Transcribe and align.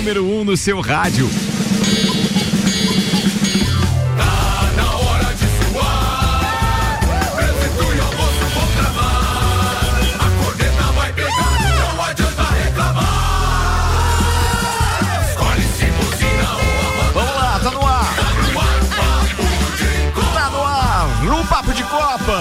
número 0.00 0.24
1 0.24 0.40
um 0.40 0.44
no 0.44 0.56
seu 0.56 0.80
rádio. 0.80 1.28
Vamos 17.12 17.34
lá, 17.34 17.60
tá 17.62 17.70
no 17.70 17.86
ar. 17.86 18.14
Tá 20.32 20.50
no 20.50 20.62
ar, 20.62 21.24
no 21.24 21.46
Papo 21.46 21.74
de 21.74 21.82
Copa. 21.82 22.40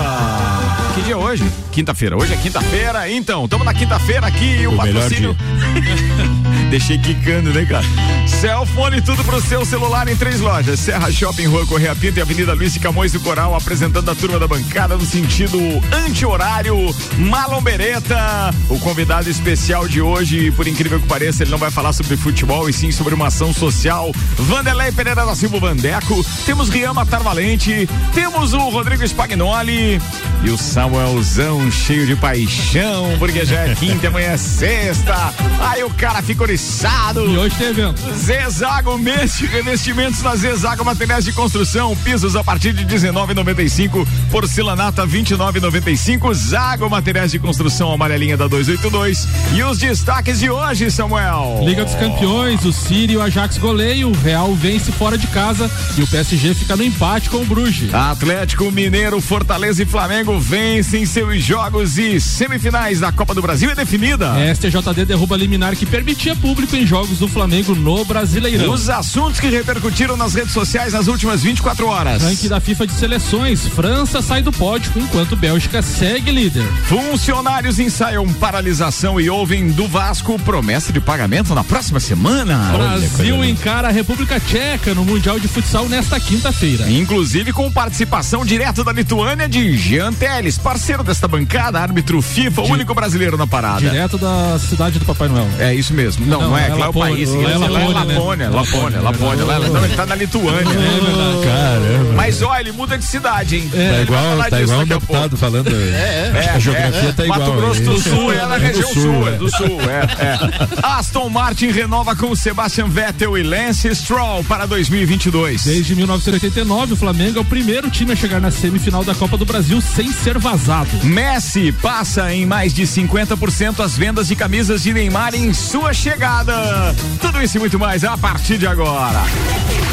Que 0.96 1.02
dia 1.02 1.14
é 1.14 1.18
hoje? 1.18 1.44
Quinta-feira. 1.73 2.16
Hoje 2.16 2.33
é 2.33 2.37
quinta-feira, 2.37 3.11
então, 3.11 3.43
estamos 3.43 3.65
na 3.65 3.73
quinta-feira 3.73 4.28
aqui 4.28 4.65
o, 4.65 4.75
O 4.75 4.78
patrocínio. 4.78 5.36
Deixei 6.69 7.00
quicando, 7.00 7.51
né, 7.51 7.65
cara? 7.65 7.86
Cellfone, 8.28 9.01
tudo 9.01 9.23
pro 9.23 9.41
seu 9.41 9.65
celular 9.65 10.07
em 10.07 10.15
três 10.15 10.39
lojas: 10.39 10.79
Serra 10.79 11.11
Shopping, 11.11 11.47
Rua 11.47 11.65
Correia 11.65 11.96
Pinto 11.96 12.19
e 12.19 12.21
Avenida 12.21 12.54
Luiz 12.54 12.73
de 12.73 12.79
Camões 12.79 13.11
do 13.11 13.19
Coral, 13.19 13.55
apresentando 13.55 14.10
a 14.10 14.15
turma 14.15 14.37
da 14.37 14.47
bancada 14.47 14.96
no 14.96 15.05
sentido 15.05 15.57
anti-horário. 15.91 16.75
Malombereta, 17.18 18.54
o 18.69 18.77
convidado 18.79 19.29
especial 19.29 19.87
de 19.87 20.00
hoje, 20.00 20.51
por 20.51 20.68
incrível 20.68 21.00
que 21.00 21.07
pareça, 21.07 21.43
ele 21.43 21.51
não 21.51 21.57
vai 21.57 21.71
falar 21.71 21.91
sobre 21.91 22.15
futebol 22.15 22.69
e 22.69 22.74
sim 22.74 22.91
sobre 22.91 23.15
uma 23.15 23.27
ação 23.27 23.51
social. 23.51 24.11
Vanderlei 24.38 24.91
Pereira 24.91 25.25
da 25.25 25.36
Silva 25.36 25.60
Vandeco, 25.60 26.24
temos 26.46 26.69
Rian 26.69 26.93
Matar 26.93 27.24
Valente, 27.24 27.89
temos 28.13 28.54
o 28.54 28.69
Rodrigo 28.69 29.04
Spagnoli 29.04 29.99
e 30.43 30.50
o 30.50 30.57
Samuelzão 30.57 31.70
cheio 31.70 32.06
de 32.06 32.16
paixão, 32.16 33.16
porque 33.20 33.45
já 33.45 33.61
é 33.61 33.75
quinta, 33.75 34.08
amanhã 34.08 34.31
é 34.31 34.38
sexta. 34.38 35.33
Aí 35.59 35.83
o 35.83 35.89
cara 35.89 36.22
fica 36.22 36.44
oriçado. 36.44 37.30
E 37.30 37.38
hoje 37.38 37.55
tem 37.55 37.67
evento. 37.67 38.02
Zezago 38.16 38.97
mês 38.97 39.38
de 39.38 39.45
revestimentos 39.45 40.22
na 40.22 40.36
Zezago 40.36 40.86
Materiais 40.86 41.25
de 41.25 41.33
Construção, 41.33 41.95
pisos 41.97 42.36
a 42.36 42.44
partir 42.44 42.73
de 42.73 42.86
19,95, 42.86 44.08
porcelanato 44.31 45.02
a 45.02 45.08
29,95, 45.08 46.33
Zago 46.33 46.89
Materiais 46.89 47.31
de 47.31 47.39
Construção 47.39 47.91
amarelinha 47.91 48.38
da 48.38 48.47
282 48.47 49.28
e 49.53 49.63
os 49.63 49.78
destaques 49.78 50.39
de 50.39 50.50
hoje, 50.50 50.89
Samuel. 50.89 51.59
Liga 51.63 51.83
dos 51.83 51.95
Campeões, 51.95 52.63
o 52.63 52.72
City 52.72 53.13
e 53.13 53.17
o 53.17 53.22
Ajax 53.22 53.58
goleio, 53.58 54.09
o 54.09 54.17
Real 54.17 54.53
vence 54.56 54.91
fora 54.91 55.17
de 55.17 55.28
casa 55.28 55.69
e 55.97 56.02
o 56.02 56.08
PSG 56.08 56.53
fica 56.53 56.75
no 56.75 56.83
empate 56.83 57.30
com 57.30 57.38
o 57.38 57.45
Bruges. 57.45 57.94
Atlético 57.94 58.72
Mineiro, 58.72 59.19
Fortaleza 59.19 59.83
e 59.83 59.85
Flamengo 59.85 60.28
vencem 60.38 61.05
seus 61.05 61.41
jogos 61.41 61.97
e 61.97 62.19
semifinais 62.19 62.99
da 62.99 63.09
Copa 63.11 63.33
do 63.33 63.41
Brasil 63.41 63.72
é 63.72 63.75
definida. 63.75 64.33
STJD 64.53 65.05
derruba 65.05 65.35
a 65.35 65.38
liminar 65.38 65.75
que 65.75 65.85
permitia 65.85 66.35
público 66.35 66.75
em 66.75 66.85
jogos 66.85 67.19
do 67.19 67.27
Flamengo 67.27 67.73
no 67.73 68.03
Brasileirão. 68.03 68.73
Os 68.73 68.89
assuntos 68.89 69.39
que 69.39 69.47
repercutiram 69.47 70.17
nas 70.17 70.33
redes 70.33 70.52
sociais 70.52 70.91
nas 70.91 71.07
últimas 71.07 71.41
24 71.41 71.88
horas. 71.88 72.22
Ranking 72.22 72.50
da 72.50 72.59
FIFA 72.59 72.88
de 72.88 72.94
seleções, 72.94 73.66
França 73.66 74.22
sai 74.22 74.41
do 74.41 74.52
pódio 74.52 74.91
enquanto 74.97 75.38
Bélgica 75.38 75.81
segue 75.81 76.31
líder. 76.31 76.67
Funcionários 76.83 77.80
ensaiam 77.80 78.27
paralisação 78.33 79.19
e 79.19 79.30
ouvem 79.30 79.69
do 79.69 79.88
Vasco 79.88 80.38
promessa 80.39 80.91
de 80.91 81.00
pagamento 81.00 81.55
na 81.55 81.63
próxima 81.63 82.00
semana. 82.00 82.72
Brasil 82.73 83.44
encara 83.45 83.88
a 83.88 83.91
República 83.91 84.39
Tcheca 84.39 84.94
no 84.94 85.05
Mundial 85.05 85.39
de 85.39 85.47
Futsal 85.47 85.88
nesta 85.88 86.19
quinta-feira. 86.19 86.89
Inclusive 86.91 87.53
com 87.53 87.72
participação 87.72 88.45
direta 88.45 88.83
da 88.83 88.91
Lituânia 88.91 89.47
de 89.47 89.77
Jean 89.77 90.11
Teles, 90.20 90.58
parceiro 90.58 91.03
desta 91.03 91.28
bancada, 91.28 91.80
árbitro 91.80 92.22
FIFA, 92.22 92.62
o 92.62 92.72
único 92.72 92.94
brasileiro 92.94 93.38
na 93.38 93.48
parada. 93.48 93.80
Direto 93.80 94.17
da 94.17 94.59
cidade 94.59 95.00
do 95.00 95.06
Papai 95.06 95.30
Noel. 95.30 95.48
É 95.59 95.73
isso 95.73 95.94
mesmo. 95.94 96.25
Não, 96.25 96.42
não, 96.42 96.50
Não, 96.50 96.58
é, 96.58 96.67
é 96.67 96.80
é 96.81 96.88
o 96.88 96.94
país. 96.94 97.30
é 97.30 97.38
Lá 97.38 97.52
é 97.52 97.58
Lapônia, 97.58 98.03
né? 98.06 98.14
Lapônia, 98.14 98.50
Lapônia, 98.50 99.00
Lapônia, 99.02 99.46
lá- 99.46 99.59
Não, 99.59 99.85
ele 99.85 99.96
tá 99.96 100.06
na 100.06 100.16
Lituânia. 100.16 100.59
É 100.59 101.00
verdade. 101.00 101.46
Caramba. 101.46 102.13
Mas 102.16 102.41
ó, 102.41 102.58
ele 102.59 102.72
muda 102.74 102.97
de 102.97 103.06
cidade, 103.06 103.56
hein? 103.56 103.69
Tá 103.72 103.78
Ele 103.78 103.91
vai 103.94 104.02
igual, 104.03 104.50
tá 104.50 104.62
igual 104.62 104.79
um 104.81 104.85
deputado 104.85 105.38
falando. 105.38 105.69
É, 105.69 106.52
a 106.56 106.59
geografia 106.59 107.09
é, 107.09 107.12
tá 107.13 107.24
igual. 107.24 107.40
Mato 107.40 107.52
Grosso 107.53 107.81
do? 107.81 108.00
Sul 108.00 108.34
é 108.34 108.46
na 108.46 108.56
É 108.56 108.59
região 108.59 108.94
sul, 108.94 109.28
é 109.28 109.31
do 109.38 109.50
sul, 109.50 109.79
é, 109.90 110.24
é. 110.25 110.40
Aston 110.84 111.29
Martin 111.29 111.68
renova 111.72 112.16
com 112.16 112.35
Sebastian 112.35 112.88
Vettel 112.88 113.38
e 113.38 113.44
Lance 113.44 113.94
Stroll 113.96 114.44
para 114.44 114.66
2022. 114.66 115.63
Desde 115.63 115.96
1989, 115.96 116.94
o 116.94 116.96
Flamengo 116.97 117.38
é 117.38 117.41
o 117.41 117.46
primeiro 117.46 117.90
time 117.90 118.12
a 118.12 118.16
chegar 118.16 118.41
na 118.41 118.52
semifinal 118.52 119.03
da 119.03 119.16
Copa 119.16 119.38
do 119.38 119.46
Brasil 119.46 119.79
sem 119.81 120.09
ser 120.14 120.38
vazado. 120.38 120.90
Messi 121.03 121.72
passa 121.72 122.34
em 122.34 122.46
mais 122.46 122.74
de 122.74 122.84
50% 122.84 123.80
as 123.84 123.97
vendas 123.97 124.28
de 124.28 124.36
camisas 124.36 124.84
de 124.84 124.94
Neymar 124.94 125.36
em 125.36 125.53
sua 125.53 125.94
chegada. 125.94 126.96
Tudo 127.20 127.42
isso 127.42 127.58
e 127.58 127.59
muito 127.59 127.80
mais 127.80 128.03
a 128.03 128.18
partir 128.18 128.58
de 128.58 128.68
agora. 128.68 129.24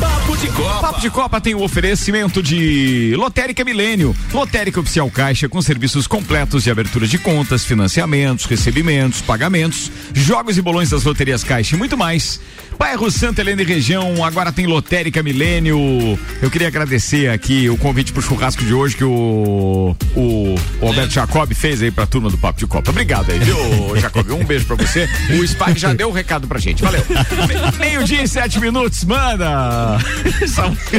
Papo 0.01 0.37
de 0.37 0.49
Copa. 0.49 0.81
Papo 0.81 1.01
de 1.01 1.11
Copa 1.11 1.41
tem 1.41 1.55
o 1.55 1.63
oferecimento 1.63 2.43
de 2.43 3.15
Lotérica 3.17 3.65
Milênio. 3.65 4.15
Lotérica 4.33 4.81
Oficial 4.81 5.11
Caixa 5.11 5.49
com 5.49 5.63
serviços 5.63 6.07
completos 6.07 6.65
de 6.65 6.71
abertura 6.71 7.07
de 7.07 7.19
contas, 7.19 7.65
financiamentos, 7.65 8.45
recebimentos, 8.45 9.23
pagamentos, 9.23 9.91
jogos 10.13 10.59
e 10.59 10.63
bolões 10.63 10.91
das 10.91 11.05
loterias 11.05 11.43
Caixa 11.43 11.75
e 11.75 11.79
muito 11.79 11.97
mais. 11.97 12.41
Bairro 12.79 13.11
Santa 13.11 13.41
Helena 13.41 13.63
e 13.63 13.65
região, 13.65 14.23
agora 14.23 14.53
tem 14.53 14.67
Lotérica 14.67 15.23
Milênio. 15.23 16.19
Eu 16.43 16.51
queria 16.51 16.69
agradecer 16.69 17.31
aqui 17.31 17.71
o 17.71 17.77
convite 17.77 18.13
pro 18.13 18.21
churrasco 18.21 18.65
de 18.65 18.75
hoje 18.75 18.97
que 18.97 19.05
o, 19.05 19.97
o, 20.15 20.55
o 20.81 20.87
Alberto 20.89 21.13
Jacob 21.13 21.53
fez 21.55 21.83
aí 21.83 21.91
pra 21.91 22.07
turma 22.07 22.31
do 22.31 22.39
Papo 22.39 22.59
de 22.59 22.67
Copa. 22.67 22.91
Obrigado 22.91 23.31
aí, 23.31 23.39
viu, 23.39 23.57
Jacob? 24.01 24.31
Um 24.33 24.45
beijo 24.45 24.67
pra 24.67 24.77
você. 24.77 25.09
O 25.39 25.45
Spag 25.45 25.79
já 25.79 25.93
deu 25.93 26.09
o 26.09 26.13
recado 26.13 26.47
pra 26.47 26.59
gente. 26.59 26.83
Valeu. 26.83 27.03
Me- 27.09 27.79
Meio-dia 27.79 28.23
e 28.23 28.29
sete 28.29 28.61
minutos, 28.61 29.05
manda! 29.05 29.99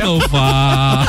Não 0.03 0.19
faz. 0.21 1.07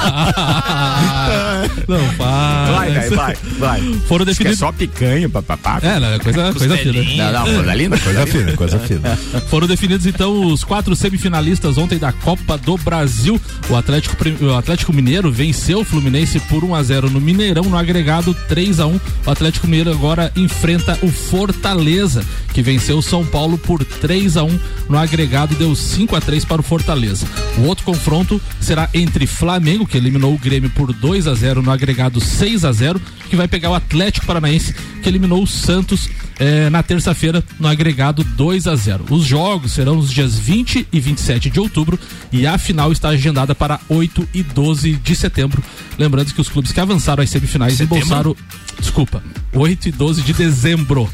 Não 1.89 2.01
faz. 2.13 2.71
Vai, 2.75 2.91
vai, 2.93 3.11
vai, 3.11 3.37
vai. 3.59 3.81
Foram 4.07 4.23
é 4.23 4.27
definidos. 4.27 4.59
só 4.59 4.73
picanha, 4.73 5.29
papapá. 5.29 5.79
É, 5.83 5.99
não, 5.99 6.13
é 6.15 6.19
coisa, 6.19 6.53
coisa 6.53 6.77
fina. 6.77 7.33
Não, 7.33 7.47
não, 7.47 7.55
coisa 7.55 7.75
linda, 7.75 7.99
coisa 7.99 8.27
fina, 8.27 8.53
coisa 8.57 8.79
fina. 8.79 9.17
Foram 9.49 9.67
definidos 9.67 10.07
então 10.07 10.47
os 10.47 10.65
quatro 10.65 10.95
semifinalistas 10.97 11.79
ontem 11.79 11.99
da 11.99 12.13
Copa 12.13 12.57
do 12.59 12.77
Brasil. 12.79 13.41
O 13.69 13.77
Atlético, 13.77 14.17
o 14.45 14.55
Atlético 14.55 14.93
Mineiro 14.93 15.31
venceu 15.31 15.81
o 15.81 15.85
Fluminense 15.85 16.39
por 16.41 16.65
1 16.65 16.75
a 16.75 16.83
0 16.83 17.11
no 17.11 17.21
Mineirão, 17.21 17.65
no 17.65 17.77
agregado 17.89 18.35
3 18.49 18.81
a 18.81 18.87
1. 18.87 19.01
O 19.27 19.31
Atlético 19.31 19.67
Mineiro 19.67 19.91
agora 19.91 20.31
enfrenta 20.37 20.99
o 21.03 21.09
Fortaleza, 21.09 22.23
que 22.53 22.61
venceu 22.61 22.99
o 22.99 23.03
São 23.03 23.25
Paulo 23.25 23.57
por 23.57 23.83
3 23.83 24.37
a 24.37 24.45
1 24.45 24.61
no 24.89 24.99
agregado 24.99 25.55
deu 25.55 25.75
5 25.75 26.15
a 26.15 26.21
3 26.21 26.45
para 26.45 26.61
o 26.61 26.65
Fortaleza. 26.65 27.27
O 27.57 27.63
outro 27.63 27.85
confronto 27.85 28.41
será 28.61 28.89
entre 28.93 29.27
Flamengo, 29.27 29.87
que 29.87 29.97
eliminou 29.97 30.35
o 30.35 30.39
Grêmio 30.39 30.71
por 30.71 30.93
2 30.93 31.27
a 31.27 31.35
0 31.35 31.63
no 31.63 31.71
agregado 31.71 32.21
6 32.21 32.65
a 32.65 32.73
0, 32.73 33.01
que 33.31 33.37
vai 33.37 33.49
pegar 33.49 33.71
o 33.71 33.75
Atlético 33.75 34.27
Paranaense, 34.27 34.75
que 35.03 35.09
eliminou 35.09 35.43
o 35.43 35.47
Santos 35.47 36.09
eh, 36.39 36.71
na 36.71 36.83
terça-feira 36.83 37.43
no 37.59 37.69
agregado 37.69 38.23
2 38.23 38.67
a 38.67 38.77
0. 38.77 39.07
Os 39.11 39.25
jogos 39.25 39.73
serão 39.73 39.97
nos 39.97 40.11
dias 40.11 40.39
20 40.39 40.89
e 40.93 41.01
27 41.01 41.51
de 41.51 41.61
outubro 41.61 41.99
e 42.33 42.47
a 42.47 42.57
final 42.59 42.93
está 42.93 43.09
agendada 43.09 43.55
para 43.55 43.81
8 43.89 44.29
e 44.33 44.43
12 44.43 44.93
de 44.97 45.17
setembro. 45.17 45.63
Lembrando 45.99 46.33
que 46.33 46.41
os 46.41 46.49
clubes 46.49 46.73
que 46.73 46.81
avançaram 46.81 47.23
às 47.23 47.31
semifinais 47.31 47.81
embolsaram. 47.81 48.37
Desculpa, 48.79 49.23
8 49.53 49.89
e 49.89 49.93
12 49.93 50.23
de 50.23 50.33
dezembro. 50.33 51.11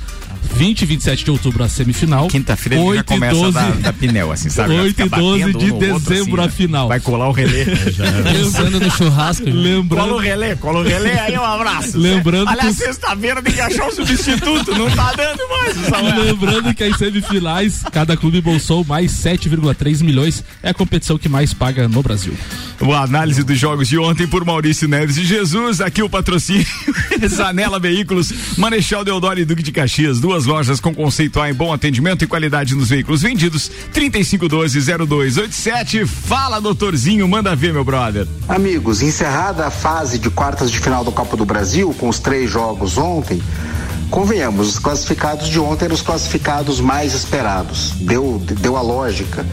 20 0.54 0.82
e 0.82 0.86
27 0.86 1.24
de 1.24 1.30
outubro 1.30 1.64
a 1.64 1.68
semifinal. 1.68 2.28
Quinta-feira 2.28 2.76
ele 2.76 2.82
já 2.84 2.90
8 2.90 3.00
e 3.00 3.04
começa 3.04 3.34
12 3.34 3.58
a 3.58 3.60
dar, 3.60 3.72
dar 3.78 3.92
pneu, 3.92 4.32
assim, 4.32 4.48
sabe? 4.50 4.68
Vai 4.74 4.84
8 4.84 4.94
ficar 5.04 5.16
e 5.16 5.20
12 5.20 5.38
batendo 5.40 5.58
de 5.58 5.64
um 5.64 5.68
no 5.68 5.74
outro, 5.94 6.10
dezembro 6.10 6.40
assim, 6.42 6.48
a 6.48 6.52
final. 6.52 6.88
Vai 6.88 7.00
colar 7.00 7.28
o 7.28 7.32
relé. 7.32 7.64
Pensando 8.32 8.80
no 8.80 8.90
churrasco. 8.90 9.44
Cola 9.44 9.56
o 9.56 9.62
Lembrando, 9.62 10.16
relé, 10.18 10.54
cola 10.56 10.80
o 10.80 10.82
relé, 10.82 11.20
aí 11.20 11.38
um 11.38 11.44
abraço. 11.44 11.98
Lembrando 11.98 12.48
Aliás, 12.48 12.76
que- 12.76 12.84
sexta-feira 12.84 13.42
tem 13.42 13.52
que 13.54 13.60
achar 13.60 13.86
um 13.88 13.92
substituto, 13.92 14.72
não 14.76 14.90
tá 14.90 15.12
dando 15.16 15.42
mais, 15.48 16.24
lembrando 16.24 16.74
que 16.74 16.84
as 16.84 16.96
semifinais, 16.96 17.82
cada 17.92 18.16
clube 18.16 18.40
bolsou 18.40 18.84
mais 18.84 19.12
7,3 19.12 20.02
milhões. 20.02 20.42
É 20.62 20.70
a 20.70 20.74
competição 20.74 21.18
que 21.18 21.28
mais 21.28 21.52
paga 21.54 21.86
no 21.88 22.02
Brasil. 22.02 22.34
Boa 22.80 23.00
análise 23.02 23.42
dos 23.42 23.58
jogos 23.58 23.88
de 23.88 23.98
ontem 23.98 24.26
por 24.26 24.44
Maurício 24.44 24.88
Neves 24.88 25.16
e 25.16 25.24
Jesus. 25.24 25.80
Aqui 25.80 26.02
o 26.02 26.08
patrocínio 26.08 26.66
Zanela 27.28 27.78
Veículos, 27.78 28.32
Marechal 28.58 29.04
Deodoro 29.04 29.38
e 29.38 29.44
Duque 29.44 29.62
de 29.62 29.70
Caxias. 29.72 30.18
Duas 30.20 30.33
lojas 30.42 30.80
com 30.80 30.92
conceito 30.92 31.40
A 31.40 31.48
em 31.48 31.54
bom 31.54 31.72
atendimento 31.72 32.24
e 32.24 32.26
qualidade 32.26 32.74
nos 32.74 32.88
veículos 32.88 33.22
vendidos. 33.22 33.70
3512-0287. 33.94 36.04
Fala, 36.04 36.60
doutorzinho, 36.60 37.28
manda 37.28 37.54
ver, 37.54 37.72
meu 37.72 37.84
brother. 37.84 38.26
Amigos, 38.48 39.02
encerrada 39.02 39.66
a 39.66 39.70
fase 39.70 40.18
de 40.18 40.30
quartas 40.30 40.68
de 40.70 40.80
final 40.80 41.04
da 41.04 41.12
Copa 41.12 41.36
do 41.36 41.44
Brasil, 41.44 41.94
com 41.96 42.08
os 42.08 42.18
três 42.18 42.50
jogos 42.50 42.98
ontem, 42.98 43.40
convenhamos, 44.10 44.70
os 44.70 44.80
classificados 44.80 45.48
de 45.48 45.60
ontem 45.60 45.84
eram 45.84 45.94
os 45.94 46.02
classificados 46.02 46.80
mais 46.80 47.14
esperados. 47.14 47.92
Deu, 48.00 48.42
deu 48.60 48.76
a 48.76 48.82
lógica. 48.82 49.46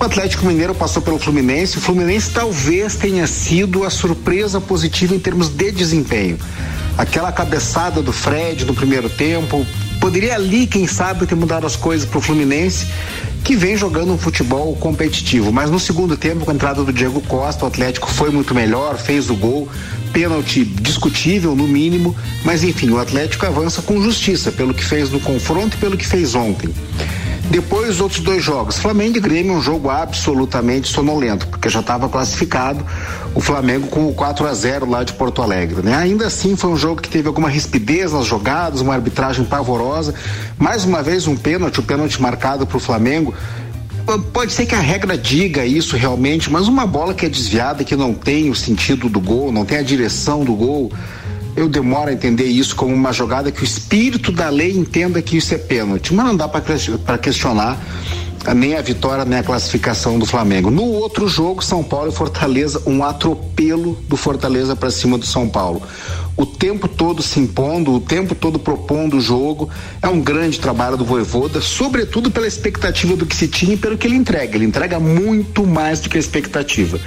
O 0.00 0.04
Atlético 0.04 0.46
Mineiro 0.46 0.74
passou 0.74 1.02
pelo 1.02 1.18
Fluminense. 1.18 1.78
O 1.78 1.80
Fluminense 1.80 2.30
talvez 2.30 2.94
tenha 2.94 3.26
sido 3.26 3.84
a 3.84 3.90
surpresa 3.90 4.60
positiva 4.60 5.14
em 5.14 5.18
termos 5.18 5.48
de 5.48 5.72
desempenho. 5.72 6.38
Aquela 6.96 7.32
cabeçada 7.32 8.00
do 8.00 8.12
Fred 8.12 8.64
no 8.64 8.74
primeiro 8.74 9.08
tempo 9.08 9.66
Poderia 10.00 10.34
ali, 10.34 10.66
quem 10.66 10.86
sabe, 10.86 11.26
ter 11.26 11.34
mudado 11.34 11.66
as 11.66 11.76
coisas 11.76 12.08
para 12.08 12.18
o 12.18 12.20
Fluminense, 12.20 12.86
que 13.44 13.56
vem 13.56 13.76
jogando 13.76 14.12
um 14.12 14.18
futebol 14.18 14.74
competitivo. 14.76 15.52
Mas 15.52 15.70
no 15.70 15.80
segundo 15.80 16.16
tempo, 16.16 16.44
com 16.44 16.50
a 16.50 16.54
entrada 16.54 16.84
do 16.84 16.92
Diego 16.92 17.20
Costa, 17.22 17.64
o 17.64 17.68
Atlético 17.68 18.10
foi 18.10 18.30
muito 18.30 18.54
melhor, 18.54 18.96
fez 18.96 19.30
o 19.30 19.34
gol, 19.34 19.68
pênalti 20.12 20.64
discutível 20.64 21.54
no 21.54 21.66
mínimo, 21.66 22.14
mas 22.44 22.62
enfim, 22.62 22.90
o 22.90 22.98
Atlético 22.98 23.46
avança 23.46 23.82
com 23.82 24.00
justiça 24.02 24.50
pelo 24.52 24.74
que 24.74 24.84
fez 24.84 25.10
no 25.10 25.20
confronto 25.20 25.76
e 25.76 25.80
pelo 25.80 25.96
que 25.96 26.06
fez 26.06 26.34
ontem. 26.34 26.68
Depois 27.50 27.88
os 27.88 28.00
outros 28.00 28.20
dois 28.20 28.44
jogos, 28.44 28.78
Flamengo 28.78 29.16
e 29.16 29.20
Grêmio, 29.20 29.54
um 29.54 29.62
jogo 29.62 29.88
absolutamente 29.88 30.88
sonolento, 30.88 31.46
porque 31.46 31.70
já 31.70 31.80
estava 31.80 32.06
classificado 32.06 32.84
o 33.34 33.40
Flamengo 33.40 33.86
com 33.86 34.06
o 34.06 34.12
4 34.12 34.46
a 34.46 34.52
0 34.52 34.88
lá 34.88 35.02
de 35.02 35.14
Porto 35.14 35.40
Alegre, 35.40 35.80
né? 35.82 35.94
Ainda 35.96 36.26
assim 36.26 36.56
foi 36.56 36.68
um 36.68 36.76
jogo 36.76 37.00
que 37.00 37.08
teve 37.08 37.26
alguma 37.26 37.48
rispidez 37.48 38.12
nas 38.12 38.26
jogadas, 38.26 38.82
uma 38.82 38.92
arbitragem 38.92 39.46
pavorosa, 39.46 40.14
mais 40.58 40.84
uma 40.84 41.02
vez 41.02 41.26
um 41.26 41.36
pênalti, 41.36 41.78
o 41.78 41.82
um 41.82 41.86
pênalti 41.86 42.20
marcado 42.20 42.66
para 42.66 42.76
o 42.76 42.80
Flamengo. 42.80 43.32
Pode 44.32 44.52
ser 44.52 44.66
que 44.66 44.74
a 44.74 44.80
regra 44.80 45.16
diga 45.16 45.64
isso 45.64 45.96
realmente, 45.96 46.50
mas 46.50 46.68
uma 46.68 46.86
bola 46.86 47.14
que 47.14 47.24
é 47.24 47.28
desviada, 47.30 47.82
que 47.82 47.96
não 47.96 48.12
tem 48.12 48.50
o 48.50 48.54
sentido 48.54 49.08
do 49.08 49.20
gol, 49.20 49.50
não 49.50 49.64
tem 49.64 49.78
a 49.78 49.82
direção 49.82 50.44
do 50.44 50.54
gol, 50.54 50.92
eu 51.56 51.68
demoro 51.68 52.10
a 52.10 52.12
entender 52.12 52.44
isso 52.44 52.74
como 52.76 52.94
uma 52.94 53.12
jogada 53.12 53.50
que 53.50 53.62
o 53.62 53.64
espírito 53.64 54.30
da 54.30 54.48
lei 54.48 54.72
entenda 54.72 55.20
que 55.20 55.36
isso 55.36 55.54
é 55.54 55.58
pênalti, 55.58 56.14
mas 56.14 56.26
não 56.26 56.36
dá 56.36 56.48
para 56.48 57.18
questionar 57.18 57.80
nem 58.54 58.76
a 58.76 58.80
vitória 58.80 59.24
nem 59.24 59.38
a 59.38 59.42
classificação 59.42 60.18
do 60.18 60.24
Flamengo. 60.24 60.70
No 60.70 60.84
outro 60.84 61.28
jogo, 61.28 61.62
São 61.62 61.82
Paulo 61.82 62.10
e 62.10 62.14
Fortaleza, 62.14 62.82
um 62.86 63.04
atropelo 63.04 63.98
do 64.08 64.16
Fortaleza 64.16 64.74
para 64.74 64.90
cima 64.90 65.18
do 65.18 65.26
São 65.26 65.48
Paulo 65.48 65.82
o 66.38 66.46
tempo 66.46 66.86
todo 66.86 67.20
se 67.20 67.40
impondo, 67.40 67.92
o 67.92 68.00
tempo 68.00 68.32
todo 68.32 68.60
propondo 68.60 69.16
o 69.16 69.20
jogo. 69.20 69.68
É 70.00 70.06
um 70.06 70.20
grande 70.20 70.60
trabalho 70.60 70.96
do 70.96 71.04
Voivoda, 71.04 71.60
sobretudo 71.60 72.30
pela 72.30 72.46
expectativa 72.46 73.16
do 73.16 73.26
que 73.26 73.34
se 73.34 73.48
tinha 73.48 73.74
e 73.74 73.76
pelo 73.76 73.98
que 73.98 74.06
ele 74.06 74.14
entrega. 74.14 74.56
Ele 74.56 74.64
entrega 74.64 75.00
muito 75.00 75.66
mais 75.66 75.98
do 75.98 76.08
que 76.08 76.16
a 76.16 76.20
expectativa. 76.20 77.00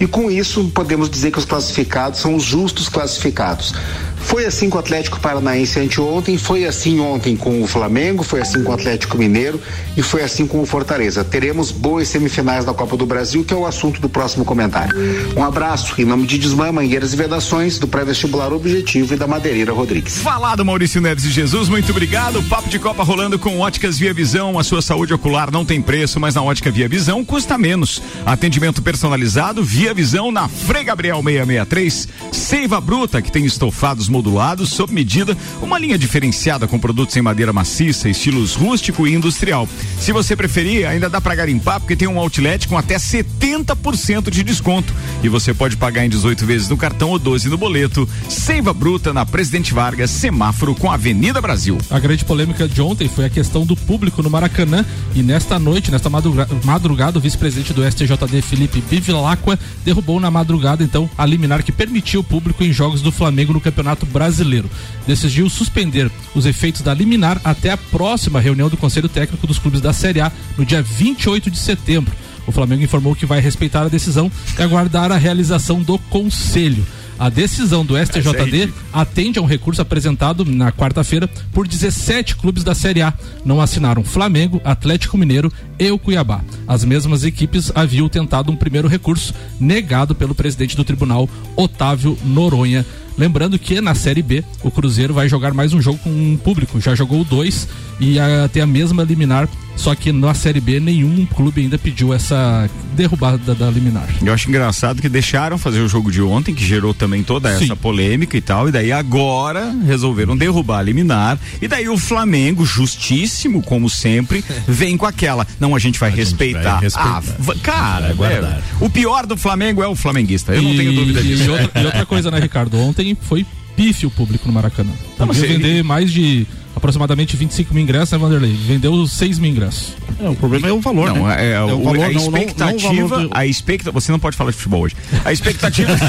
E 0.00 0.06
com 0.08 0.28
isso, 0.28 0.68
podemos 0.74 1.08
dizer 1.08 1.30
que 1.30 1.38
os 1.38 1.44
classificados 1.44 2.18
são 2.18 2.34
os 2.34 2.42
justos 2.42 2.88
classificados. 2.88 3.72
Foi 4.16 4.46
assim 4.46 4.68
com 4.68 4.76
o 4.76 4.80
Atlético 4.80 5.20
Paranaense 5.20 5.78
anteontem, 5.78 6.36
foi 6.36 6.64
assim 6.64 6.98
ontem 6.98 7.36
com 7.36 7.62
o 7.62 7.66
Flamengo, 7.66 8.22
foi 8.22 8.40
assim 8.40 8.62
com 8.62 8.70
o 8.70 8.74
Atlético 8.74 9.16
Mineiro 9.16 9.60
e 9.96 10.02
foi 10.02 10.22
assim 10.22 10.46
com 10.46 10.60
o 10.60 10.66
Fortaleza. 10.66 11.22
Teremos 11.22 11.70
boas 11.70 12.08
semifinais 12.08 12.64
da 12.64 12.72
Copa 12.72 12.96
do 12.96 13.04
Brasil, 13.04 13.44
que 13.44 13.52
é 13.52 13.56
o 13.56 13.66
assunto 13.66 14.00
do 14.00 14.08
próximo 14.08 14.44
comentário. 14.44 14.94
Um 15.36 15.44
abraço 15.44 16.00
em 16.00 16.04
nome 16.04 16.26
de 16.26 16.38
Desmã, 16.38 16.72
Mangueiras 16.72 17.12
e 17.12 17.16
Vedações, 17.16 17.78
do 17.78 17.86
pré-vestibular 17.86 18.52
Objetivo 18.52 18.71
Objetivo 18.72 19.12
e 19.12 19.16
da 19.18 19.26
Madeireira 19.26 19.70
Rodrigues. 19.70 20.18
Falado 20.18 20.64
Maurício 20.64 20.98
Neves 20.98 21.24
e 21.24 21.30
Jesus, 21.30 21.68
muito 21.68 21.90
obrigado. 21.90 22.42
Papo 22.44 22.70
de 22.70 22.78
Copa 22.78 23.02
rolando 23.02 23.38
com 23.38 23.60
Óticas 23.60 23.98
Via 23.98 24.14
Visão. 24.14 24.58
A 24.58 24.64
sua 24.64 24.80
saúde 24.80 25.12
ocular 25.12 25.50
não 25.50 25.62
tem 25.62 25.82
preço, 25.82 26.18
mas 26.18 26.34
na 26.34 26.42
Ótica 26.42 26.70
Via 26.70 26.88
Visão 26.88 27.22
custa 27.22 27.58
menos. 27.58 28.02
Atendimento 28.24 28.80
personalizado 28.80 29.62
Via 29.62 29.92
Visão 29.92 30.32
na 30.32 30.48
Frei 30.48 30.84
Gabriel 30.84 31.22
663. 31.22 32.08
Seiva 32.32 32.80
Bruta, 32.80 33.20
que 33.20 33.30
tem 33.30 33.44
estofados 33.44 34.08
modulados 34.08 34.70
sob 34.70 34.92
medida, 34.94 35.36
uma 35.60 35.78
linha 35.78 35.98
diferenciada 35.98 36.66
com 36.66 36.78
produtos 36.78 37.14
em 37.16 37.22
madeira 37.22 37.52
maciça, 37.52 38.08
estilos 38.08 38.54
rústico 38.54 39.06
e 39.06 39.12
industrial. 39.12 39.68
Se 40.00 40.12
você 40.12 40.34
preferir, 40.34 40.86
ainda 40.86 41.10
dá 41.10 41.20
para 41.20 41.34
garimpar 41.34 41.78
porque 41.78 41.96
tem 41.96 42.08
um 42.08 42.18
outlet 42.18 42.66
com 42.66 42.78
até 42.78 42.96
70% 42.96 44.30
de 44.30 44.42
desconto 44.42 44.94
e 45.22 45.28
você 45.28 45.52
pode 45.52 45.76
pagar 45.76 46.06
em 46.06 46.08
18 46.08 46.46
vezes 46.46 46.68
no 46.68 46.76
cartão 46.76 47.10
ou 47.10 47.18
12 47.18 47.50
no 47.50 47.58
boleto. 47.58 48.08
Seiva 48.30 48.61
Seiva 48.62 48.72
Bruta 48.72 49.12
na 49.12 49.26
Presidente 49.26 49.74
Vargas, 49.74 50.08
semáforo 50.08 50.72
com 50.76 50.88
a 50.88 50.94
Avenida 50.94 51.40
Brasil. 51.40 51.78
A 51.90 51.98
grande 51.98 52.24
polêmica 52.24 52.68
de 52.68 52.80
ontem 52.80 53.08
foi 53.08 53.24
a 53.24 53.28
questão 53.28 53.66
do 53.66 53.74
público 53.74 54.22
no 54.22 54.30
Maracanã 54.30 54.86
e 55.16 55.20
nesta 55.20 55.58
noite, 55.58 55.90
nesta 55.90 56.08
madrugada, 56.08 57.18
o 57.18 57.20
vice-presidente 57.20 57.72
do 57.72 57.82
STJD, 57.84 58.40
Felipe 58.40 58.80
Bivilacqua, 58.80 59.58
derrubou 59.84 60.20
na 60.20 60.30
madrugada 60.30 60.84
então 60.84 61.10
a 61.18 61.26
liminar 61.26 61.64
que 61.64 61.72
permitiu 61.72 62.20
o 62.20 62.24
público 62.24 62.62
em 62.62 62.72
jogos 62.72 63.02
do 63.02 63.10
Flamengo 63.10 63.52
no 63.52 63.60
Campeonato 63.60 64.06
Brasileiro. 64.06 64.70
Decidiu 65.08 65.50
suspender 65.50 66.08
os 66.32 66.46
efeitos 66.46 66.82
da 66.82 66.94
liminar 66.94 67.40
até 67.42 67.70
a 67.70 67.76
próxima 67.76 68.38
reunião 68.38 68.68
do 68.68 68.76
Conselho 68.76 69.08
Técnico 69.08 69.44
dos 69.44 69.58
clubes 69.58 69.80
da 69.80 69.92
Série 69.92 70.20
A 70.20 70.30
no 70.56 70.64
dia 70.64 70.80
28 70.80 71.50
de 71.50 71.58
setembro. 71.58 72.14
O 72.46 72.52
Flamengo 72.52 72.84
informou 72.84 73.16
que 73.16 73.26
vai 73.26 73.40
respeitar 73.40 73.82
a 73.82 73.88
decisão 73.88 74.30
e 74.56 74.62
aguardar 74.62 75.10
a 75.10 75.16
realização 75.16 75.82
do 75.82 75.98
conselho. 75.98 76.86
A 77.18 77.28
decisão 77.28 77.84
do 77.84 77.94
STJD 77.96 78.64
é 78.64 78.68
atende 78.92 79.38
a 79.38 79.42
um 79.42 79.46
recurso 79.46 79.80
apresentado 79.80 80.44
na 80.44 80.72
quarta-feira 80.72 81.28
por 81.52 81.68
17 81.68 82.36
clubes 82.36 82.64
da 82.64 82.74
Série 82.74 83.02
A. 83.02 83.14
Não 83.44 83.60
assinaram 83.60 84.02
Flamengo, 84.02 84.60
Atlético 84.64 85.16
Mineiro 85.16 85.52
e 85.78 85.90
o 85.90 85.98
Cuiabá. 85.98 86.42
As 86.66 86.84
mesmas 86.84 87.24
equipes 87.24 87.70
haviam 87.74 88.08
tentado 88.08 88.50
um 88.50 88.56
primeiro 88.56 88.88
recurso 88.88 89.34
negado 89.60 90.14
pelo 90.14 90.34
presidente 90.34 90.76
do 90.76 90.84
tribunal, 90.84 91.28
Otávio 91.56 92.18
Noronha. 92.24 92.84
Lembrando 93.16 93.58
que 93.58 93.80
na 93.80 93.94
Série 93.94 94.22
B 94.22 94.42
o 94.62 94.70
Cruzeiro 94.70 95.12
vai 95.12 95.28
jogar 95.28 95.52
mais 95.52 95.72
um 95.72 95.82
jogo 95.82 95.98
com 95.98 96.10
um 96.10 96.36
público. 96.36 96.80
Já 96.80 96.94
jogou 96.94 97.24
dois 97.24 97.68
e 98.00 98.18
a, 98.18 98.48
tem 98.48 98.62
a 98.62 98.66
mesma 98.66 99.02
liminar 99.02 99.48
só 99.76 99.94
que 99.94 100.12
na 100.12 100.34
Série 100.34 100.60
B 100.60 100.78
nenhum 100.78 101.26
clube 101.26 101.60
ainda 101.60 101.78
pediu 101.78 102.12
essa 102.12 102.68
derrubada 102.94 103.54
da 103.54 103.70
liminar. 103.70 104.06
Eu 104.22 104.32
acho 104.32 104.48
engraçado 104.48 105.00
que 105.00 105.08
deixaram 105.08 105.58
fazer 105.58 105.80
o 105.80 105.88
jogo 105.88 106.10
de 106.10 106.22
ontem, 106.22 106.54
que 106.54 106.64
gerou 106.64 106.92
também 106.94 107.22
toda 107.22 107.56
Sim. 107.56 107.64
essa 107.64 107.76
polêmica 107.76 108.36
e 108.36 108.40
tal, 108.40 108.68
e 108.68 108.72
daí 108.72 108.92
agora 108.92 109.74
resolveram 109.84 110.36
derrubar 110.36 110.78
a 110.78 110.82
liminar, 110.82 111.38
e 111.60 111.66
daí 111.66 111.88
o 111.88 111.96
Flamengo, 111.96 112.64
justíssimo, 112.64 113.62
como 113.62 113.88
sempre, 113.88 114.44
vem 114.68 114.96
com 114.96 115.06
aquela, 115.06 115.46
não, 115.58 115.74
a 115.74 115.78
gente 115.78 115.98
vai, 115.98 116.10
a 116.10 116.14
respeitar. 116.14 116.80
Gente 116.80 116.92
vai 116.92 117.14
respeitar. 117.14 117.22
Ah, 117.48 117.54
cara, 117.62 118.08
é, 118.08 118.62
o 118.80 118.90
pior 118.90 119.26
do 119.26 119.36
Flamengo 119.36 119.82
é 119.82 119.88
o 119.88 119.96
flamenguista, 119.96 120.54
eu 120.54 120.62
e, 120.62 120.64
não 120.64 120.76
tenho 120.76 120.92
dúvida 120.92 121.22
disso. 121.22 121.44
E 121.44 121.48
outra, 121.48 121.80
e 121.80 121.84
outra 121.86 122.06
coisa, 122.06 122.30
né, 122.30 122.38
Ricardo? 122.38 122.78
Ontem 122.78 123.16
foi 123.20 123.46
pífio 123.74 124.08
o 124.08 124.12
público 124.12 124.46
no 124.46 124.52
Maracanã. 124.52 124.92
Podia 125.16 125.48
vender 125.48 125.82
mais 125.82 126.12
de 126.12 126.46
aproximadamente 126.74 127.36
25 127.36 127.74
mil 127.74 127.82
ingressos, 127.82 128.12
né, 128.12 128.18
Vanderlei? 128.18 128.52
Vendeu 128.52 129.06
6 129.06 129.38
mil 129.38 129.50
ingressos. 129.50 129.94
É, 130.20 130.28
o 130.28 130.34
problema 130.34 130.68
é 130.68 130.72
o 130.72 130.80
valor, 130.80 131.14
não, 131.14 131.26
né? 131.26 131.36
É, 131.38 131.52
é, 131.52 131.60
o, 131.60 131.80
o 131.80 131.84
valor, 131.84 132.04
a 132.04 132.12
expectativa, 132.12 133.16
não, 133.16 133.24
não, 133.24 133.30
a 133.32 133.46
expectativa, 133.46 133.92
você 133.92 134.12
não 134.12 134.18
pode 134.18 134.36
falar 134.36 134.50
de 134.50 134.56
futebol 134.56 134.82
hoje. 134.82 134.96
A 135.24 135.32
expectativa 135.32 135.92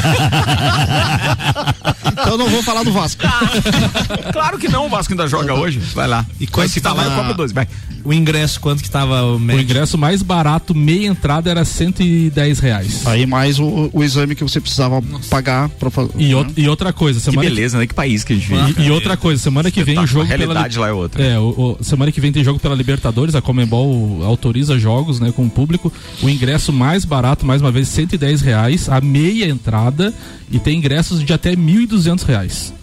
Então 2.11 2.37
não 2.37 2.47
vou 2.49 2.63
falar 2.63 2.83
do 2.83 2.91
Vasco. 2.91 3.23
claro 4.31 4.57
que 4.57 4.67
não, 4.67 4.85
o 4.85 4.89
Vasco 4.89 5.13
ainda 5.13 5.27
joga 5.27 5.53
hoje. 5.53 5.79
Vai 5.93 6.07
lá. 6.07 6.25
E 6.39 6.47
quanto 6.47 6.69
se 6.69 6.81
tá 6.81 6.93
lá 6.93 7.09
no 7.09 7.15
Copa 7.15 7.33
12, 7.33 7.53
vai. 7.53 7.67
O 8.03 8.13
ingresso, 8.13 8.59
quanto 8.59 8.83
que 8.83 8.89
tava 8.89 9.23
o 9.23 9.39
médio? 9.39 9.61
O 9.61 9.63
ingresso 9.63 9.97
mais 9.97 10.21
barato, 10.21 10.75
meia 10.75 11.07
entrada, 11.07 11.49
era 11.49 11.63
110 11.63 12.59
reais. 12.59 13.07
Aí 13.07 13.25
mais 13.25 13.59
o, 13.59 13.89
o 13.93 14.03
exame 14.03 14.35
que 14.35 14.43
você 14.43 14.59
precisava 14.59 14.99
Nossa. 14.99 15.29
pagar 15.29 15.69
pra 15.69 15.89
fazer. 15.89 16.11
E, 16.17 16.35
né? 16.35 16.45
e 16.57 16.67
outra 16.67 16.91
coisa, 16.91 17.19
semana 17.19 17.43
que 17.43 17.49
beleza, 17.49 17.77
que... 17.77 17.81
né? 17.81 17.87
Que 17.87 17.93
país 17.93 18.23
que 18.23 18.33
a 18.33 18.35
gente 18.35 18.47
vive. 18.47 18.81
E, 18.81 18.87
e 18.87 18.91
outra 18.91 19.15
coisa, 19.15 19.41
semana 19.41 19.71
que 19.71 19.83
vem 19.83 19.97
o 19.99 20.05
jogo. 20.05 20.31
A 20.31 20.35
pela... 20.53 20.81
lá 20.81 20.87
é 20.87 20.93
outra. 20.93 21.23
É, 21.23 21.39
o, 21.39 21.77
o, 21.79 21.83
semana 21.83 22.11
que 22.11 22.21
vem 22.21 22.31
tem 22.31 22.43
jogo 22.43 22.59
pela 22.59 22.75
Libertadores, 22.75 23.35
a 23.35 23.41
Comembol 23.41 24.23
autoriza 24.23 24.77
jogos, 24.77 25.19
né, 25.19 25.31
com 25.31 25.45
o 25.45 25.49
público. 25.49 25.91
O 26.21 26.29
ingresso 26.29 26.71
mais 26.71 27.05
barato, 27.05 27.45
mais 27.45 27.61
uma 27.61 27.71
vez, 27.71 27.87
110 27.89 28.41
reais, 28.41 28.89
a 28.89 29.01
meia 29.01 29.47
entrada, 29.47 30.13
e 30.51 30.59
tem 30.59 30.77
ingressos 30.77 31.23
de 31.23 31.33
até 31.33 31.55
1.200 31.55 32.23
reais. 32.23 32.73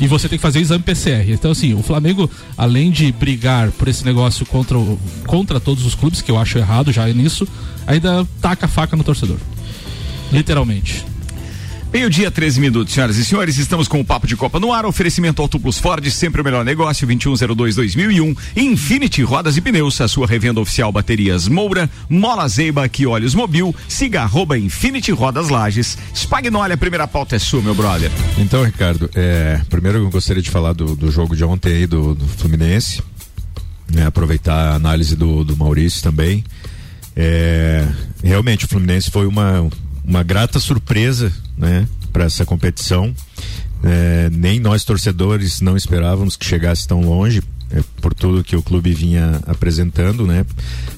E 0.00 0.06
você 0.06 0.28
tem 0.28 0.38
que 0.38 0.42
fazer 0.42 0.60
o 0.60 0.62
exame 0.62 0.82
PCR. 0.82 1.30
Então, 1.30 1.50
assim, 1.50 1.74
o 1.74 1.82
Flamengo, 1.82 2.30
além 2.56 2.90
de 2.90 3.12
brigar 3.12 3.70
por 3.72 3.88
esse 3.88 4.04
negócio 4.04 4.46
contra, 4.46 4.78
contra 5.26 5.60
todos 5.60 5.84
os 5.84 5.94
clubes, 5.94 6.22
que 6.22 6.30
eu 6.30 6.38
acho 6.38 6.56
errado 6.58 6.92
já 6.92 7.06
nisso, 7.08 7.46
ainda 7.86 8.26
taca 8.40 8.66
a 8.66 8.68
faca 8.68 8.96
no 8.96 9.04
torcedor. 9.04 9.38
Literalmente. 10.32 11.04
Meio-dia, 11.90 12.30
13 12.30 12.60
minutos, 12.60 12.92
senhoras 12.92 13.16
e 13.16 13.24
senhores, 13.24 13.56
estamos 13.56 13.88
com 13.88 13.98
o 13.98 14.04
Papo 14.04 14.26
de 14.26 14.36
Copa 14.36 14.60
no 14.60 14.74
ar. 14.74 14.84
Oferecimento 14.84 15.40
Auto 15.40 15.58
Plus 15.58 15.78
Ford, 15.78 16.04
sempre 16.10 16.42
o 16.42 16.44
melhor 16.44 16.62
negócio, 16.62 17.08
2102-2001. 17.08 18.36
Infinity 18.56 19.22
Rodas 19.22 19.56
e 19.56 19.60
Pneus, 19.62 19.98
a 20.02 20.06
sua 20.06 20.26
revenda 20.26 20.60
oficial 20.60 20.92
Baterias 20.92 21.48
Moura, 21.48 21.88
Mola 22.06 22.46
Zeiba, 22.46 22.86
que 22.90 23.06
Olhos 23.06 23.34
Mobil, 23.34 23.74
siga 23.88 24.20
arroba 24.20 24.58
Infinity 24.58 25.12
Rodas 25.12 25.48
Lages. 25.48 25.96
Spagnolia, 26.14 26.74
a 26.74 26.78
primeira 26.78 27.08
pauta 27.08 27.36
é 27.36 27.38
sua, 27.38 27.62
meu 27.62 27.74
brother. 27.74 28.10
Então, 28.36 28.62
Ricardo, 28.64 29.08
é, 29.14 29.62
primeiro 29.70 29.96
eu 29.96 30.10
gostaria 30.10 30.42
de 30.42 30.50
falar 30.50 30.74
do, 30.74 30.94
do 30.94 31.10
jogo 31.10 31.34
de 31.34 31.42
ontem 31.42 31.72
aí 31.72 31.86
do, 31.86 32.14
do 32.14 32.26
Fluminense, 32.26 33.02
né, 33.90 34.04
aproveitar 34.04 34.72
a 34.72 34.74
análise 34.74 35.16
do, 35.16 35.42
do 35.42 35.56
Maurício 35.56 36.02
também. 36.02 36.44
É, 37.16 37.88
realmente, 38.22 38.66
o 38.66 38.68
Fluminense 38.68 39.10
foi 39.10 39.26
uma 39.26 39.66
uma 40.08 40.22
grata 40.22 40.58
surpresa, 40.58 41.30
né, 41.56 41.86
para 42.12 42.24
essa 42.24 42.46
competição. 42.46 43.14
É, 43.84 44.30
nem 44.32 44.58
nós 44.58 44.82
torcedores 44.82 45.60
não 45.60 45.76
esperávamos 45.76 46.36
que 46.36 46.44
chegasse 46.44 46.88
tão 46.88 47.02
longe 47.02 47.42
é, 47.70 47.80
por 48.00 48.14
tudo 48.14 48.42
que 48.42 48.56
o 48.56 48.62
clube 48.62 48.92
vinha 48.94 49.40
apresentando, 49.46 50.26
né, 50.26 50.46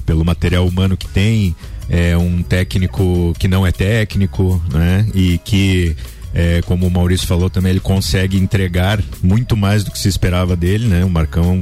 pelo 0.07 0.25
material 0.25 0.67
humano 0.67 0.97
que 0.97 1.09
tem, 1.09 1.55
é 1.89 2.17
um 2.17 2.41
técnico 2.43 3.35
que 3.37 3.49
não 3.49 3.67
é 3.67 3.73
técnico, 3.73 4.63
né, 4.73 5.05
e 5.15 5.39
que 5.39 5.97
É, 6.33 6.63
como 6.63 6.87
o 6.87 6.91
Maurício 6.91 7.27
falou 7.27 7.51
também, 7.51 7.71
ele 7.71 7.81
consegue 7.81 8.37
entregar 8.39 9.03
muito 9.21 9.57
mais 9.57 9.83
do 9.83 9.91
que 9.91 9.99
se 9.99 10.07
esperava 10.07 10.55
dele, 10.55 10.87
né? 10.87 11.05
O 11.05 11.11
Marcão 11.11 11.61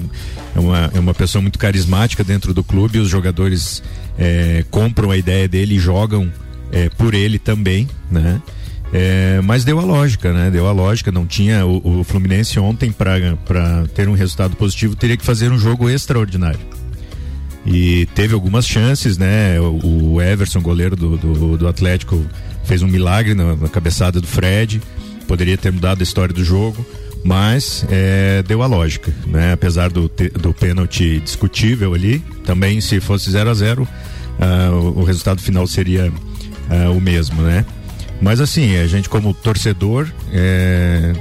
é 0.55 0.61
uma, 0.61 0.91
é 0.93 1.01
uma 1.01 1.15
pessoa 1.15 1.41
muito 1.41 1.59
carismática 1.59 2.23
dentro 2.23 2.53
do 2.53 2.63
clube, 2.63 2.99
os 2.99 3.09
jogadores 3.09 3.83
é, 4.19 4.67
compram 4.71 5.11
a 5.11 5.17
ideia 5.17 5.49
dele 5.49 5.77
e 5.77 5.79
jogam 5.79 6.31
é, 6.73 6.89
por 6.91 7.15
ele 7.15 7.39
também, 7.39 7.89
né? 8.11 8.41
É, 8.93 9.41
mas 9.45 9.65
deu 9.65 9.79
a 9.79 9.85
lógica, 9.85 10.33
né? 10.33 10.51
Deu 10.51 10.67
a 10.67 10.73
lógica. 10.73 11.13
Não 11.13 11.27
tinha 11.27 11.67
o, 11.67 12.01
o 12.01 12.05
Fluminense 12.05 12.59
ontem 12.59 12.91
para 12.91 13.37
ter 13.95 14.09
um 14.09 14.15
resultado 14.15 14.57
positivo 14.57 14.97
teria 14.97 15.17
que 15.17 15.25
fazer 15.25 15.53
um 15.53 15.59
jogo 15.59 15.91
extraordinário. 15.91 16.61
E 17.67 18.07
teve 18.15 18.33
algumas 18.33 18.67
chances, 18.67 19.19
né? 19.19 19.61
O, 19.61 20.15
o 20.15 20.23
Everson, 20.23 20.61
goleiro 20.61 20.97
do, 20.97 21.17
do, 21.17 21.59
do, 21.59 21.69
Atlético, 21.69 22.25
fez 22.65 22.83
um 22.83 22.89
milagre 22.89 23.35
na, 23.35 23.57
na, 23.57 23.69
cabeçada 23.69 24.21
do 24.21 24.27
Fred. 24.27 24.81
Poderia 25.27 25.59
ter 25.59 25.71
mudado 25.71 26.01
a 26.01 26.03
história 26.03 26.33
do 26.33 26.43
jogo, 26.43 26.85
mas 27.23 27.85
é, 27.91 28.43
deu 28.45 28.63
a 28.63 28.67
lógica, 28.67 29.13
né? 29.27 29.53
Apesar 29.53 29.91
do, 29.91 30.11
do 30.41 30.55
pênalti 30.55 31.21
discutível 31.21 31.93
ali, 31.93 32.21
também 32.47 32.81
se 32.81 33.01
fosse 33.01 33.31
0 33.31 33.51
a 33.51 33.55
0 33.55 33.83
uh, 33.83 34.75
o, 34.75 35.01
o 35.01 35.05
resultado 35.05 35.43
final 35.43 35.67
seria 35.67 36.11
uh, 36.71 36.93
o 36.93 37.01
mesmo, 37.01 37.43
né? 37.43 37.65
Mas 38.21 38.41
assim, 38.41 38.77
a 38.77 38.87
gente 38.87 39.09
como 39.09 39.33
torcedor, 39.33 40.09
é, 40.33 41.13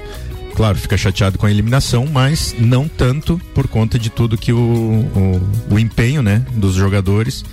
claro, 0.55 0.77
fica 0.77 0.97
chateado 0.97 1.37
com 1.37 1.45
a 1.45 1.51
eliminação, 1.51 2.07
mas 2.11 2.55
não 2.57 2.87
tanto 2.87 3.39
por 3.53 3.67
conta 3.67 3.99
de 3.99 4.09
tudo 4.09 4.37
que 4.37 4.51
o, 4.51 4.57
o, 4.57 5.75
o 5.75 5.79
empenho, 5.79 6.21
né, 6.23 6.43
dos 6.53 6.73
jogadores 6.73 7.45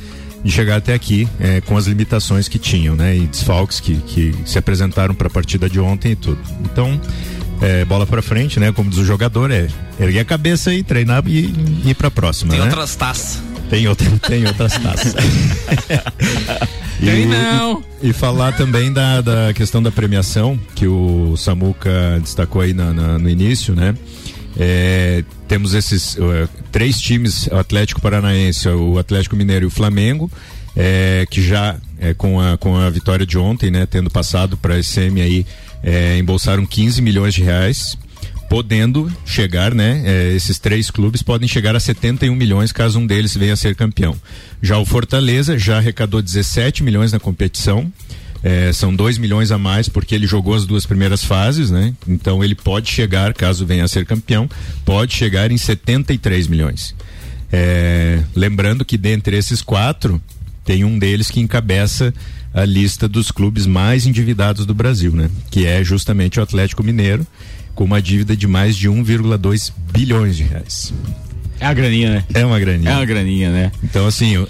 de 0.43 0.51
chegar 0.51 0.77
até 0.77 0.93
aqui 0.93 1.27
é, 1.41 1.63
com 1.63 1.77
as 1.77 1.87
limitações 1.87 2.49
que 2.49 2.59
tinham, 2.59 2.95
né, 2.95 3.17
e 3.17 3.27
desfalques 3.27 3.81
que, 3.81 3.97
que 3.97 4.35
se 4.45 4.59
apresentaram 4.59 5.15
para 5.15 5.27
a 5.27 5.31
partida 5.31 5.69
de 5.69 5.81
ontem 5.81 6.13
e 6.13 6.17
tudo. 6.17 6.39
Então, 6.63 7.01
é, 7.61 7.85
bola 7.85 8.07
para 8.07 8.21
frente, 8.21 8.59
né, 8.61 8.73
como 8.73 8.91
diz 8.91 8.99
o 8.99 9.05
jogador, 9.05 9.51
é 9.51 9.69
erguer 9.99 10.21
a 10.21 10.25
cabeça 10.25 10.73
e 10.73 10.83
treinar 10.83 11.23
e, 11.27 11.47
e 11.85 11.91
ir 11.91 11.95
para 11.95 12.09
a 12.09 12.11
próxima. 12.11 12.51
Tem 12.51 12.61
né? 12.61 12.67
outras 12.67 12.95
taças. 12.97 13.53
Tem, 13.75 13.88
outra, 13.88 14.09
tem 14.28 14.47
outras 14.47 14.78
taças. 14.78 15.14
Tem 17.04 17.26
não. 17.26 17.83
E, 18.00 18.11
e 18.11 18.12
falar 18.12 18.52
também 18.52 18.93
da, 18.93 19.21
da 19.21 19.52
questão 19.52 19.83
da 19.83 19.90
premiação, 19.90 20.57
que 20.76 20.87
o 20.87 21.37
Samuca 21.37 22.21
destacou 22.23 22.62
aí 22.62 22.73
na, 22.73 22.93
na, 22.95 23.19
no 23.19 23.28
início, 23.28 23.75
né? 23.75 23.97
É, 24.57 25.25
temos 25.49 25.75
esses 25.75 26.14
uh, 26.14 26.49
três 26.71 27.00
times, 27.00 27.49
o 27.49 27.57
Atlético 27.57 28.00
Paranaense, 28.00 28.69
o 28.69 28.97
Atlético 28.97 29.35
Mineiro 29.35 29.64
e 29.64 29.66
o 29.66 29.71
Flamengo, 29.71 30.31
é, 30.76 31.26
que 31.28 31.43
já 31.43 31.76
é, 31.99 32.14
com, 32.14 32.40
a, 32.40 32.57
com 32.57 32.76
a 32.76 32.88
vitória 32.88 33.26
de 33.26 33.37
ontem, 33.37 33.73
né, 33.73 33.87
tendo 33.87 34.09
passado 34.09 34.57
para 34.57 34.75
a 34.75 34.83
SM 34.83 35.21
aí, 35.21 35.45
é, 35.83 36.16
embolsaram 36.16 36.64
15 36.64 37.02
milhões 37.02 37.35
de 37.35 37.43
reais 37.43 37.99
podendo 38.54 39.11
chegar, 39.26 39.75
né? 39.75 40.00
É, 40.04 40.32
esses 40.32 40.61
três 40.61 40.88
clubes 40.88 41.25
podem 41.25 41.49
chegar 41.49 41.75
a 41.75 41.80
71 41.80 42.37
milhões 42.37 42.70
caso 42.70 43.00
um 43.00 43.04
deles 43.04 43.37
venha 43.37 43.54
a 43.54 43.56
ser 43.56 43.75
campeão. 43.75 44.14
Já 44.62 44.78
o 44.78 44.87
Fortaleza 44.87 45.58
já 45.58 45.78
arrecadou 45.78 46.23
17 46.23 46.84
milhões 46.84 47.11
na 47.11 47.18
competição. 47.18 47.92
É, 48.44 48.73
são 48.73 48.94
2 48.94 49.18
milhões 49.18 49.50
a 49.50 49.58
mais 49.58 49.88
porque 49.88 50.14
ele 50.14 50.28
jogou 50.28 50.54
as 50.54 50.64
duas 50.66 50.87
primeiras 50.87 51.25
fases, 51.25 51.73
né? 51.73 51.92
Então 52.06 52.44
ele 52.44 52.54
pode 52.54 52.88
chegar, 52.88 53.34
caso 53.34 53.66
venha 53.66 53.82
a 53.82 53.88
ser 53.88 54.06
campeão, 54.06 54.49
pode 54.84 55.16
chegar 55.16 55.50
em 55.50 55.58
73 55.58 56.46
milhões. 56.46 56.94
É, 57.52 58.23
lembrando 58.37 58.84
que 58.84 58.96
dentre 58.96 59.37
esses 59.37 59.62
quatro, 59.62 60.23
tem 60.64 60.84
um 60.84 60.96
deles 60.96 61.28
que 61.28 61.40
encabeça 61.40 62.14
a 62.54 62.64
lista 62.64 63.08
dos 63.08 63.32
clubes 63.32 63.66
mais 63.66 64.06
endividados 64.06 64.64
do 64.64 64.73
Brasil, 64.73 65.11
né? 65.11 65.28
Que 65.50 65.66
é 65.66 65.82
justamente 65.82 66.38
o 66.38 66.42
Atlético 66.44 66.84
Mineiro 66.84 67.26
com 67.75 67.85
uma 67.85 68.00
dívida 68.00 68.37
de 68.37 68.47
mais 68.47 68.76
de 68.76 68.88
1,2 68.88 69.73
bilhões 69.93 70.37
de 70.37 70.45
reais. 70.45 70.93
É 71.61 71.66
a 71.66 71.75
graninha, 71.75 72.11
né? 72.11 72.25
É 72.35 72.45
uma 72.45 72.59
graninha. 72.59 72.90
É 72.90 72.95
uma 72.95 73.04
graninha, 73.04 73.50
né? 73.50 73.73
Então, 73.83 74.07
assim, 74.07 74.37
uh, 74.37 74.49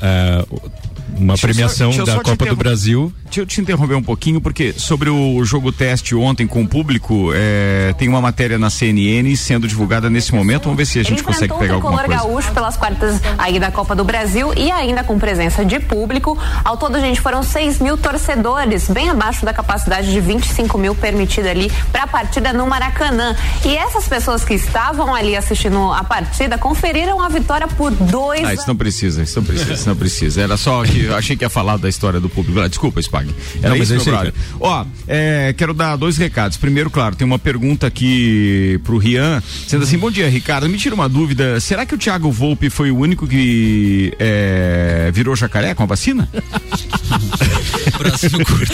uma 1.19 1.35
deixa 1.35 1.47
premiação 1.47 1.93
só, 1.93 2.05
da 2.05 2.21
Copa 2.21 2.47
do 2.47 2.57
Brasil. 2.57 3.13
Deixa 3.25 3.41
eu 3.41 3.47
te 3.47 3.61
interromper 3.61 3.95
um 3.95 4.03
pouquinho, 4.03 4.41
porque 4.41 4.73
sobre 4.77 5.11
o 5.11 5.45
jogo 5.45 5.73
teste 5.73 6.15
ontem 6.15 6.47
com 6.47 6.63
o 6.63 6.69
público, 6.69 7.31
é, 7.35 7.95
tem 7.99 8.09
uma 8.09 8.21
matéria 8.21 8.59
na 8.59 8.71
CNN 8.71 9.35
sendo 9.37 9.67
divulgada 9.67 10.09
nesse 10.09 10.35
momento. 10.35 10.65
Vamos 10.65 10.77
ver 10.77 10.87
se 10.87 10.99
a 10.99 11.03
gente 11.03 11.23
consegue 11.23 11.55
pegar 11.55 11.75
alguma 11.75 12.03
coisa. 12.03 12.23
Gaúcho 12.23 12.53
pelas 12.53 12.77
quartas 12.77 13.21
aí 13.39 13.59
da 13.59 13.71
Copa 13.71 13.95
do 13.95 14.05
Brasil 14.05 14.53
e 14.57 14.71
ainda 14.71 15.03
com 15.03 15.19
presença 15.19 15.65
de 15.65 15.81
público. 15.81 16.39
Ao 16.65 16.77
todo, 16.77 16.99
gente, 17.01 17.21
foram 17.21 17.43
6 17.43 17.81
mil 17.81 17.97
torcedores, 17.97 18.89
bem 18.89 19.11
abaixo 19.11 19.45
da 19.45 19.53
capacidade 19.53 20.11
de 20.13 20.21
25 20.21 20.79
mil 20.79 20.95
permitida 20.95 21.51
ali 21.51 21.71
para 21.91 22.05
a 22.05 22.07
partida 22.07 22.53
no 22.53 22.67
Maracanã. 22.67 23.37
E 23.65 23.77
essas 23.77 24.07
pessoas 24.07 24.45
que 24.45 24.55
estavam 24.55 25.15
ali 25.15 25.37
assistindo 25.37 25.93
a 25.93 26.05
partida 26.05 26.57
conferiram 26.59 27.21
a 27.21 27.29
vitória 27.29 27.67
por 27.67 27.91
dois. 27.91 28.45
Ah, 28.45 28.55
isso 28.55 28.69
não 28.69 28.77
precisa, 28.77 29.23
isso 29.23 29.39
não 29.39 29.47
precisa, 29.47 29.73
isso 29.73 29.89
não 29.89 29.97
precisa. 29.97 30.43
Era 30.43 30.57
só 30.57 30.83
que 30.85 31.04
eu 31.05 31.17
achei 31.17 31.37
que 31.37 31.45
ia 31.45 31.51
falar 31.51 31.77
da 31.77 31.89
história 31.89 32.21
do 32.21 32.29
público. 32.29 32.61
Ah, 32.61 32.69
desculpa, 32.69 33.01
Spag. 33.01 33.29
Era 33.63 33.71
Não, 33.71 33.77
isso, 33.77 33.95
meu 33.95 34.33
Ó, 34.61 34.85
é, 35.07 35.55
quero 35.57 35.75
dar 35.75 35.97
dois 35.97 36.17
recados. 36.17 36.57
Primeiro, 36.57 36.91
claro, 36.91 37.15
tem 37.17 37.27
uma 37.27 37.39
pergunta 37.39 37.87
aqui 37.87 38.81
pro 38.85 38.99
Rian, 38.99 39.43
sendo 39.67 39.85
assim, 39.85 39.99
bom 39.99 40.11
dia, 40.11 40.29
Ricardo. 40.29 40.69
Me 40.69 40.79
tira 40.79 40.95
uma 40.95 41.09
dúvida. 41.09 41.61
Será 41.61 41.85
que 41.87 41.95
o 41.95 41.99
Thiago 41.99 42.31
Volpe 42.31 42.71
foi 42.71 42.91
o 42.91 42.99
único 42.99 43.27
que 43.27 44.13
é, 44.19 45.11
virou 45.13 45.37
jacaré 45.37 45.75
com 45.75 45.83
a 45.83 45.87
vacina? 45.87 46.29
Braço 47.99 48.31
curto. 48.31 48.73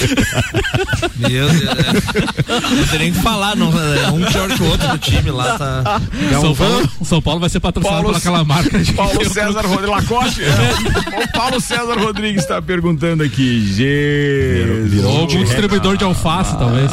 Meu 1.16 1.28
Deus. 1.28 1.52
É. 1.52 2.74
Não 2.74 2.86
tem 2.86 2.98
nem 2.98 3.12
que 3.12 3.20
falar, 3.20 3.56
não. 3.56 3.68
É 3.68 4.10
um 4.10 4.24
pior 4.24 4.48
que 4.48 4.62
o 4.62 4.66
outro 4.66 4.88
no 4.88 4.98
time 4.98 5.30
lá. 5.30 5.58
Tá... 5.58 6.00
São, 6.40 6.54
Paulo, 6.54 6.90
São 7.04 7.22
Paulo 7.22 7.40
vai 7.40 7.50
ser 7.50 7.60
patrocinado 7.60 8.02
Paulo, 8.02 8.20
pelaquela 8.20 8.44
marca 8.44 8.78
de 8.78 8.92
Paulo 8.92 9.24
César 9.28 9.66
Rodrigues 9.66 9.90
Lacoste. 9.90 10.42
É. 10.42 11.20
O 11.20 11.32
Paulo 11.32 11.60
César 11.60 11.94
Rodrigues 12.10 12.42
está 12.42 12.60
perguntando 12.60 13.22
aqui. 13.22 13.60
Jesus. 13.64 15.04
Ou 15.04 15.18
algum 15.20 15.44
distribuidor 15.44 15.96
de 15.96 16.02
alface, 16.02 16.58
talvez. 16.58 16.90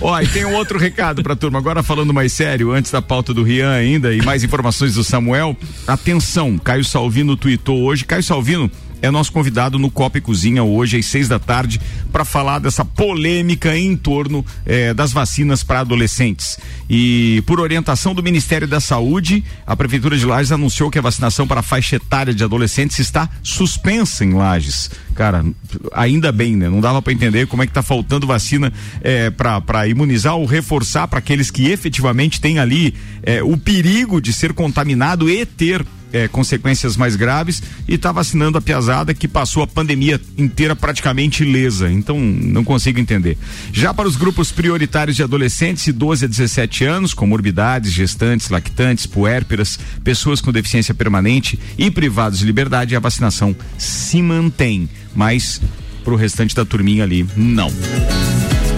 Ó, 0.00 0.18
e 0.18 0.26
tem 0.26 0.46
um 0.46 0.54
outro 0.54 0.78
recado 0.78 1.22
pra 1.22 1.36
turma. 1.36 1.58
Agora 1.58 1.82
falando 1.82 2.14
mais 2.14 2.32
sério, 2.32 2.72
antes 2.72 2.90
da 2.90 3.02
pauta 3.02 3.34
do 3.34 3.42
Rian 3.42 3.70
ainda 3.70 4.14
e 4.14 4.22
mais 4.22 4.42
informações 4.42 4.94
do 4.94 5.04
Samuel. 5.04 5.54
Atenção, 5.86 6.56
Caio 6.56 6.84
Salvino 6.84 7.36
tweetou 7.36 7.82
hoje. 7.82 8.06
Caio 8.06 8.22
Salvino 8.22 8.70
é 9.06 9.10
nosso 9.10 9.32
convidado 9.32 9.78
no 9.78 9.90
Copa 9.90 10.18
e 10.18 10.20
Cozinha 10.20 10.62
hoje 10.62 10.98
às 10.98 11.06
seis 11.06 11.28
da 11.28 11.38
tarde 11.38 11.80
para 12.10 12.24
falar 12.24 12.58
dessa 12.58 12.84
polêmica 12.84 13.76
em 13.76 13.96
torno 13.96 14.44
eh, 14.64 14.92
das 14.92 15.12
vacinas 15.12 15.62
para 15.62 15.80
adolescentes. 15.80 16.58
E 16.90 17.42
por 17.46 17.60
orientação 17.60 18.14
do 18.14 18.22
Ministério 18.22 18.66
da 18.66 18.80
Saúde, 18.80 19.44
a 19.66 19.76
Prefeitura 19.76 20.16
de 20.16 20.26
Lages 20.26 20.52
anunciou 20.52 20.90
que 20.90 20.98
a 20.98 21.02
vacinação 21.02 21.46
para 21.46 21.60
a 21.60 21.62
faixa 21.62 21.96
etária 21.96 22.34
de 22.34 22.42
adolescentes 22.42 22.98
está 22.98 23.28
suspensa 23.42 24.24
em 24.24 24.34
Lages. 24.34 24.90
Cara, 25.14 25.44
ainda 25.92 26.30
bem, 26.32 26.56
né? 26.56 26.68
Não 26.68 26.80
dava 26.80 27.00
para 27.00 27.12
entender 27.12 27.46
como 27.46 27.62
é 27.62 27.66
que 27.66 27.72
tá 27.72 27.82
faltando 27.82 28.26
vacina 28.26 28.72
eh, 29.02 29.30
para 29.30 29.86
imunizar 29.86 30.34
ou 30.34 30.44
reforçar 30.44 31.08
para 31.08 31.20
aqueles 31.20 31.50
que 31.50 31.70
efetivamente 31.70 32.40
têm 32.40 32.58
ali 32.58 32.94
eh, 33.22 33.42
o 33.42 33.56
perigo 33.56 34.20
de 34.20 34.32
ser 34.32 34.52
contaminado 34.52 35.30
e 35.30 35.46
ter 35.46 35.84
é, 36.16 36.28
consequências 36.28 36.96
mais 36.96 37.16
graves 37.16 37.62
e 37.86 37.94
está 37.94 38.10
vacinando 38.10 38.56
a 38.56 38.60
piazada 38.60 39.12
que 39.12 39.28
passou 39.28 39.62
a 39.62 39.66
pandemia 39.66 40.20
inteira 40.38 40.74
praticamente 40.74 41.42
ilesa. 41.42 41.90
Então, 41.90 42.18
não 42.18 42.64
consigo 42.64 42.98
entender. 42.98 43.36
Já 43.72 43.92
para 43.92 44.08
os 44.08 44.16
grupos 44.16 44.50
prioritários 44.50 45.16
de 45.16 45.22
adolescentes 45.22 45.84
de 45.84 45.92
12 45.92 46.24
a 46.24 46.28
17 46.28 46.84
anos, 46.84 47.14
comorbidades, 47.14 47.92
gestantes, 47.92 48.48
lactantes, 48.48 49.06
puérperas, 49.06 49.78
pessoas 50.02 50.40
com 50.40 50.52
deficiência 50.52 50.94
permanente 50.94 51.58
e 51.76 51.90
privados 51.90 52.38
de 52.38 52.46
liberdade, 52.46 52.96
a 52.96 53.00
vacinação 53.00 53.54
se 53.76 54.22
mantém. 54.22 54.88
Mas 55.14 55.60
para 56.04 56.14
o 56.14 56.16
restante 56.16 56.54
da 56.54 56.64
turminha 56.64 57.02
ali, 57.02 57.26
não. 57.36 57.70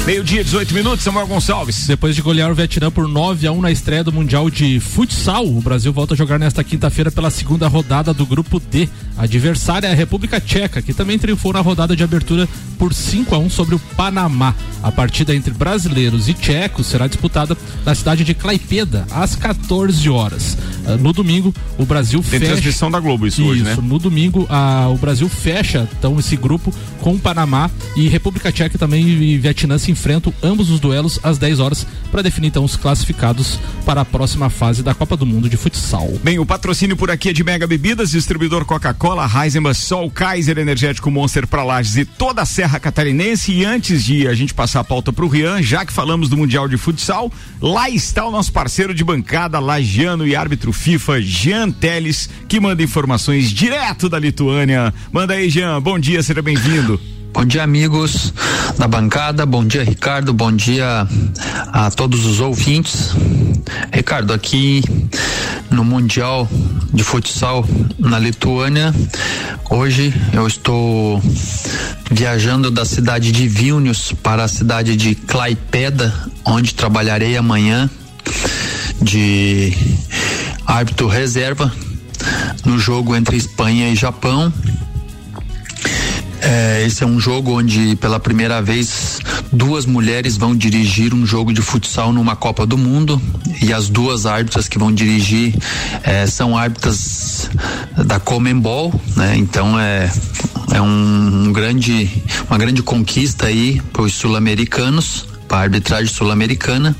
Meio-dia, 0.08 0.42
18 0.42 0.72
minutos, 0.72 1.04
Samuel 1.04 1.26
Gonçalves. 1.26 1.86
Depois 1.86 2.16
de 2.16 2.22
golear 2.22 2.50
o 2.50 2.54
Vietnã 2.54 2.90
por 2.90 3.06
9 3.06 3.46
a 3.46 3.52
1 3.52 3.60
na 3.60 3.70
estreia 3.70 4.02
do 4.02 4.10
Mundial 4.10 4.48
de 4.48 4.80
Futsal, 4.80 5.46
o 5.46 5.60
Brasil 5.60 5.92
volta 5.92 6.14
a 6.14 6.16
jogar 6.16 6.38
nesta 6.38 6.64
quinta-feira 6.64 7.10
pela 7.10 7.28
segunda 7.28 7.68
rodada 7.68 8.14
do 8.14 8.24
Grupo 8.24 8.58
D. 8.58 8.88
A 9.18 9.24
adversária 9.24 9.86
é 9.86 9.92
a 9.92 9.94
República 9.94 10.40
Tcheca, 10.40 10.80
que 10.80 10.94
também 10.94 11.18
triunfou 11.18 11.52
na 11.52 11.60
rodada 11.60 11.94
de 11.94 12.02
abertura 12.02 12.48
por 12.78 12.94
5 12.94 13.34
a 13.34 13.38
1 13.38 13.50
sobre 13.50 13.74
o 13.74 13.78
Panamá. 13.78 14.54
A 14.82 14.90
partida 14.90 15.34
entre 15.34 15.52
brasileiros 15.52 16.26
e 16.26 16.32
tchecos 16.32 16.86
será 16.86 17.06
disputada 17.06 17.54
na 17.84 17.94
cidade 17.94 18.24
de 18.24 18.32
Klaipeda, 18.32 19.06
às 19.10 19.36
14 19.36 20.08
horas. 20.08 20.56
Uh, 20.86 20.96
no 20.96 21.12
domingo, 21.12 21.52
o 21.76 21.84
Brasil 21.84 22.20
Tem 22.22 22.40
fecha. 22.40 22.52
transmissão 22.52 22.90
da 22.90 22.98
Globo 22.98 23.26
isso, 23.26 23.44
hoje, 23.44 23.62
né? 23.62 23.76
no 23.82 23.98
domingo, 23.98 24.46
a, 24.48 24.88
o 24.88 24.96
Brasil 24.96 25.28
fecha 25.28 25.86
então 25.98 26.18
esse 26.18 26.36
grupo 26.36 26.72
com 27.02 27.14
o 27.14 27.18
Panamá 27.18 27.70
e 27.96 28.08
República 28.08 28.50
Tcheca 28.50 28.78
também 28.78 29.06
e 29.06 29.36
Vietnã 29.36 29.76
se 29.76 29.90
enfrentam 29.98 30.32
ambos 30.42 30.70
os 30.70 30.78
duelos 30.78 31.18
às 31.24 31.38
10 31.38 31.58
horas 31.58 31.86
para 32.10 32.22
definir 32.22 32.48
então 32.48 32.64
os 32.64 32.76
classificados 32.76 33.58
para 33.84 34.02
a 34.02 34.04
próxima 34.04 34.48
fase 34.48 34.82
da 34.82 34.94
Copa 34.94 35.16
do 35.16 35.26
Mundo 35.26 35.48
de 35.48 35.56
futsal. 35.56 36.08
Bem, 36.22 36.38
o 36.38 36.46
patrocínio 36.46 36.96
por 36.96 37.10
aqui 37.10 37.30
é 37.30 37.32
de 37.32 37.42
Mega 37.42 37.66
Bebidas, 37.66 38.12
distribuidor 38.12 38.64
Coca-Cola, 38.64 39.28
Heisenbach, 39.28 39.76
Sol, 39.76 40.10
Kaiser 40.10 40.56
Energético 40.58 41.10
Monster 41.10 41.46
para 41.46 41.64
Lages 41.64 41.96
e 41.96 42.04
toda 42.04 42.42
a 42.42 42.46
Serra 42.46 42.78
Catarinense. 42.78 43.52
E 43.52 43.64
antes 43.64 44.04
de 44.04 44.28
a 44.28 44.34
gente 44.34 44.54
passar 44.54 44.80
a 44.80 44.84
pauta 44.84 45.12
para 45.12 45.24
o 45.24 45.28
Rian, 45.28 45.60
já 45.62 45.84
que 45.84 45.92
falamos 45.92 46.28
do 46.28 46.36
Mundial 46.36 46.68
de 46.68 46.76
Futsal, 46.76 47.30
lá 47.60 47.90
está 47.90 48.24
o 48.24 48.30
nosso 48.30 48.52
parceiro 48.52 48.94
de 48.94 49.02
bancada, 49.02 49.58
lagiano 49.58 50.26
e 50.26 50.36
árbitro 50.36 50.72
FIFA, 50.72 51.20
Jean 51.20 51.70
Teles, 51.70 52.30
que 52.46 52.60
manda 52.60 52.82
informações 52.82 53.50
direto 53.50 54.08
da 54.08 54.18
Lituânia. 54.18 54.94
Manda 55.12 55.34
aí, 55.34 55.50
Jean. 55.50 55.82
Bom 55.82 55.98
dia, 55.98 56.22
seja 56.22 56.40
bem-vindo. 56.40 57.17
Bom 57.32 57.44
dia, 57.44 57.62
amigos 57.62 58.32
da 58.78 58.88
bancada. 58.88 59.44
Bom 59.46 59.64
dia, 59.64 59.84
Ricardo. 59.84 60.32
Bom 60.32 60.50
dia 60.50 61.06
a 61.72 61.90
todos 61.90 62.26
os 62.26 62.40
ouvintes. 62.40 63.10
Ricardo, 63.92 64.32
aqui 64.32 64.82
no 65.70 65.84
Mundial 65.84 66.48
de 66.92 67.04
Futsal 67.04 67.64
na 67.98 68.18
Lituânia, 68.18 68.94
hoje 69.70 70.12
eu 70.32 70.46
estou 70.46 71.22
viajando 72.10 72.70
da 72.70 72.84
cidade 72.84 73.30
de 73.30 73.46
Vilnius 73.46 74.12
para 74.22 74.44
a 74.44 74.48
cidade 74.48 74.96
de 74.96 75.14
Klaipeda, 75.14 76.12
onde 76.44 76.74
trabalharei 76.74 77.36
amanhã 77.36 77.88
de 79.00 79.72
árbitro 80.66 81.06
reserva 81.06 81.72
no 82.64 82.78
jogo 82.78 83.14
entre 83.14 83.36
Espanha 83.36 83.88
e 83.90 83.94
Japão. 83.94 84.52
É, 86.40 86.84
esse 86.86 87.02
é 87.02 87.06
um 87.06 87.18
jogo 87.18 87.58
onde, 87.58 87.96
pela 87.96 88.20
primeira 88.20 88.62
vez, 88.62 89.18
duas 89.52 89.86
mulheres 89.86 90.36
vão 90.36 90.54
dirigir 90.56 91.12
um 91.12 91.26
jogo 91.26 91.52
de 91.52 91.60
futsal 91.60 92.12
numa 92.12 92.36
Copa 92.36 92.64
do 92.66 92.78
Mundo 92.78 93.20
e 93.60 93.72
as 93.72 93.88
duas 93.88 94.26
árbitras 94.26 94.68
que 94.68 94.78
vão 94.78 94.92
dirigir 94.92 95.54
é, 96.02 96.26
são 96.26 96.56
árbitras 96.56 97.50
da 98.06 98.20
Comembol, 98.20 98.92
né? 99.16 99.36
Então 99.36 99.78
é 99.78 100.10
é 100.72 100.80
um, 100.80 101.46
um 101.46 101.52
grande 101.52 102.10
uma 102.48 102.58
grande 102.58 102.82
conquista 102.82 103.46
aí 103.46 103.80
para 103.92 104.02
os 104.02 104.14
sul-americanos, 104.14 105.26
para 105.46 105.58
a 105.58 105.60
arbitragem 105.62 106.12
sul-americana. 106.12 106.94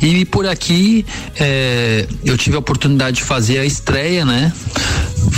E 0.00 0.24
por 0.24 0.46
aqui 0.46 1.04
é, 1.38 2.06
eu 2.24 2.38
tive 2.38 2.56
a 2.56 2.60
oportunidade 2.60 3.16
de 3.16 3.24
fazer 3.24 3.58
a 3.58 3.64
estreia, 3.64 4.24
né? 4.24 4.52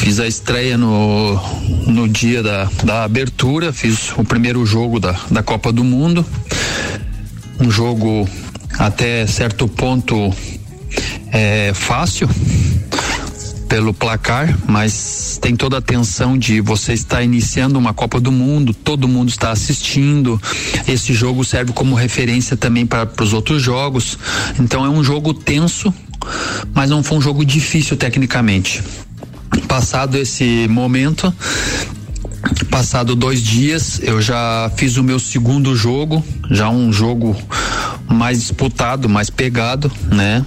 Fiz 0.00 0.18
a 0.18 0.26
estreia 0.26 0.78
no, 0.78 1.36
no 1.86 2.08
dia 2.08 2.42
da, 2.42 2.64
da 2.82 3.04
abertura, 3.04 3.70
fiz 3.70 4.12
o 4.16 4.24
primeiro 4.24 4.64
jogo 4.64 4.98
da, 4.98 5.12
da 5.30 5.42
Copa 5.42 5.70
do 5.70 5.84
Mundo. 5.84 6.24
Um 7.60 7.70
jogo 7.70 8.26
até 8.78 9.26
certo 9.26 9.68
ponto 9.68 10.34
é, 11.30 11.72
fácil 11.74 12.30
pelo 13.68 13.92
placar, 13.92 14.58
mas 14.66 15.38
tem 15.40 15.54
toda 15.54 15.76
a 15.76 15.82
tensão 15.82 16.36
de 16.36 16.62
você 16.62 16.94
estar 16.94 17.22
iniciando 17.22 17.78
uma 17.78 17.92
Copa 17.92 18.18
do 18.18 18.32
Mundo, 18.32 18.72
todo 18.72 19.06
mundo 19.06 19.28
está 19.28 19.50
assistindo. 19.50 20.40
Esse 20.88 21.12
jogo 21.12 21.44
serve 21.44 21.74
como 21.74 21.94
referência 21.94 22.56
também 22.56 22.86
para 22.86 23.06
os 23.20 23.34
outros 23.34 23.62
jogos. 23.62 24.18
Então 24.58 24.82
é 24.82 24.88
um 24.88 25.04
jogo 25.04 25.34
tenso, 25.34 25.92
mas 26.72 26.88
não 26.88 27.02
foi 27.02 27.18
um 27.18 27.20
jogo 27.20 27.44
difícil 27.44 27.98
tecnicamente. 27.98 28.82
Passado 29.66 30.16
esse 30.16 30.66
momento, 30.68 31.32
passado 32.70 33.14
dois 33.14 33.42
dias, 33.42 34.00
eu 34.02 34.20
já 34.20 34.70
fiz 34.76 34.96
o 34.96 35.02
meu 35.02 35.18
segundo 35.18 35.74
jogo, 35.74 36.24
já 36.50 36.68
um 36.68 36.92
jogo 36.92 37.36
mais 38.08 38.40
disputado, 38.40 39.08
mais 39.08 39.30
pegado, 39.30 39.90
né? 40.10 40.44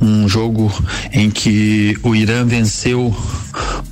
Um 0.00 0.28
jogo 0.28 0.72
em 1.12 1.30
que 1.30 1.96
o 2.02 2.14
Irã 2.14 2.44
venceu 2.44 3.14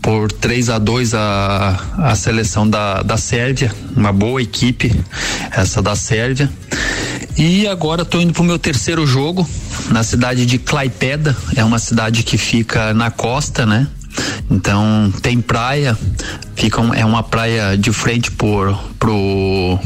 por 0.02 0.30
3 0.30 0.70
a 0.70 0.78
2 0.78 1.14
a, 1.14 1.80
a 1.96 2.14
seleção 2.14 2.68
da, 2.68 3.02
da 3.02 3.16
Sérvia, 3.16 3.72
uma 3.96 4.12
boa 4.12 4.42
equipe, 4.42 4.94
essa 5.50 5.80
da 5.80 5.96
Sérvia. 5.96 6.50
E 7.36 7.66
agora 7.66 8.02
estou 8.02 8.20
indo 8.20 8.32
para 8.32 8.42
o 8.42 8.44
meu 8.44 8.58
terceiro 8.58 9.06
jogo 9.06 9.48
na 9.90 10.02
cidade 10.02 10.46
de 10.46 10.58
Klaipeda, 10.58 11.36
é 11.56 11.64
uma 11.64 11.78
cidade 11.78 12.22
que 12.22 12.36
fica 12.36 12.92
na 12.92 13.10
costa, 13.10 13.64
né? 13.64 13.86
Então 14.50 15.12
tem 15.22 15.40
praia, 15.40 15.98
fica 16.54 16.80
um, 16.80 16.94
é 16.94 17.04
uma 17.04 17.22
praia 17.22 17.76
de 17.76 17.92
frente 17.92 18.30
por 18.30 18.76
pro 18.98 19.78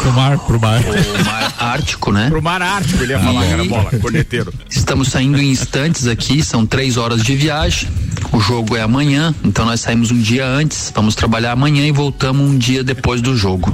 pro 0.00 0.12
mar, 0.12 0.38
pro 0.38 0.60
mar, 0.60 0.82
pro 0.82 1.24
mar 1.24 1.54
Ártico, 1.58 2.12
né? 2.12 2.28
Pro 2.28 2.42
mar 2.42 2.62
Ártico, 2.62 3.02
ele 3.02 3.12
ia 3.12 3.18
falar, 3.18 3.46
cara, 3.46 3.64
bola, 3.64 3.90
corneteiro. 4.00 4.52
Estamos 4.70 5.08
saindo 5.08 5.40
em 5.40 5.50
instantes 5.50 6.06
aqui, 6.06 6.42
são 6.42 6.66
três 6.66 6.96
horas 6.96 7.22
de 7.22 7.34
viagem. 7.34 7.88
O 8.32 8.40
jogo 8.40 8.76
é 8.76 8.82
amanhã, 8.82 9.34
então 9.44 9.64
nós 9.66 9.80
saímos 9.80 10.10
um 10.10 10.18
dia 10.18 10.46
antes, 10.46 10.92
vamos 10.94 11.14
trabalhar 11.14 11.52
amanhã 11.52 11.86
e 11.86 11.92
voltamos 11.92 12.48
um 12.48 12.56
dia 12.56 12.82
depois 12.82 13.20
do 13.20 13.36
jogo. 13.36 13.72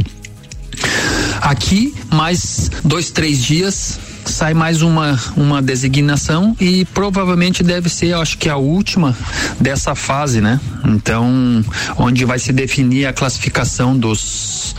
Aqui, 1.41 1.95
mais 2.11 2.71
dois, 2.85 3.11
três 3.11 3.43
dias, 3.43 3.99
sai 4.31 4.55
mais 4.55 4.83
uma, 4.83 5.19
uma 5.37 5.63
designação 5.63 6.57
e 6.61 6.85
provavelmente 6.87 7.63
deve 7.63 7.89
ser, 7.89 8.15
acho 8.15 8.39
que 8.39 8.49
a 8.49 8.57
última 8.57 9.17
dessa 9.61 9.95
fase, 9.95 10.41
né? 10.41 10.61
Então, 10.85 11.65
onde 11.97 12.25
vai 12.25 12.39
se 12.39 12.53
definir 12.53 13.07
a 13.07 13.13
classificação 13.13 13.97
dos, 13.97 14.75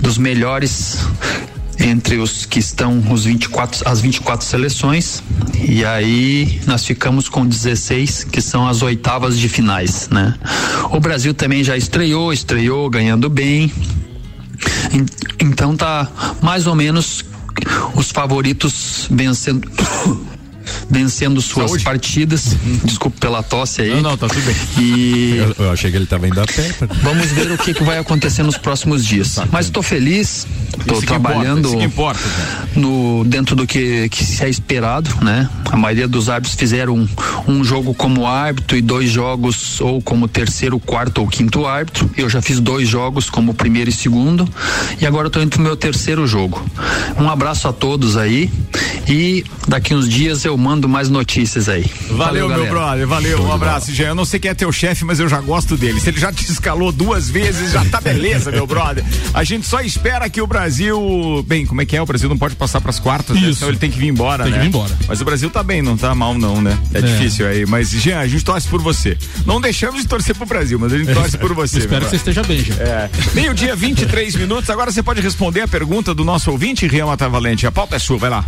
dos 0.00 0.18
melhores 0.18 0.98
entre 1.78 2.18
os 2.18 2.46
que 2.46 2.58
estão 2.58 3.02
os 3.10 3.24
24 3.24 3.88
as 3.88 4.00
24 4.00 4.46
seleções 4.46 5.22
e 5.66 5.84
aí 5.84 6.60
nós 6.66 6.84
ficamos 6.84 7.28
com 7.28 7.46
16 7.46 8.24
que 8.24 8.40
são 8.40 8.68
as 8.68 8.82
oitavas 8.82 9.38
de 9.38 9.48
finais, 9.48 10.08
né? 10.10 10.34
O 10.90 11.00
Brasil 11.00 11.34
também 11.34 11.64
já 11.64 11.76
estreou, 11.76 12.32
estreou 12.32 12.88
ganhando 12.88 13.28
bem. 13.28 13.72
Então 15.40 15.76
tá 15.76 16.08
mais 16.40 16.66
ou 16.66 16.74
menos 16.74 17.24
os 17.94 18.10
favoritos 18.10 19.06
vencendo 19.10 19.70
vencendo 20.92 21.40
suas 21.40 21.70
Saúde. 21.70 21.84
partidas. 21.84 22.54
Desculpe 22.84 23.18
pela 23.18 23.42
tosse 23.42 23.80
aí. 23.80 23.90
Não, 23.94 24.02
não, 24.02 24.16
tá 24.16 24.28
tudo 24.28 24.42
bem. 24.44 24.54
E 24.78 25.36
eu, 25.38 25.64
eu 25.64 25.72
achei 25.72 25.90
que 25.90 25.96
ele 25.96 26.06
tava 26.06 26.28
indo 26.28 26.38
a 26.38 26.44
pé. 26.44 26.70
Vamos 27.02 27.26
ver 27.32 27.50
o 27.50 27.58
que, 27.58 27.72
que 27.72 27.82
vai 27.82 27.98
acontecer 27.98 28.42
nos 28.42 28.58
próximos 28.58 29.04
dias. 29.04 29.36
Tá 29.36 29.48
Mas 29.50 29.66
estou 29.66 29.82
feliz, 29.82 30.46
estou 30.78 31.00
trabalhando 31.00 31.82
importa, 31.82 32.20
no 32.76 33.24
dentro 33.24 33.56
do 33.56 33.66
que, 33.66 34.08
que 34.10 34.22
se 34.22 34.44
é 34.44 34.50
esperado, 34.50 35.10
né? 35.22 35.48
A 35.70 35.76
maioria 35.76 36.06
dos 36.06 36.28
árbitros 36.28 36.58
fizeram 36.58 36.94
um, 36.94 37.08
um 37.48 37.64
jogo 37.64 37.94
como 37.94 38.26
árbitro 38.26 38.76
e 38.76 38.82
dois 38.82 39.08
jogos 39.08 39.80
ou 39.80 40.02
como 40.02 40.28
terceiro, 40.28 40.78
quarto 40.78 41.22
ou 41.22 41.26
quinto 41.26 41.66
árbitro. 41.66 42.10
Eu 42.18 42.28
já 42.28 42.42
fiz 42.42 42.60
dois 42.60 42.86
jogos 42.86 43.30
como 43.30 43.54
primeiro 43.54 43.88
e 43.88 43.92
segundo 43.92 44.46
e 45.00 45.06
agora 45.06 45.28
estou 45.28 45.42
indo 45.42 45.50
pro 45.50 45.62
meu 45.62 45.76
terceiro 45.76 46.26
jogo. 46.26 46.62
Um 47.18 47.30
abraço 47.30 47.66
a 47.66 47.72
todos 47.72 48.18
aí 48.18 48.50
e 49.08 49.44
daqui 49.66 49.94
uns 49.94 50.08
dias 50.08 50.44
eu 50.44 50.56
mando 50.58 50.81
mais 50.88 51.08
notícias 51.08 51.68
aí. 51.68 51.84
Valeu, 52.10 52.48
valeu 52.48 52.64
meu 52.64 52.66
brother, 52.66 53.06
valeu, 53.06 53.42
um 53.42 53.52
abraço, 53.52 53.92
Jean. 53.92 54.08
Eu 54.08 54.14
não 54.14 54.24
sei 54.24 54.40
quem 54.40 54.50
é 54.50 54.54
teu 54.54 54.70
chefe, 54.72 55.04
mas 55.04 55.20
eu 55.20 55.28
já 55.28 55.40
gosto 55.40 55.76
dele. 55.76 56.00
Se 56.00 56.10
ele 56.10 56.20
já 56.20 56.32
te 56.32 56.50
escalou 56.50 56.92
duas 56.92 57.30
vezes, 57.30 57.72
já 57.72 57.84
tá 57.84 58.00
beleza, 58.00 58.50
meu 58.50 58.66
brother. 58.66 59.04
A 59.34 59.44
gente 59.44 59.66
só 59.66 59.80
espera 59.80 60.28
que 60.28 60.40
o 60.40 60.46
Brasil. 60.46 61.44
Bem, 61.46 61.66
como 61.66 61.80
é 61.80 61.86
que 61.86 61.96
é? 61.96 62.02
O 62.02 62.06
Brasil 62.06 62.28
não 62.28 62.38
pode 62.38 62.56
passar 62.56 62.80
pras 62.80 62.98
quartas, 62.98 63.40
né? 63.40 63.50
Então 63.50 63.68
ele 63.68 63.78
tem 63.78 63.90
que 63.90 63.98
vir 63.98 64.08
embora, 64.08 64.44
tem 64.44 64.52
né? 64.52 64.58
que 64.58 64.62
vir 64.64 64.68
embora. 64.68 64.96
Mas 65.06 65.20
o 65.20 65.24
Brasil 65.24 65.50
tá 65.50 65.62
bem, 65.62 65.82
não 65.82 65.96
tá 65.96 66.14
mal, 66.14 66.34
não, 66.34 66.60
né? 66.60 66.78
É, 66.94 66.98
é. 66.98 67.02
difícil 67.02 67.46
aí. 67.46 67.66
Mas, 67.66 67.90
Jean, 67.90 68.18
a 68.18 68.26
gente 68.26 68.44
torce 68.44 68.68
por 68.68 68.80
você. 68.80 69.16
Não 69.46 69.60
deixamos 69.60 70.02
de 70.02 70.08
torcer 70.08 70.34
pro 70.34 70.46
Brasil, 70.46 70.78
mas 70.78 70.92
a 70.92 70.98
gente 70.98 71.12
torce 71.12 71.38
por 71.38 71.52
você. 71.54 71.78
Espero 71.82 72.04
que 72.04 72.10
você 72.10 72.16
esteja 72.16 72.42
bem, 72.42 72.62
Jean. 72.62 72.76
É. 72.76 73.10
Meio-dia, 73.34 73.74
23 73.74 74.36
minutos. 74.36 74.70
Agora 74.70 74.90
você 74.90 75.02
pode 75.02 75.20
responder 75.20 75.62
a 75.62 75.68
pergunta 75.68 76.14
do 76.14 76.24
nosso 76.24 76.50
ouvinte, 76.50 76.86
Rian 76.86 77.06
Matavalente. 77.06 77.66
A 77.66 77.72
pauta 77.72 77.96
é 77.96 77.98
sua, 77.98 78.18
vai 78.18 78.30
lá. 78.30 78.44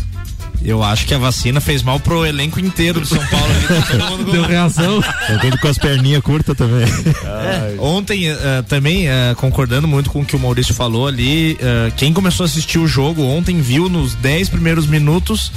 Eu 0.65 0.83
acho 0.83 1.07
que 1.07 1.13
a 1.13 1.19
vacina 1.19 1.61
fez 1.61 1.83
mal 1.83 2.01
pro 2.01 2.25
elenco 2.25 2.59
inteiro 2.59 2.99
do 2.99 3.07
São 3.07 3.25
Paulo. 3.27 3.53
Ali, 4.15 4.25
Deu 4.33 4.47
reação. 4.47 5.03
Tá 5.03 5.39
tudo 5.39 5.59
com 5.59 5.69
as 5.69 5.77
perninhas 5.77 6.23
curtas 6.23 6.57
também. 6.57 6.87
É, 7.23 7.77
ontem, 7.79 8.33
uh, 8.33 8.63
também, 8.67 9.07
uh, 9.07 9.37
concordando 9.37 9.87
muito 9.87 10.11
com 10.11 10.23
o 10.23 10.25
que 10.25 10.35
o 10.35 10.39
Maurício 10.39 10.73
falou 10.73 11.07
ali, 11.07 11.55
uh, 11.55 11.93
quem 11.97 12.15
começou 12.15 12.45
a 12.45 12.47
assistir 12.47 12.79
o 12.79 12.87
jogo 12.87 13.23
ontem 13.23 13.61
viu 13.61 13.91
nos 13.91 14.15
10 14.15 14.49
primeiros 14.49 14.87
minutos 14.87 15.53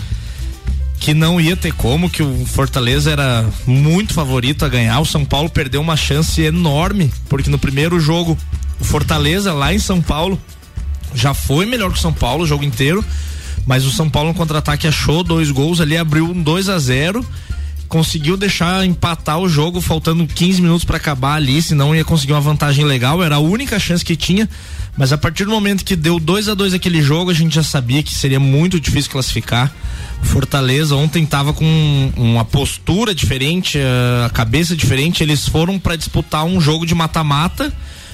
que 0.99 1.13
não 1.13 1.39
ia 1.39 1.55
ter 1.55 1.71
como, 1.73 2.09
que 2.09 2.21
o 2.21 2.45
Fortaleza 2.45 3.09
era 3.09 3.45
muito 3.65 4.13
favorito 4.13 4.65
a 4.65 4.69
ganhar. 4.69 4.99
O 4.99 5.05
São 5.05 5.23
Paulo 5.23 5.49
perdeu 5.49 5.79
uma 5.79 5.95
chance 5.95 6.41
enorme, 6.41 7.13
porque 7.29 7.49
no 7.49 7.57
primeiro 7.57 7.97
jogo, 7.97 8.37
o 8.77 8.83
Fortaleza 8.83 9.53
lá 9.53 9.73
em 9.73 9.79
São 9.79 10.01
Paulo 10.01 10.41
já 11.13 11.33
foi 11.33 11.65
melhor 11.65 11.91
que 11.91 11.97
o 11.97 12.01
São 12.01 12.11
Paulo 12.11 12.43
o 12.43 12.47
jogo 12.47 12.65
inteiro 12.65 13.05
mas 13.67 13.85
o 13.85 13.91
São 13.91 14.09
Paulo 14.09 14.29
no 14.29 14.35
contra-ataque 14.35 14.87
achou 14.87 15.23
dois 15.23 15.51
gols 15.51 15.79
ali, 15.79 15.95
abriu 15.95 16.25
um 16.25 16.41
2 16.41 16.69
a 16.69 16.79
0 16.79 17.23
conseguiu 17.87 18.35
deixar 18.35 18.85
empatar 18.85 19.39
o 19.39 19.47
jogo 19.47 19.79
faltando 19.81 20.27
15 20.27 20.61
minutos 20.61 20.83
para 20.83 20.97
acabar 20.97 21.35
ali, 21.35 21.61
senão 21.61 21.95
ia 21.95 22.03
conseguir 22.03 22.33
uma 22.33 22.41
vantagem 22.41 22.85
legal, 22.85 23.23
era 23.23 23.35
a 23.35 23.39
única 23.39 23.79
chance 23.79 24.03
que 24.03 24.15
tinha. 24.15 24.49
Mas 24.97 25.13
a 25.13 25.17
partir 25.17 25.45
do 25.45 25.51
momento 25.51 25.85
que 25.85 25.95
deu 25.95 26.19
2 26.19 26.49
a 26.49 26.53
2 26.53 26.73
aquele 26.73 27.01
jogo, 27.01 27.29
a 27.29 27.33
gente 27.33 27.53
já 27.53 27.63
sabia 27.63 28.01
que 28.01 28.13
seria 28.13 28.39
muito 28.39 28.79
difícil 28.79 29.11
classificar. 29.11 29.71
Fortaleza 30.23 30.95
ontem 30.95 31.23
estava 31.23 31.53
com 31.53 32.11
uma 32.17 32.43
postura 32.43 33.13
diferente, 33.13 33.77
eh, 33.77 34.25
a 34.25 34.29
cabeça 34.29 34.75
diferente. 34.75 35.21
Eles 35.21 35.47
foram 35.47 35.77
para 35.77 35.95
disputar 35.95 36.43
um 36.45 36.59
jogo 36.59 36.85
de 36.85 36.95
mata-mata 36.95 37.71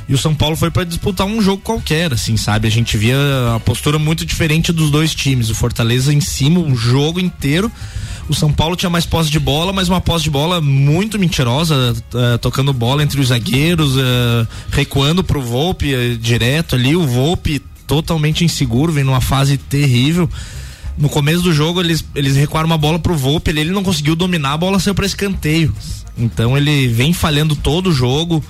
e 0.07 0.13
o 0.13 0.17
São 0.17 0.35
Paulo 0.35 0.55
foi 0.55 0.69
para 0.69 0.83
disputar 0.83 1.25
um 1.25 1.41
jogo 1.41 1.61
qualquer, 1.61 2.13
assim, 2.13 2.35
sabe? 2.35 2.67
A 2.67 2.71
gente 2.71 2.97
via 2.97 3.17
a 3.55 3.59
postura 3.59 3.97
muito 3.97 4.25
diferente 4.25 4.71
dos 4.71 4.91
dois 4.91 5.15
times. 5.15 5.49
O 5.49 5.55
Fortaleza 5.55 6.13
em 6.13 6.19
cima 6.19 6.59
o 6.59 6.75
jogo 6.75 7.19
inteiro. 7.19 7.71
O 8.27 8.33
São 8.33 8.51
Paulo 8.51 8.75
tinha 8.75 8.89
mais 8.89 9.05
posse 9.05 9.29
de 9.29 9.39
bola, 9.39 9.73
mas 9.73 9.89
uma 9.89 10.01
posse 10.01 10.23
de 10.23 10.29
bola 10.29 10.61
muito 10.61 11.19
mentirosa, 11.19 11.93
uh, 12.13 12.37
tocando 12.37 12.71
bola 12.73 13.03
entre 13.03 13.19
os 13.19 13.27
zagueiros, 13.27 13.95
uh, 13.97 14.47
recuando 14.71 15.23
pro 15.23 15.41
Volpe 15.41 15.93
uh, 15.93 16.17
direto 16.17 16.75
ali. 16.75 16.95
O 16.95 17.05
Volpe 17.05 17.61
totalmente 17.85 18.45
inseguro, 18.45 18.93
vem 18.93 19.03
numa 19.03 19.21
fase 19.21 19.57
terrível. 19.57 20.29
No 20.97 21.09
começo 21.09 21.41
do 21.41 21.51
jogo, 21.51 21.81
eles, 21.81 22.03
eles 22.13 22.35
recuaram 22.35 22.67
uma 22.67 22.77
bola 22.77 22.99
pro 22.99 23.15
Volpe, 23.15 23.51
ele, 23.51 23.61
ele 23.61 23.71
não 23.71 23.83
conseguiu 23.83 24.15
dominar, 24.15 24.53
a 24.53 24.57
bola 24.57 24.79
saiu 24.79 24.95
para 24.95 25.05
escanteio. 25.05 25.73
Então 26.17 26.57
ele 26.57 26.87
vem 26.87 27.13
falhando 27.13 27.55
todo 27.55 27.89
o 27.89 27.93
jogo. 27.93 28.43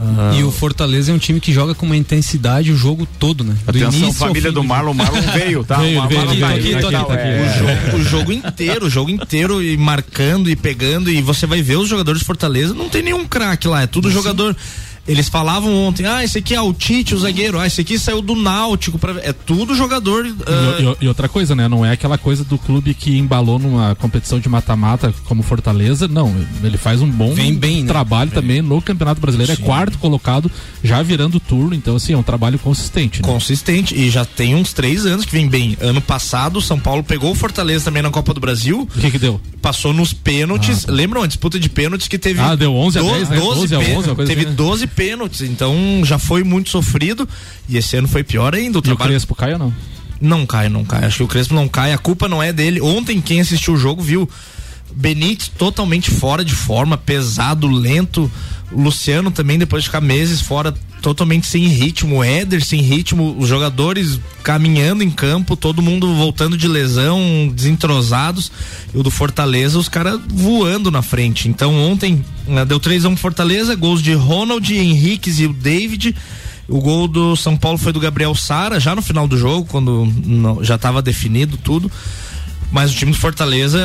Ah. 0.00 0.34
E 0.38 0.42
o 0.42 0.50
Fortaleza 0.50 1.10
é 1.10 1.14
um 1.14 1.18
time 1.18 1.40
que 1.40 1.52
joga 1.52 1.74
com 1.74 1.86
uma 1.86 1.96
intensidade 1.96 2.70
o 2.70 2.76
jogo 2.76 3.06
todo, 3.18 3.42
né? 3.42 3.56
Do 3.64 3.70
Atenção, 3.70 4.12
família 4.12 4.52
do 4.52 4.62
Marlon, 4.62 4.92
Marlon 4.92 5.22
veio, 5.32 5.64
tá? 5.64 5.76
Veio, 5.86 6.06
veio, 6.08 6.28
veio, 6.28 6.46
aqui, 6.46 6.74
aqui, 6.74 6.94
aqui, 6.94 7.12
é. 7.12 7.42
o, 7.42 7.58
jogo, 7.58 7.96
o 7.96 8.04
jogo 8.04 8.32
inteiro, 8.32 8.86
o 8.86 8.90
jogo 8.90 9.10
inteiro 9.10 9.62
e 9.62 9.76
marcando 9.76 10.50
e 10.50 10.56
pegando 10.56 11.10
e 11.10 11.22
você 11.22 11.46
vai 11.46 11.62
ver 11.62 11.76
os 11.76 11.88
jogadores 11.88 12.20
de 12.20 12.26
Fortaleza, 12.26 12.74
não 12.74 12.88
tem 12.88 13.02
nenhum 13.02 13.26
craque 13.26 13.68
lá, 13.68 13.82
é 13.82 13.86
tudo 13.86 14.10
jogador 14.10 14.56
eles 15.06 15.28
falavam 15.28 15.72
ontem, 15.86 16.06
ah, 16.06 16.24
esse 16.24 16.38
aqui 16.38 16.54
é 16.54 16.60
o 16.60 16.72
Tite, 16.72 17.14
o 17.14 17.18
zagueiro, 17.18 17.58
ah, 17.58 17.66
esse 17.66 17.80
aqui 17.80 17.98
saiu 17.98 18.20
do 18.20 18.34
Náutico, 18.34 18.98
pra... 18.98 19.12
é 19.22 19.32
tudo 19.32 19.74
jogador. 19.74 20.26
Uh... 20.26 20.96
E, 21.00 21.04
e, 21.04 21.08
outra 21.08 21.28
coisa, 21.28 21.54
né? 21.54 21.68
Não 21.68 21.84
é 21.84 21.92
aquela 21.92 22.18
coisa 22.18 22.44
do 22.44 22.58
clube 22.58 22.94
que 22.94 23.16
embalou 23.16 23.58
numa 23.58 23.94
competição 23.94 24.40
de 24.40 24.48
mata-mata 24.48 25.14
como 25.24 25.42
Fortaleza, 25.42 26.08
não. 26.08 26.34
Ele 26.62 26.76
faz 26.76 27.00
um 27.00 27.08
bom 27.08 27.34
Vem 27.34 27.54
bem, 27.54 27.82
né? 27.82 27.88
trabalho 27.88 28.30
né? 28.30 28.34
também 28.34 28.62
no 28.62 28.82
Campeonato 28.82 29.20
Brasileiro, 29.20 29.52
é 29.52 29.56
Sim. 29.56 29.62
é 29.62 29.64
quarto 29.64 29.98
colocado, 29.98 30.50
já 30.82 31.02
virando 31.02 31.38
turno, 31.38 31.74
então 31.74 31.96
assim, 31.96 32.12
é 32.12 32.16
um 32.16 32.22
trabalho 32.22 32.58
consistente. 32.58 33.22
Né? 33.22 33.28
Consistente, 33.28 33.94
e 33.94 34.10
já 34.10 34.24
tem 34.24 34.54
uns 34.54 34.72
três 34.72 35.06
anos 35.06 35.24
que 35.24 35.32
vem 35.32 35.48
bem. 35.48 35.76
Ano 35.80 36.00
passado, 36.00 36.58
o 36.58 36.62
São 36.62 36.78
Paulo 36.78 37.02
pegou 37.02 37.30
o 37.30 37.34
Fortaleza 37.34 37.84
também 37.84 38.02
na 38.02 38.10
Copa 38.10 38.34
do 38.34 38.40
Brasil. 38.40 38.88
O 38.96 39.00
que 39.00 39.10
que 39.10 39.18
deu? 39.18 39.40
Passou 39.62 39.92
nos 39.92 40.12
pênaltis, 40.12 40.84
ah, 40.84 40.86
tá. 40.88 40.92
lembram 40.92 41.22
a 41.22 41.26
disputa 41.26 41.58
de 41.58 41.68
pênaltis 41.68 42.08
que 42.08 42.18
teve. 42.18 42.40
Ah, 42.40 42.54
deu 42.54 42.74
11 42.74 42.98
a 42.98 43.02
10, 43.02 43.28
né? 43.30 43.36
12, 43.36 43.60
12 43.68 43.74
a 43.74 43.78
11, 43.78 44.14
teve 44.26 44.46
assim, 44.46 44.54
12 44.54 44.84
né? 44.84 44.90
Pênaltis, 44.96 45.42
então 45.42 45.76
já 46.04 46.18
foi 46.18 46.42
muito 46.42 46.70
sofrido 46.70 47.28
e 47.68 47.76
esse 47.76 47.96
ano 47.96 48.08
foi 48.08 48.24
pior 48.24 48.54
ainda. 48.54 48.78
O, 48.78 48.80
e 48.80 48.82
trabalho... 48.82 49.10
o 49.10 49.12
Crespo 49.12 49.34
cai 49.34 49.52
ou 49.52 49.58
não? 49.58 49.74
Não 50.20 50.46
cai, 50.46 50.68
não 50.68 50.84
cai. 50.84 51.04
Acho 51.04 51.18
que 51.18 51.22
o 51.22 51.28
Crespo 51.28 51.54
não 51.54 51.68
cai. 51.68 51.92
A 51.92 51.98
culpa 51.98 52.26
não 52.26 52.42
é 52.42 52.52
dele. 52.52 52.80
Ontem, 52.80 53.20
quem 53.20 53.40
assistiu 53.40 53.74
o 53.74 53.76
jogo 53.76 54.02
viu 54.02 54.28
Benítez 54.90 55.48
totalmente 55.48 56.10
fora 56.10 56.42
de 56.42 56.54
forma, 56.54 56.96
pesado, 56.96 57.66
lento. 57.68 58.30
O 58.72 58.82
Luciano 58.82 59.30
também, 59.30 59.58
depois 59.58 59.84
de 59.84 59.88
ficar 59.88 60.00
meses 60.00 60.40
fora, 60.40 60.74
totalmente 61.00 61.46
sem 61.46 61.66
ritmo. 61.68 62.16
O 62.16 62.24
Éder 62.24 62.64
sem 62.64 62.80
ritmo. 62.80 63.36
Os 63.38 63.48
jogadores 63.48 64.18
caminhando 64.42 65.02
em 65.02 65.10
campo, 65.10 65.56
todo 65.56 65.82
mundo 65.82 66.14
voltando 66.14 66.56
de 66.56 66.66
lesão, 66.66 67.50
desentrosados. 67.54 68.50
E 68.92 68.98
o 68.98 69.02
do 69.02 69.10
Fortaleza, 69.10 69.78
os 69.78 69.88
caras 69.88 70.20
voando 70.28 70.90
na 70.90 71.02
frente. 71.02 71.48
Então, 71.48 71.74
ontem, 71.74 72.24
né, 72.46 72.64
deu 72.64 72.80
3 72.80 73.04
a 73.04 73.08
1 73.08 73.16
Fortaleza, 73.16 73.74
gols 73.74 74.02
de 74.02 74.12
Ronald, 74.14 74.74
Henriques 74.74 75.38
e 75.38 75.46
o 75.46 75.52
David. 75.52 76.14
O 76.68 76.80
gol 76.80 77.06
do 77.06 77.36
São 77.36 77.56
Paulo 77.56 77.78
foi 77.78 77.92
do 77.92 78.00
Gabriel 78.00 78.34
Sara, 78.34 78.80
já 78.80 78.94
no 78.94 79.02
final 79.02 79.28
do 79.28 79.38
jogo, 79.38 79.68
quando 79.70 80.12
não, 80.24 80.64
já 80.64 80.74
estava 80.74 81.00
definido 81.00 81.56
tudo. 81.56 81.90
Mas 82.70 82.92
o 82.92 82.94
time 82.94 83.12
do 83.12 83.18
Fortaleza 83.18 83.80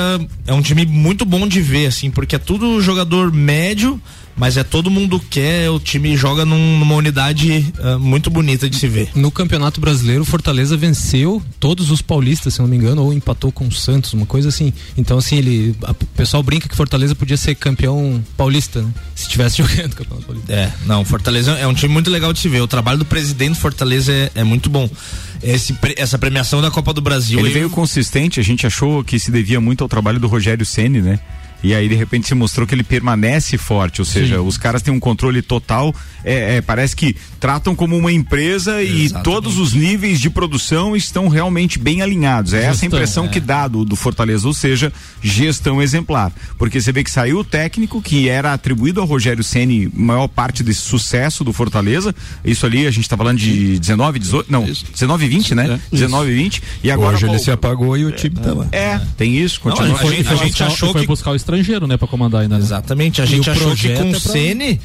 é 0.45 0.53
um 0.53 0.61
time 0.61 0.85
muito 0.85 1.25
bom 1.25 1.47
de 1.47 1.61
ver, 1.61 1.87
assim, 1.87 2.09
porque 2.09 2.35
é 2.35 2.39
tudo 2.39 2.81
jogador 2.81 3.31
médio, 3.31 4.01
mas 4.35 4.57
é 4.57 4.63
todo 4.63 4.89
mundo 4.89 5.19
quer, 5.19 5.69
o 5.69 5.79
time 5.79 6.15
joga 6.17 6.45
num, 6.45 6.79
numa 6.79 6.95
unidade 6.95 7.71
uh, 7.79 7.99
muito 7.99 8.29
bonita 8.29 8.69
de 8.69 8.75
se 8.75 8.87
ver. 8.87 9.09
No 9.15 9.29
Campeonato 9.29 9.79
Brasileiro, 9.79 10.23
o 10.23 10.25
Fortaleza 10.25 10.75
venceu 10.75 11.41
todos 11.59 11.91
os 11.91 12.01
paulistas, 12.01 12.55
se 12.55 12.59
não 12.59 12.67
me 12.67 12.75
engano, 12.75 13.03
ou 13.03 13.13
empatou 13.13 13.51
com 13.51 13.67
o 13.67 13.71
Santos, 13.71 14.13
uma 14.13 14.25
coisa 14.25 14.49
assim. 14.49 14.73
Então, 14.97 15.17
assim, 15.17 15.37
ele. 15.37 15.75
A, 15.83 15.91
o 15.91 15.95
pessoal 16.15 16.41
brinca 16.41 16.67
que 16.67 16.75
Fortaleza 16.75 17.13
podia 17.13 17.37
ser 17.37 17.55
campeão 17.55 18.23
paulista, 18.35 18.81
né? 18.81 18.91
Se 19.15 19.23
estivesse 19.23 19.57
jogando 19.61 19.95
Campeonato 19.95 20.25
Paulista. 20.25 20.53
É, 20.53 20.71
não, 20.85 21.05
Fortaleza 21.05 21.51
é 21.51 21.67
um 21.67 21.73
time 21.73 21.93
muito 21.93 22.09
legal 22.09 22.33
de 22.33 22.39
se 22.39 22.49
ver. 22.49 22.61
O 22.61 22.67
trabalho 22.67 22.99
do 22.99 23.05
presidente 23.05 23.51
do 23.53 23.59
Fortaleza 23.59 24.11
é, 24.11 24.31
é 24.35 24.43
muito 24.43 24.69
bom. 24.69 24.89
Esse, 25.43 25.77
essa 25.97 26.17
premiação 26.17 26.61
da 26.61 26.69
Copa 26.69 26.93
do 26.93 27.01
Brasil. 27.01 27.39
Ele 27.39 27.49
veio 27.49 27.69
consistente, 27.69 28.39
a 28.39 28.43
gente 28.43 28.67
achou 28.67 29.03
que 29.03 29.17
se 29.17 29.31
devia 29.31 29.59
muito 29.59 29.83
ao 29.83 29.89
trabalho 29.89 30.19
do 30.19 30.27
Rogério 30.27 30.65
Ceni, 30.65 31.01
né? 31.01 31.19
E 31.63 31.75
aí, 31.75 31.87
de 31.87 31.95
repente, 31.95 32.27
se 32.27 32.33
mostrou 32.33 32.65
que 32.65 32.73
ele 32.73 32.83
permanece 32.83 33.57
forte, 33.57 34.01
ou 34.01 34.05
seja, 34.05 34.37
Sim. 34.37 34.41
os 34.41 34.57
caras 34.57 34.81
têm 34.81 34.93
um 34.93 34.99
controle 34.99 35.41
total. 35.41 35.93
É, 36.23 36.57
é, 36.57 36.61
parece 36.61 36.95
que 36.95 37.15
tratam 37.39 37.75
como 37.75 37.97
uma 37.97 38.11
empresa 38.11 38.81
Exatamente. 38.81 39.19
e 39.19 39.23
todos 39.23 39.57
os 39.57 39.73
níveis 39.73 40.19
de 40.19 40.29
produção 40.29 40.95
estão 40.95 41.27
realmente 41.27 41.79
bem 41.79 42.01
alinhados. 42.01 42.53
É 42.53 42.57
gestão, 42.57 42.71
essa 42.71 42.85
a 42.85 42.87
impressão 42.87 43.25
é. 43.25 43.27
que 43.27 43.39
dá 43.39 43.67
do, 43.67 43.85
do, 43.85 43.95
Fortaleza, 43.95 44.47
ou 44.47 44.53
seja, 44.53 44.91
gestão 45.21 45.81
exemplar. 45.81 46.31
Porque 46.57 46.79
você 46.79 46.91
vê 46.91 47.03
que 47.03 47.11
saiu 47.11 47.39
o 47.39 47.43
técnico 47.43 48.01
que 48.01 48.29
era 48.29 48.53
atribuído 48.53 49.01
ao 49.01 49.07
Rogério 49.07 49.43
Ceni 49.43 49.89
maior 49.93 50.27
parte 50.27 50.63
desse 50.63 50.81
sucesso 50.81 51.43
do 51.43 51.53
Fortaleza. 51.53 52.13
Isso 52.43 52.65
ali, 52.65 52.87
a 52.87 52.91
gente 52.91 53.03
está 53.03 53.17
falando 53.17 53.37
de 53.37 53.79
19, 53.79 54.19
18, 54.19 54.51
não, 54.51 54.65
isso. 54.65 54.85
19 54.91 55.25
e 55.25 55.29
20, 55.29 55.55
né? 55.55 55.79
É, 55.91 55.95
19 55.95 56.31
e 56.31 56.35
20. 56.35 56.63
E 56.83 56.91
agora. 56.91 57.15
Hoje 57.15 57.27
ele 57.27 57.39
se 57.39 57.51
apagou 57.51 57.97
e 57.97 58.05
o 58.05 58.11
time 58.11 58.35
tá 58.35 58.53
lá. 58.53 58.67
É, 58.71 58.99
tem 59.17 59.37
isso, 59.37 59.59
continua. 59.59 59.89
Não, 59.89 59.97
a, 59.97 60.05
gente, 60.05 60.27
a 60.27 60.35
gente 60.35 60.63
achou 60.63 60.93
que. 60.93 61.05
buscar 61.05 61.31
o 61.31 61.35
estrangeiro, 61.55 61.87
né, 61.87 61.97
para 61.97 62.07
comandar 62.07 62.41
ainda. 62.41 62.57
Né? 62.57 62.63
Exatamente. 62.63 63.21
A 63.21 63.25
gente 63.25 63.49
achou 63.49 63.75
que 63.75 63.93
com 63.93 64.11
o 64.11 64.15
é 64.15 64.19
Ceni 64.19 64.79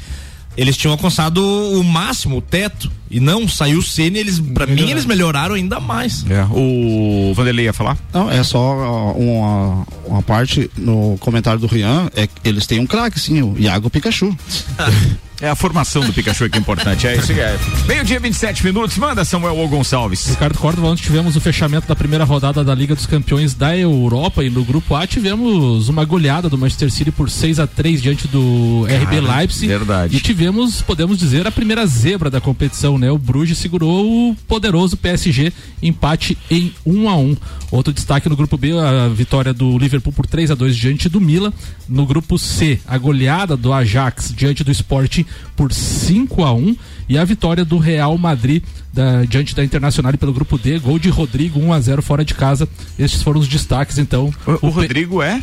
eles 0.55 0.75
tinham 0.75 0.91
alcançado 0.91 1.39
o 1.39 1.83
máximo, 1.83 2.37
o 2.37 2.41
teto. 2.41 2.91
E 3.09 3.19
não, 3.19 3.47
saiu 3.47 3.79
o 3.79 3.83
Ceni, 3.83 4.19
eles, 4.19 4.39
pra 4.39 4.65
mim, 4.65 4.89
eles 4.89 5.05
melhoraram 5.05 5.55
ainda 5.55 5.79
mais. 5.79 6.25
É. 6.29 6.43
O 6.51 7.33
Vanderlei 7.33 7.65
ia 7.65 7.73
falar? 7.73 7.97
Não, 8.13 8.29
é 8.29 8.43
só 8.43 9.13
uma, 9.15 9.85
uma 10.05 10.21
parte 10.21 10.69
no 10.77 11.17
comentário 11.19 11.59
do 11.59 11.67
Rian, 11.67 12.09
é 12.15 12.27
eles 12.43 12.65
têm 12.67 12.79
um 12.79 12.87
craque, 12.87 13.19
sim, 13.19 13.41
o 13.41 13.55
Iago 13.57 13.89
Pikachu. 13.89 14.35
É 15.39 15.49
a 15.49 15.55
formação 15.55 16.03
do 16.03 16.11
Pikachu 16.11 16.49
que 16.49 16.57
é 16.57 16.59
importante. 16.59 17.05
É 17.05 17.15
isso 17.15 17.31
que 17.31 17.39
é. 17.39 17.55
Meio-dia, 17.87 18.19
27 18.19 18.65
minutos. 18.65 18.97
Manda 18.97 19.23
Samuel 19.23 19.59
O 19.59 19.67
Gonçalves. 19.67 20.25
Ricardo 20.25 20.57
Córdova, 20.57 20.87
ontem 20.87 21.03
tivemos 21.03 21.35
o 21.35 21.41
fechamento 21.41 21.87
da 21.87 21.95
primeira 21.95 22.23
rodada 22.23 22.63
da 22.63 22.73
Liga 22.73 22.95
dos 22.95 23.05
Campeões 23.05 23.53
da 23.53 23.77
Europa 23.77 24.43
e 24.43 24.49
no 24.49 24.63
grupo 24.63 24.95
A 24.95 25.05
tivemos 25.05 25.89
uma 25.89 26.03
goleada 26.05 26.49
do 26.49 26.57
Manchester 26.57 26.91
City 26.91 27.11
por 27.11 27.29
6 27.29 27.59
a 27.59 27.67
3 27.67 28.01
diante 28.01 28.27
do 28.27 28.85
Cara, 28.87 29.03
RB 29.03 29.19
Leipzig. 29.19 29.67
Verdade. 29.67 30.17
E 30.17 30.19
tivemos, 30.19 30.81
podemos 30.81 31.19
dizer, 31.19 31.45
a 31.45 31.51
primeira 31.51 31.85
zebra 31.85 32.31
da 32.31 32.41
competição, 32.41 32.96
né? 32.97 33.11
O 33.11 33.17
Bruges 33.17 33.57
segurou 33.57 34.31
o 34.31 34.35
poderoso 34.47 34.97
PSG, 34.97 35.51
empate 35.81 36.37
em 36.49 36.73
1 36.85 37.09
a 37.09 37.15
1. 37.15 37.37
Outro 37.71 37.93
destaque 37.93 38.29
no 38.29 38.35
grupo 38.35 38.57
B, 38.57 38.71
a 38.77 39.07
vitória 39.09 39.53
do 39.53 39.77
Liverpool 39.77 40.13
por 40.13 40.25
3 40.25 40.51
a 40.51 40.55
2 40.55 40.75
diante 40.75 41.09
do 41.09 41.19
Milan. 41.19 41.51
No 41.87 42.05
grupo 42.05 42.37
C, 42.37 42.79
a 42.87 42.97
goleada 42.97 43.57
do 43.57 43.73
Ajax 43.73 44.33
diante 44.35 44.63
do 44.63 44.71
Sporting 44.71 45.25
por 45.55 45.73
5 45.73 46.43
a 46.43 46.53
1 46.53 46.75
e 47.09 47.17
a 47.17 47.23
vitória 47.23 47.63
do 47.63 47.77
Real 47.77 48.17
Madrid 48.17 48.63
da, 48.93 49.23
diante 49.25 49.55
da 49.55 49.63
Internacional 49.63 50.13
pelo 50.17 50.33
grupo 50.33 50.57
D, 50.57 50.79
gol 50.79 50.97
de 50.97 51.09
Rodrigo 51.09 51.59
1 51.59 51.73
a 51.73 51.79
0 51.79 52.01
fora 52.01 52.25
de 52.25 52.33
casa. 52.33 52.67
Estes 52.97 53.21
foram 53.21 53.39
os 53.39 53.47
destaques 53.47 53.97
então. 53.97 54.33
O, 54.61 54.67
o 54.67 54.69
Rodrigo 54.69 55.21
é 55.21 55.41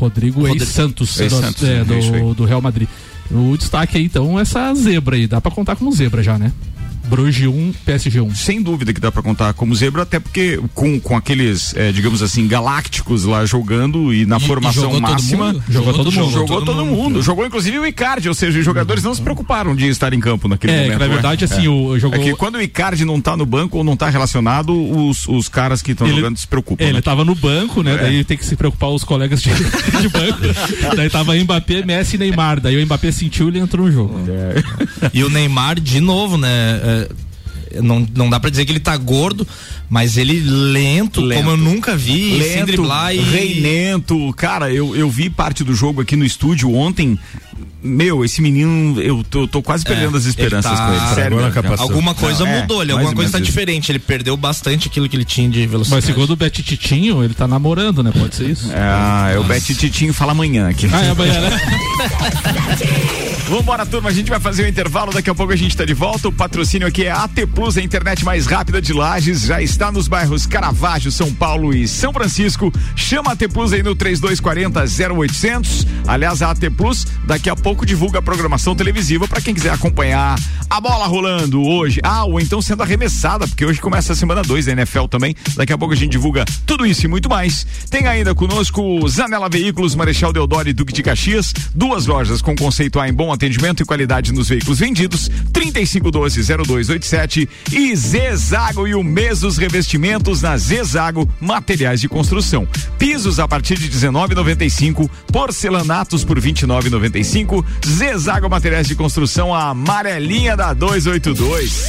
Rodrigo, 0.00 0.40
Rodrigo 0.40 0.62
Ex-Santos, 0.64 1.20
ex 1.20 1.32
do, 1.32 1.66
é, 1.66 1.84
do, 1.84 2.34
do 2.34 2.44
Real 2.44 2.62
Madrid. 2.62 2.88
O 3.30 3.56
destaque 3.56 3.98
aí, 3.98 4.04
então, 4.04 4.38
essa 4.40 4.74
zebra 4.74 5.14
aí. 5.14 5.26
Dá 5.26 5.40
para 5.40 5.52
contar 5.52 5.76
como 5.76 5.92
zebra 5.92 6.22
já, 6.22 6.38
né? 6.38 6.52
Bruges 7.10 7.48
1, 7.48 7.72
PSG 7.84 8.20
1. 8.20 8.34
Sem 8.36 8.62
dúvida 8.62 8.92
que 8.94 9.00
dá 9.00 9.10
para 9.10 9.20
contar 9.20 9.52
como 9.52 9.74
zebra, 9.74 10.02
até 10.02 10.20
porque 10.20 10.60
com, 10.72 11.00
com 11.00 11.16
aqueles, 11.16 11.74
é, 11.74 11.90
digamos 11.90 12.22
assim, 12.22 12.46
galácticos 12.46 13.24
lá 13.24 13.44
jogando 13.44 14.14
e 14.14 14.24
na 14.24 14.36
e, 14.36 14.40
formação 14.40 14.96
e 14.96 15.00
máxima. 15.00 15.54
Todo 15.54 15.72
jogou, 15.72 15.92
todo 15.92 16.12
mundo. 16.12 16.30
Jogou, 16.30 16.46
todo, 16.46 16.64
todo 16.66 16.86
mundo. 16.86 16.96
mundo. 16.96 17.22
Jogou 17.22 17.44
inclusive 17.44 17.80
o 17.80 17.86
Icardi, 17.86 18.28
ou 18.28 18.34
seja, 18.34 18.60
os 18.60 18.64
jogadores 18.64 19.02
não 19.02 19.12
se 19.12 19.20
preocuparam 19.20 19.74
de 19.74 19.88
estar 19.88 20.12
em 20.12 20.20
campo 20.20 20.46
naquele 20.46 20.72
é, 20.72 20.82
momento. 20.84 21.00
na 21.00 21.08
verdade, 21.08 21.44
né? 21.44 21.52
assim, 21.52 21.66
é. 21.66 21.68
o 21.68 21.98
jogou... 21.98 22.20
É 22.20 22.22
que 22.22 22.34
quando 22.36 22.54
o 22.54 22.62
Icardi 22.62 23.04
não 23.04 23.20
tá 23.20 23.36
no 23.36 23.44
banco 23.44 23.78
ou 23.78 23.84
não 23.84 23.96
tá 23.96 24.08
relacionado, 24.08 24.72
os, 24.72 25.26
os 25.26 25.48
caras 25.48 25.82
que 25.82 25.90
estão 25.90 26.06
jogando 26.06 26.36
se 26.36 26.46
preocupam. 26.46 26.84
Ele 26.84 26.94
né? 26.94 27.00
tava 27.00 27.24
no 27.24 27.34
banco, 27.34 27.82
né? 27.82 27.94
É. 27.94 27.98
Daí 27.98 28.24
tem 28.24 28.36
que 28.36 28.44
se 28.44 28.54
preocupar 28.54 28.90
os 28.90 29.02
colegas 29.02 29.42
de, 29.42 29.50
de 30.00 30.08
banco. 30.08 30.96
daí 30.96 31.10
tava 31.10 31.34
Mbappé, 31.34 31.84
Messi 31.84 32.14
e 32.14 32.18
Neymar. 32.18 32.60
Daai 32.60 32.76
o 32.76 32.86
Mbappé 32.86 33.10
sentiu 33.10 33.46
e 33.46 33.50
ele 33.50 33.58
entrou 33.58 33.86
no 33.86 33.92
jogo. 33.92 34.20
É. 34.28 35.10
E 35.12 35.24
o 35.24 35.30
Neymar, 35.30 35.80
de 35.80 36.00
novo, 36.00 36.36
né? 36.36 36.99
É, 37.72 37.80
não, 37.80 38.06
não 38.14 38.28
dá 38.30 38.38
pra 38.40 38.50
dizer 38.50 38.64
que 38.64 38.72
ele 38.72 38.80
tá 38.80 38.96
gordo, 38.96 39.46
mas 39.88 40.16
ele 40.16 40.40
lento, 40.40 41.20
Lento. 41.20 41.38
como 41.42 41.50
eu 41.52 41.56
nunca 41.56 41.96
vi, 41.96 42.42
sem 42.42 42.64
driblar 42.64 43.14
e. 43.14 43.18
reinento. 43.18 44.32
Cara, 44.36 44.72
eu, 44.72 44.94
eu 44.96 45.08
vi 45.10 45.30
parte 45.30 45.62
do 45.64 45.74
jogo 45.74 46.00
aqui 46.00 46.16
no 46.16 46.24
estúdio 46.24 46.72
ontem. 46.74 47.18
Meu, 47.82 48.22
esse 48.22 48.42
menino, 48.42 49.00
eu 49.00 49.24
tô, 49.24 49.48
tô 49.48 49.62
quase 49.62 49.84
perdendo 49.84 50.14
as 50.14 50.26
esperanças 50.26 50.70
ele 50.70 50.80
tá- 50.80 50.86
com 50.86 50.92
ele. 51.06 51.14
Sério. 51.14 51.38
Alguma 51.78 52.14
coisa 52.14 52.44
Não, 52.44 52.52
é, 52.52 52.60
mudou, 52.60 52.82
ele, 52.82 52.92
alguma 52.92 53.14
coisa 53.14 53.32
tá 53.32 53.38
isso. 53.38 53.46
diferente. 53.46 53.90
Ele 53.90 53.98
perdeu 53.98 54.36
bastante 54.36 54.86
aquilo 54.88 55.08
que 55.08 55.16
ele 55.16 55.24
tinha 55.24 55.48
de 55.48 55.66
velocidade. 55.66 55.96
Mas 55.96 56.04
segundo 56.04 56.30
o 56.32 56.36
Bete 56.36 56.62
Titinho, 56.62 57.24
ele 57.24 57.32
tá 57.32 57.48
namorando, 57.48 58.02
né? 58.02 58.12
Pode 58.12 58.34
ser 58.36 58.50
isso? 58.50 58.70
É, 58.70 59.34
é 59.34 59.38
o 59.38 59.44
Bete 59.44 59.74
Titinho 59.74 60.12
fala 60.12 60.32
amanhã 60.32 60.68
aqui. 60.68 60.88
Ah, 60.92 61.04
é 61.04 61.10
amanhã, 61.10 61.40
né? 61.40 61.60
Vambora, 63.50 63.84
turma. 63.84 64.10
A 64.10 64.12
gente 64.12 64.30
vai 64.30 64.38
fazer 64.38 64.62
o 64.62 64.68
intervalo. 64.68 65.12
Daqui 65.12 65.28
a 65.28 65.34
pouco 65.34 65.52
a 65.52 65.56
gente 65.56 65.76
tá 65.76 65.84
de 65.84 65.92
volta. 65.92 66.28
O 66.28 66.32
patrocínio 66.32 66.86
aqui 66.86 67.06
é 67.06 67.10
AT 67.10 67.34
Plus, 67.52 67.76
a 67.76 67.82
internet 67.82 68.24
mais 68.24 68.46
rápida 68.46 68.80
de 68.80 68.92
Lages. 68.92 69.40
Já 69.42 69.60
está 69.60 69.90
nos 69.90 70.06
bairros 70.06 70.46
Caravaggio, 70.46 71.10
São 71.10 71.34
Paulo 71.34 71.74
e 71.74 71.88
São 71.88 72.12
Francisco. 72.12 72.72
Chama 72.94 73.30
a 73.30 73.32
AT 73.32 73.48
Plus 73.52 73.72
aí 73.72 73.82
no 73.82 73.96
3240 73.96 74.84
0800. 75.16 75.84
Aliás, 76.06 76.42
a 76.42 76.52
AT 76.52 76.60
Plus 76.76 77.04
daqui 77.26 77.50
a 77.50 77.56
pouco 77.56 77.84
divulga 77.84 78.20
a 78.20 78.22
programação 78.22 78.76
televisiva 78.76 79.26
para 79.26 79.40
quem 79.40 79.52
quiser 79.52 79.72
acompanhar 79.72 80.38
a 80.70 80.80
bola 80.80 81.08
rolando 81.08 81.60
hoje. 81.60 81.98
Ah, 82.04 82.24
ou 82.24 82.38
então 82.38 82.62
sendo 82.62 82.84
arremessada, 82.84 83.48
porque 83.48 83.64
hoje 83.64 83.80
começa 83.80 84.12
a 84.12 84.16
semana 84.16 84.42
2 84.42 84.66
da 84.66 84.72
NFL 84.72 85.06
também. 85.06 85.34
Daqui 85.56 85.72
a 85.72 85.78
pouco 85.78 85.92
a 85.92 85.96
gente 85.96 86.12
divulga 86.12 86.44
tudo 86.64 86.86
isso 86.86 87.04
e 87.04 87.08
muito 87.08 87.28
mais. 87.28 87.66
Tem 87.90 88.06
ainda 88.06 88.32
conosco 88.32 89.08
Zanela 89.08 89.48
Veículos, 89.48 89.96
Marechal 89.96 90.32
Deodoro 90.32 90.68
e 90.68 90.72
Duque 90.72 90.92
de 90.92 91.02
Caxias. 91.02 91.52
Duas 91.74 92.06
lojas 92.06 92.40
com 92.40 92.54
conceito 92.54 93.00
A 93.00 93.08
em 93.08 93.12
bom 93.12 93.32
atendimento 93.40 93.82
e 93.82 93.86
qualidade 93.86 94.32
nos 94.32 94.50
veículos 94.50 94.78
vendidos. 94.78 95.30
3512-0287 95.52 97.48
e 97.72 97.96
Zezago 97.96 98.86
e 98.86 98.94
o 98.94 99.02
mês 99.02 99.40
dos 99.40 99.56
revestimentos 99.56 100.42
na 100.42 100.58
Zezago 100.58 101.26
Materiais 101.40 102.02
de 102.02 102.08
Construção. 102.08 102.68
Pisos 102.98 103.40
a 103.40 103.48
partir 103.48 103.78
de 103.78 103.88
19,95, 103.88 105.08
porcelanatos 105.32 106.22
por 106.22 106.38
29,95. 106.38 107.64
Zezago 107.86 108.50
Materiais 108.50 108.86
de 108.86 108.94
Construção, 108.94 109.54
a 109.54 109.70
amarelinha 109.70 110.54
da 110.56 110.74
282. 110.74 111.88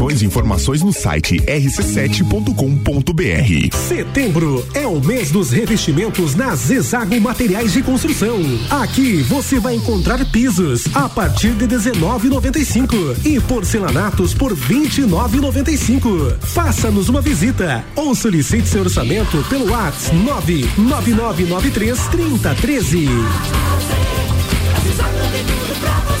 e 0.09 0.25
informações 0.25 0.81
no 0.81 0.91
site 0.91 1.37
rc7.com.br. 1.37 3.77
Setembro 3.87 4.67
é 4.73 4.87
o 4.87 4.99
mês 4.99 5.29
dos 5.29 5.51
revestimentos 5.51 6.33
na 6.33 6.55
Zezago 6.55 7.21
Materiais 7.21 7.73
de 7.73 7.83
Construção. 7.83 8.39
Aqui 8.81 9.21
você 9.21 9.59
vai 9.59 9.75
encontrar 9.75 10.25
pisos 10.31 10.85
a 10.95 11.07
partir 11.07 11.51
de 11.51 11.67
19,95 11.67 13.17
e 13.23 13.39
porcelanatos 13.41 14.33
por 14.33 14.55
29,95. 14.55 16.37
Faça-nos 16.39 17.07
uma 17.07 17.21
visita 17.21 17.85
ou 17.95 18.15
solicite 18.15 18.67
seu 18.67 18.81
orçamento 18.81 19.45
pelo 19.49 19.69
WhatsApp 19.69 20.67
99993 20.77 22.07
3013. 22.07 23.07
A 24.99 26.20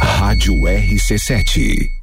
Rádio 0.00 0.54
RC7. 0.54 1.97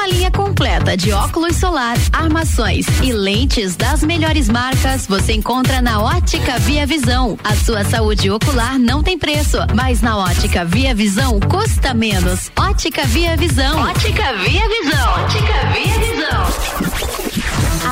Uma 0.00 0.08
linha 0.08 0.30
completa 0.30 0.96
de 0.96 1.12
óculos 1.12 1.56
solar, 1.56 1.94
armações 2.10 2.86
e 3.02 3.12
lentes 3.12 3.76
das 3.76 4.02
melhores 4.02 4.48
marcas 4.48 5.06
você 5.06 5.34
encontra 5.34 5.82
na 5.82 6.00
Ótica 6.00 6.58
Via 6.58 6.86
Visão. 6.86 7.38
A 7.44 7.54
sua 7.54 7.84
saúde 7.84 8.30
ocular 8.30 8.78
não 8.78 9.02
tem 9.02 9.18
preço, 9.18 9.58
mas 9.74 10.00
na 10.00 10.16
Ótica 10.16 10.64
Via 10.64 10.94
Visão 10.94 11.38
custa 11.38 11.92
menos. 11.92 12.50
Ótica 12.58 13.04
Via 13.04 13.36
Visão. 13.36 13.78
Ótica 13.78 14.32
Via 14.38 14.66
Visão. 14.68 15.12
Ótica 15.22 15.66
Via 15.74 15.98
Visão. 15.98 16.46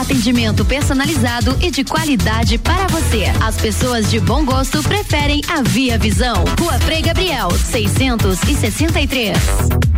Atendimento 0.00 0.64
personalizado 0.64 1.58
e 1.60 1.70
de 1.70 1.84
qualidade 1.84 2.56
para 2.56 2.86
você. 2.86 3.24
As 3.44 3.58
pessoas 3.58 4.10
de 4.10 4.18
bom 4.18 4.46
gosto 4.46 4.82
preferem 4.82 5.42
a 5.46 5.60
Via 5.60 5.98
Visão. 5.98 6.42
Rua 6.58 6.78
Frei 6.78 7.02
Gabriel, 7.02 7.50
663. 7.50 9.97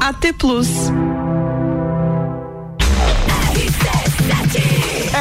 AT 0.00 0.32
Plus. 0.38 0.90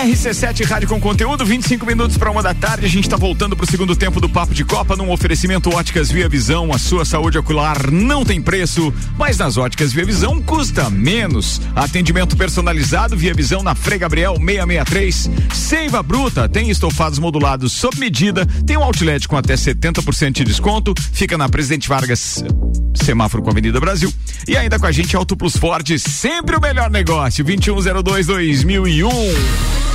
RC7 0.05 0.63
Rádio 0.67 0.87
com 0.87 1.01
conteúdo, 1.01 1.43
25 1.43 1.83
minutos 1.83 2.15
para 2.15 2.29
uma 2.29 2.43
da 2.43 2.53
tarde. 2.53 2.85
A 2.85 2.89
gente 2.89 3.05
está 3.05 3.17
voltando 3.17 3.55
para 3.55 3.63
o 3.63 3.67
segundo 3.67 3.95
tempo 3.95 4.21
do 4.21 4.29
Papo 4.29 4.53
de 4.53 4.63
Copa 4.63 4.95
num 4.95 5.11
oferecimento 5.11 5.75
Óticas 5.75 6.11
Via 6.11 6.29
Visão. 6.29 6.71
A 6.71 6.77
sua 6.77 7.03
saúde 7.03 7.39
ocular 7.39 7.89
não 7.89 8.23
tem 8.23 8.39
preço, 8.39 8.93
mas 9.17 9.39
nas 9.39 9.57
Óticas 9.57 9.91
Via 9.91 10.05
Visão 10.05 10.39
custa 10.39 10.91
menos. 10.91 11.59
Atendimento 11.75 12.37
personalizado 12.37 13.17
Via 13.17 13.33
Visão 13.33 13.63
na 13.63 13.73
Frei 13.73 13.97
Gabriel 13.97 14.35
663. 14.35 15.29
Seiva 15.55 16.03
Bruta 16.03 16.47
tem 16.47 16.69
estofados 16.69 17.17
modulados 17.17 17.73
sob 17.73 17.97
medida. 17.97 18.45
Tem 18.63 18.77
um 18.77 18.83
outlet 18.83 19.27
com 19.27 19.35
até 19.35 19.55
70% 19.55 20.33
de 20.33 20.43
desconto. 20.43 20.93
Fica 21.13 21.35
na 21.35 21.49
Presidente 21.49 21.89
Vargas, 21.89 22.43
semáforo 22.93 23.41
com 23.41 23.49
a 23.49 23.53
Avenida 23.53 23.79
Brasil. 23.79 24.13
E 24.47 24.55
ainda 24.55 24.77
com 24.77 24.85
a 24.85 24.91
gente 24.91 25.15
Auto 25.15 25.35
Plus 25.35 25.57
Ford, 25.57 25.97
sempre 25.97 26.55
o 26.55 26.61
melhor 26.61 26.91
negócio. 26.91 27.43
2102 27.43 28.27
2001. 28.27 29.94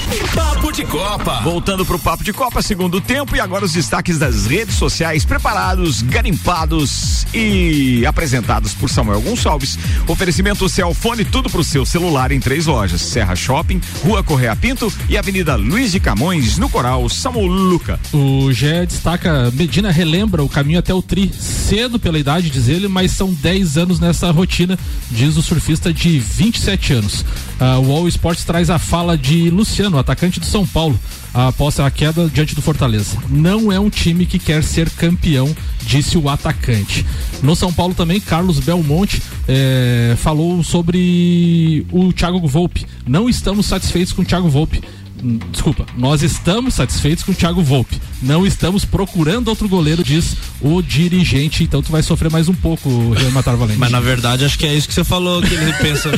Papo 0.35 0.73
de 0.73 0.83
Copa. 0.83 1.39
Voltando 1.41 1.85
pro 1.85 1.97
Papo 1.97 2.21
de 2.21 2.33
Copa, 2.33 2.61
segundo 2.61 2.99
tempo, 2.99 3.33
e 3.33 3.39
agora 3.39 3.63
os 3.63 3.71
destaques 3.71 4.19
das 4.19 4.45
redes 4.45 4.75
sociais 4.75 5.23
preparados, 5.23 6.01
garimpados 6.01 7.25
e 7.33 8.05
apresentados 8.05 8.73
por 8.73 8.89
Samuel 8.89 9.21
Gonçalves. 9.21 9.79
Oferecimento 10.07 10.67
Celfone, 10.67 11.23
tudo 11.23 11.49
pro 11.49 11.63
seu 11.63 11.85
celular 11.85 12.31
em 12.33 12.41
três 12.41 12.65
lojas: 12.65 12.99
Serra 13.01 13.35
Shopping, 13.37 13.79
Rua 14.03 14.21
Correia 14.21 14.53
Pinto 14.53 14.91
e 15.07 15.17
Avenida 15.17 15.55
Luiz 15.55 15.93
de 15.93 15.99
Camões, 15.99 16.57
no 16.57 16.67
Coral 16.67 17.07
Samuel 17.07 17.45
Luca. 17.45 17.97
O 18.11 18.51
GE 18.51 18.85
destaca, 18.85 19.49
Medina 19.51 19.91
relembra 19.91 20.43
o 20.43 20.49
caminho 20.49 20.79
até 20.79 20.93
o 20.93 21.01
Tri, 21.01 21.31
cedo 21.33 21.97
pela 21.97 22.19
idade, 22.19 22.49
diz 22.49 22.67
ele, 22.67 22.89
mas 22.89 23.11
são 23.11 23.33
10 23.33 23.77
anos 23.77 23.99
nessa 23.99 24.29
rotina, 24.29 24.77
diz 25.09 25.37
o 25.37 25.41
surfista 25.41 25.93
de 25.93 26.19
27 26.19 26.93
anos. 26.93 27.21
Uh, 27.61 27.79
o 27.87 27.91
All 27.95 28.07
Sports 28.09 28.43
traz 28.43 28.69
a 28.69 28.77
fala 28.77 29.17
de 29.17 29.49
Luciano, 29.49 30.00
atacante 30.01 30.39
do 30.39 30.45
São 30.45 30.65
Paulo, 30.65 30.99
após 31.33 31.79
a 31.79 31.89
queda 31.89 32.29
diante 32.29 32.53
do 32.53 32.61
Fortaleza. 32.61 33.17
Não 33.29 33.71
é 33.71 33.79
um 33.79 33.89
time 33.89 34.25
que 34.25 34.37
quer 34.37 34.63
ser 34.63 34.89
campeão, 34.89 35.55
disse 35.85 36.17
o 36.17 36.29
atacante. 36.29 37.05
No 37.41 37.55
São 37.55 37.71
Paulo 37.71 37.93
também, 37.93 38.19
Carlos 38.19 38.59
Belmonte 38.59 39.21
eh, 39.47 40.15
falou 40.17 40.63
sobre 40.63 41.85
o 41.91 42.11
Thiago 42.11 42.45
Volpe. 42.47 42.85
Não 43.07 43.29
estamos 43.29 43.65
satisfeitos 43.65 44.13
com 44.13 44.21
o 44.21 44.25
Thiago 44.25 44.49
Volpe 44.49 44.81
desculpa, 45.51 45.85
nós 45.97 46.23
estamos 46.23 46.73
satisfeitos 46.73 47.23
com 47.23 47.31
o 47.31 47.35
Thiago 47.35 47.61
Volpe. 47.61 48.01
Não 48.21 48.45
estamos 48.45 48.85
procurando 48.85 49.47
outro 49.47 49.67
goleiro, 49.67 50.03
diz 50.03 50.35
o 50.59 50.81
dirigente. 50.81 51.63
Então 51.63 51.81
tu 51.81 51.91
vai 51.91 52.03
sofrer 52.03 52.31
mais 52.31 52.49
um 52.49 52.53
pouco, 52.53 52.89
Matar 53.31 53.55
Valente. 53.55 53.79
Mas 53.79 53.91
na 53.91 53.99
verdade 53.99 54.45
acho 54.45 54.57
que 54.57 54.65
é 54.65 54.73
isso 54.73 54.87
que 54.87 54.93
você 54.93 55.03
falou 55.03 55.41
que 55.41 55.53
ele 55.53 55.73
pensa. 55.73 56.09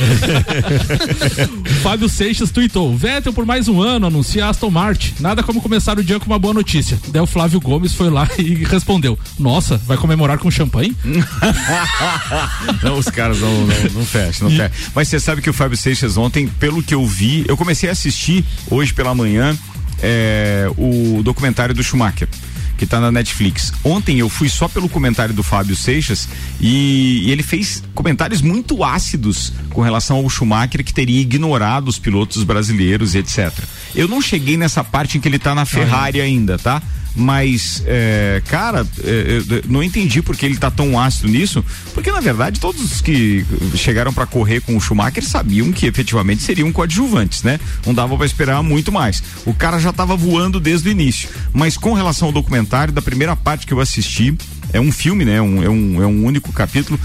Fábio 1.82 2.08
Seixas 2.08 2.50
tweetou: 2.50 2.96
Vettel 2.96 3.32
por 3.32 3.44
mais 3.44 3.68
um 3.68 3.80
ano, 3.80 4.06
anuncia 4.06 4.48
Aston 4.48 4.70
Martin. 4.70 5.14
Nada 5.20 5.42
como 5.42 5.60
começar 5.60 5.98
o 5.98 6.04
dia 6.04 6.18
com 6.18 6.26
uma 6.26 6.38
boa 6.38 6.54
notícia. 6.54 6.98
Daí 7.08 7.22
o 7.22 7.26
Flávio 7.26 7.60
Gomes 7.60 7.94
foi 7.94 8.10
lá 8.10 8.28
e 8.38 8.64
respondeu: 8.64 9.18
Nossa, 9.38 9.76
vai 9.78 9.96
comemorar 9.96 10.38
com 10.38 10.50
champanhe? 10.50 10.96
não, 12.82 12.98
os 12.98 13.06
caras 13.06 13.40
não, 13.40 13.66
não, 13.66 13.76
não 13.94 14.04
fecham, 14.04 14.48
não 14.48 14.56
fecham. 14.56 14.76
Mas 14.94 15.08
você 15.08 15.20
sabe 15.20 15.42
que 15.42 15.50
o 15.50 15.52
Fábio 15.52 15.76
Seixas 15.76 16.16
ontem, 16.16 16.46
pelo 16.46 16.82
que 16.82 16.94
eu 16.94 17.06
vi, 17.06 17.44
eu 17.48 17.56
comecei 17.56 17.88
a 17.88 17.92
assistir 17.92 18.44
hoje 18.70 18.93
pela 18.94 19.14
manhã 19.14 19.56
é, 20.02 20.70
o 20.76 21.22
documentário 21.22 21.74
do 21.74 21.82
Schumacher 21.82 22.28
que 22.76 22.86
tá 22.86 23.00
na 23.00 23.10
Netflix. 23.12 23.72
Ontem 23.84 24.18
eu 24.18 24.28
fui 24.28 24.48
só 24.48 24.68
pelo 24.68 24.88
comentário 24.88 25.34
do 25.34 25.42
Fábio 25.42 25.76
Seixas 25.76 26.28
e, 26.60 27.22
e, 27.24 27.30
ele 27.30 27.42
fez 27.42 27.82
comentários 27.94 28.42
muito 28.42 28.82
ácidos 28.82 29.52
com 29.70 29.80
relação 29.80 30.16
ao 30.16 30.28
Schumacher 30.28 30.84
que 30.84 30.92
teria 30.92 31.20
ignorado 31.20 31.88
os 31.88 31.98
pilotos 31.98 32.42
brasileiros, 32.42 33.14
etc. 33.14 33.52
Eu 33.94 34.08
não 34.08 34.20
cheguei 34.20 34.56
nessa 34.56 34.82
parte 34.82 35.18
em 35.18 35.20
que 35.20 35.28
ele 35.28 35.38
tá 35.38 35.54
na 35.54 35.64
Ferrari 35.64 36.20
ainda, 36.20 36.58
tá? 36.58 36.82
mas 37.16 37.82
é, 37.86 38.42
cara, 38.46 38.86
é, 39.02 39.62
não 39.68 39.82
entendi 39.82 40.20
porque 40.20 40.44
ele 40.44 40.56
tá 40.56 40.70
tão 40.70 40.98
ácido 40.98 41.28
nisso, 41.28 41.64
porque 41.92 42.10
na 42.10 42.20
verdade 42.20 42.58
todos 42.58 42.82
os 42.82 43.00
que 43.00 43.46
chegaram 43.76 44.12
para 44.12 44.26
correr 44.26 44.60
com 44.60 44.76
o 44.76 44.80
Schumacher 44.80 45.24
sabiam 45.24 45.70
que 45.70 45.86
efetivamente 45.86 46.42
seriam 46.42 46.72
coadjuvantes, 46.72 47.42
né? 47.42 47.60
Não 47.86 47.94
dava 47.94 48.16
para 48.16 48.26
esperar 48.26 48.62
muito 48.62 48.90
mais. 48.90 49.22
O 49.46 49.54
cara 49.54 49.78
já 49.78 49.92
tava 49.92 50.16
voando 50.16 50.58
desde 50.58 50.88
o 50.88 50.92
início, 50.92 51.28
mas 51.52 51.76
com 51.76 51.92
relação 51.92 52.28
ao 52.28 52.32
documentário 52.32 52.92
da 52.92 53.00
primeira 53.00 53.36
parte 53.36 53.66
que 53.66 53.72
eu 53.72 53.80
assisti, 53.80 54.36
é 54.72 54.80
um 54.80 54.90
filme, 54.90 55.24
né? 55.24 55.40
Um, 55.40 55.62
é, 55.62 55.68
um, 55.68 56.02
é 56.02 56.06
um 56.06 56.24
único 56.24 56.52
capítulo. 56.52 56.98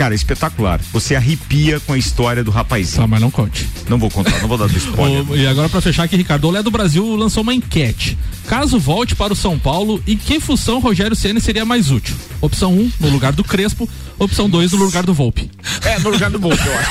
Cara, 0.00 0.14
espetacular. 0.14 0.80
Você 0.94 1.14
arrepia 1.14 1.78
com 1.78 1.92
a 1.92 1.98
história 1.98 2.42
do 2.42 2.50
rapazinho. 2.50 3.02
Tá, 3.02 3.06
mas 3.06 3.20
não 3.20 3.30
conte. 3.30 3.68
Não 3.86 3.98
vou 3.98 4.10
contar, 4.10 4.40
não 4.40 4.48
vou 4.48 4.56
dar 4.56 4.64
do 4.72 4.78
spoiler. 4.78 5.30
o, 5.30 5.36
e 5.36 5.46
agora 5.46 5.68
para 5.68 5.78
fechar 5.82 6.04
aqui, 6.04 6.16
Ricardo, 6.16 6.44
o 6.44 6.48
Olé 6.48 6.62
do 6.62 6.70
Brasil 6.70 7.04
lançou 7.16 7.42
uma 7.42 7.52
enquete. 7.52 8.16
Caso 8.48 8.80
volte 8.80 9.14
para 9.14 9.34
o 9.34 9.36
São 9.36 9.58
Paulo, 9.58 10.02
em 10.06 10.16
que 10.16 10.40
função 10.40 10.80
Rogério 10.80 11.14
Ceni 11.14 11.38
seria 11.38 11.66
mais 11.66 11.90
útil? 11.90 12.16
Opção 12.40 12.72
1, 12.72 12.80
um, 12.80 12.92
no 12.98 13.10
lugar 13.10 13.34
do 13.34 13.44
Crespo. 13.44 13.86
Opção 14.18 14.50
2, 14.50 14.72
no 14.72 14.84
lugar 14.84 15.02
do 15.02 15.14
Volpe. 15.14 15.50
É, 15.82 15.98
no 15.98 16.10
lugar 16.10 16.30
do 16.30 16.38
Volpe, 16.38 16.62
eu 16.62 16.78
acho. 16.78 16.90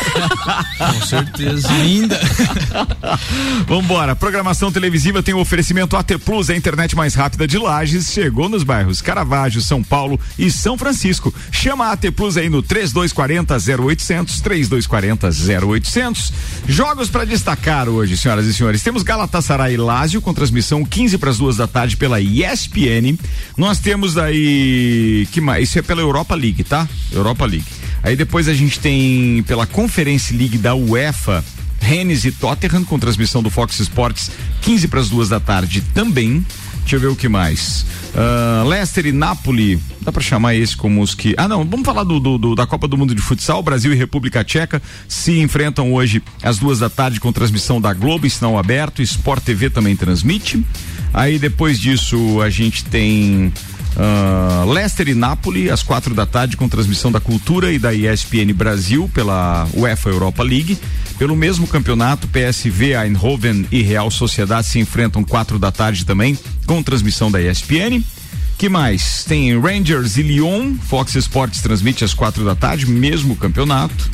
Com 1.00 1.06
certeza. 1.06 1.72
Ainda. 1.72 2.19
Vambora. 3.67 4.15
Programação 4.15 4.72
televisiva 4.72 5.22
tem 5.22 5.36
o 5.36 5.39
oferecimento 5.39 5.95
AT 5.95 6.17
Plus, 6.26 6.50
a 6.50 6.56
internet 6.56 6.95
mais 6.95 7.13
rápida 7.13 7.48
de 7.48 7.60
Lages. 7.60 8.12
Chegou 8.12 8.50
nos 8.50 8.63
bairros 8.63 9.00
Caravaggio, 9.00 9.62
São 9.62 9.84
Paulo 9.84 10.19
e 10.39 10.50
São 10.50 10.76
Francisco. 10.76 11.32
Chama 11.52 11.86
a 11.86 11.91
AT 11.91 12.12
Plus 12.15 12.36
aí 12.36 12.50
no 12.50 12.63
3240 13.07 13.55
0800, 13.83 14.41
3240 14.41 15.29
0800. 15.65 16.33
Jogos 16.67 17.09
para 17.09 17.25
destacar 17.25 17.88
hoje, 17.88 18.17
senhoras 18.17 18.45
e 18.45 18.53
senhores. 18.53 18.83
Temos 18.83 19.03
Galatasaray 19.03 19.77
Lazio 19.77 20.21
com 20.21 20.33
transmissão 20.33 20.83
15 20.83 21.17
para 21.17 21.29
as 21.29 21.38
duas 21.38 21.58
da 21.58 21.67
tarde 21.67 21.95
pela 21.95 22.19
ESPN. 22.19 23.17
Nós 23.56 23.79
temos 23.79 24.17
aí 24.17 25.27
que 25.31 25.39
mais? 25.39 25.69
Isso 25.69 25.79
é 25.79 25.81
pela 25.81 26.02
Europa 26.02 26.35
League, 26.35 26.63
tá? 26.63 26.87
Europa 27.12 27.45
League. 27.45 27.65
Aí 28.04 28.15
depois 28.15 28.47
a 28.47 28.54
gente 28.54 28.79
tem 28.79 29.43
pela 29.43 29.65
Conference 29.65 30.33
League 30.33 30.58
da 30.58 30.75
UEFA, 30.75 31.43
Rennes 31.79 32.25
e 32.25 32.31
Tottenham 32.31 32.83
com 32.83 33.00
transmissão 33.00 33.41
do 33.41 33.50
Fox 33.50 33.79
Sports 33.79 34.31
15 34.62 34.87
para 34.87 35.00
as 35.00 35.10
duas 35.10 35.29
da 35.29 35.39
tarde 35.39 35.81
também. 35.93 36.45
Deixa 36.90 37.06
eu 37.06 37.08
ver 37.08 37.13
o 37.13 37.15
que 37.15 37.29
mais. 37.29 37.85
Uh, 38.15 38.67
Leicester 38.67 39.06
e 39.06 39.12
Napoli, 39.12 39.79
dá 40.02 40.12
para 40.12 40.23
chamar 40.23 40.56
esse 40.56 40.75
como 40.75 41.04
os 41.04 41.13
que. 41.13 41.35
Ah, 41.37 41.48
não, 41.48 41.63
vamos 41.63 41.85
falar 41.85 42.04
do, 42.04 42.19
do, 42.19 42.35
do, 42.40 42.56
da 42.56 42.65
Copa 42.65 42.87
do 42.87 42.98
Mundo 42.98 43.13
de 43.13 43.21
Futsal. 43.21 43.62
Brasil 43.62 43.94
e 43.94 43.96
República 43.96 44.44
Tcheca 44.44 44.81
se 45.08 45.40
enfrentam 45.40 45.94
hoje 45.94 46.19
às 46.42 46.58
duas 46.58 46.79
da 46.79 46.90
tarde 46.90 47.19
com 47.19 47.31
transmissão 47.31 47.79
da 47.79 47.94
Globo 47.94 48.25
em 48.25 48.29
sinal 48.29 48.58
aberto. 48.58 49.04
Sport 49.04 49.44
TV 49.44 49.69
também 49.69 49.96
transmite. 49.96 50.65
Aí 51.13 51.37
depois 51.37 51.79
disso 51.79 52.42
a 52.42 52.50
gente 52.50 52.83
tem. 52.83 53.54
Uh, 53.96 54.71
Leicester 54.71 55.10
e 55.10 55.15
Napoli, 55.15 55.69
às 55.69 55.83
quatro 55.83 56.13
da 56.13 56.25
tarde, 56.25 56.56
com 56.56 56.69
transmissão 56.69 57.12
da 57.12 57.19
Cultura 57.19 57.71
e 57.71 57.79
da 57.79 57.94
ESPN 57.94 58.54
Brasil 58.54 59.10
pela 59.13 59.67
UEFA 59.73 60.10
Europa 60.10 60.44
League. 60.44 60.77
Pelo 61.17 61.35
mesmo 61.35 61.67
campeonato, 61.67 62.27
PSV, 62.27 62.94
Eindhoven 62.96 63.65
e 63.71 63.81
Real 63.81 64.10
Sociedade 64.10 64.67
se 64.67 64.79
enfrentam 64.79 65.23
quatro 65.23 65.60
da 65.60 65.71
tarde 65.71 66.06
também, 66.06 66.37
com 66.65 66.81
transmissão 66.81 67.29
da 67.29 67.42
ESPN. 67.42 68.02
Que 68.58 68.69
mais? 68.69 69.23
Tem 69.23 69.58
Rangers 69.60 70.17
e 70.17 70.21
Lyon, 70.21 70.75
Fox 70.75 71.15
Sports 71.15 71.62
transmite 71.62 72.04
às 72.04 72.13
quatro 72.13 72.44
da 72.44 72.56
tarde, 72.56 72.85
mesmo 72.85 73.35
campeonato. 73.35 74.10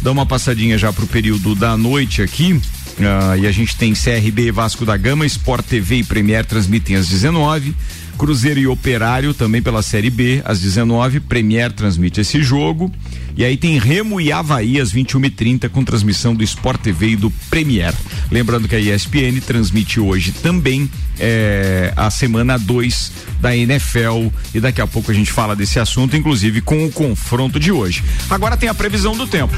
Dá 0.00 0.10
uma 0.10 0.26
passadinha 0.26 0.76
já 0.76 0.92
pro 0.92 1.06
período 1.06 1.54
da 1.54 1.76
noite 1.76 2.22
aqui. 2.22 2.52
Uh, 2.52 3.38
e 3.38 3.46
a 3.46 3.52
gente 3.52 3.76
tem 3.76 3.94
CRB 3.94 4.50
Vasco 4.50 4.84
da 4.84 4.96
Gama, 4.96 5.24
Sport 5.24 5.64
TV 5.64 5.96
e 5.96 6.04
Premier 6.04 6.44
transmitem 6.44 6.96
às 6.96 7.08
19. 7.08 7.74
Cruzeiro 8.18 8.60
e 8.60 8.66
Operário 8.66 9.34
também 9.34 9.62
pela 9.62 9.82
Série 9.82 10.10
B, 10.10 10.42
às 10.44 10.60
19. 10.60 11.20
Premier 11.20 11.72
transmite 11.72 12.20
esse 12.20 12.42
jogo. 12.42 12.90
E 13.36 13.44
aí 13.44 13.56
tem 13.56 13.78
Remo 13.78 14.20
e 14.20 14.30
Havaí 14.30 14.80
às 14.80 14.92
21h30 14.92 15.68
com 15.68 15.82
transmissão 15.84 16.34
do 16.34 16.44
Sport 16.44 16.80
TV 16.80 17.10
e 17.10 17.16
do 17.16 17.30
Premier. 17.50 17.94
Lembrando 18.30 18.68
que 18.68 18.76
a 18.76 18.80
ESPN 18.80 19.40
transmite 19.44 19.98
hoje 19.98 20.32
também 20.32 20.90
é, 21.18 21.92
a 21.96 22.10
semana 22.10 22.58
2 22.58 23.12
da 23.40 23.56
NFL 23.56 24.28
e 24.54 24.60
daqui 24.60 24.80
a 24.80 24.86
pouco 24.86 25.10
a 25.10 25.14
gente 25.14 25.32
fala 25.32 25.56
desse 25.56 25.78
assunto, 25.78 26.16
inclusive 26.16 26.60
com 26.60 26.84
o 26.84 26.92
confronto 26.92 27.58
de 27.58 27.72
hoje. 27.72 28.02
Agora 28.30 28.56
tem 28.56 28.68
a 28.68 28.74
previsão 28.74 29.16
do 29.16 29.26
tempo. 29.26 29.54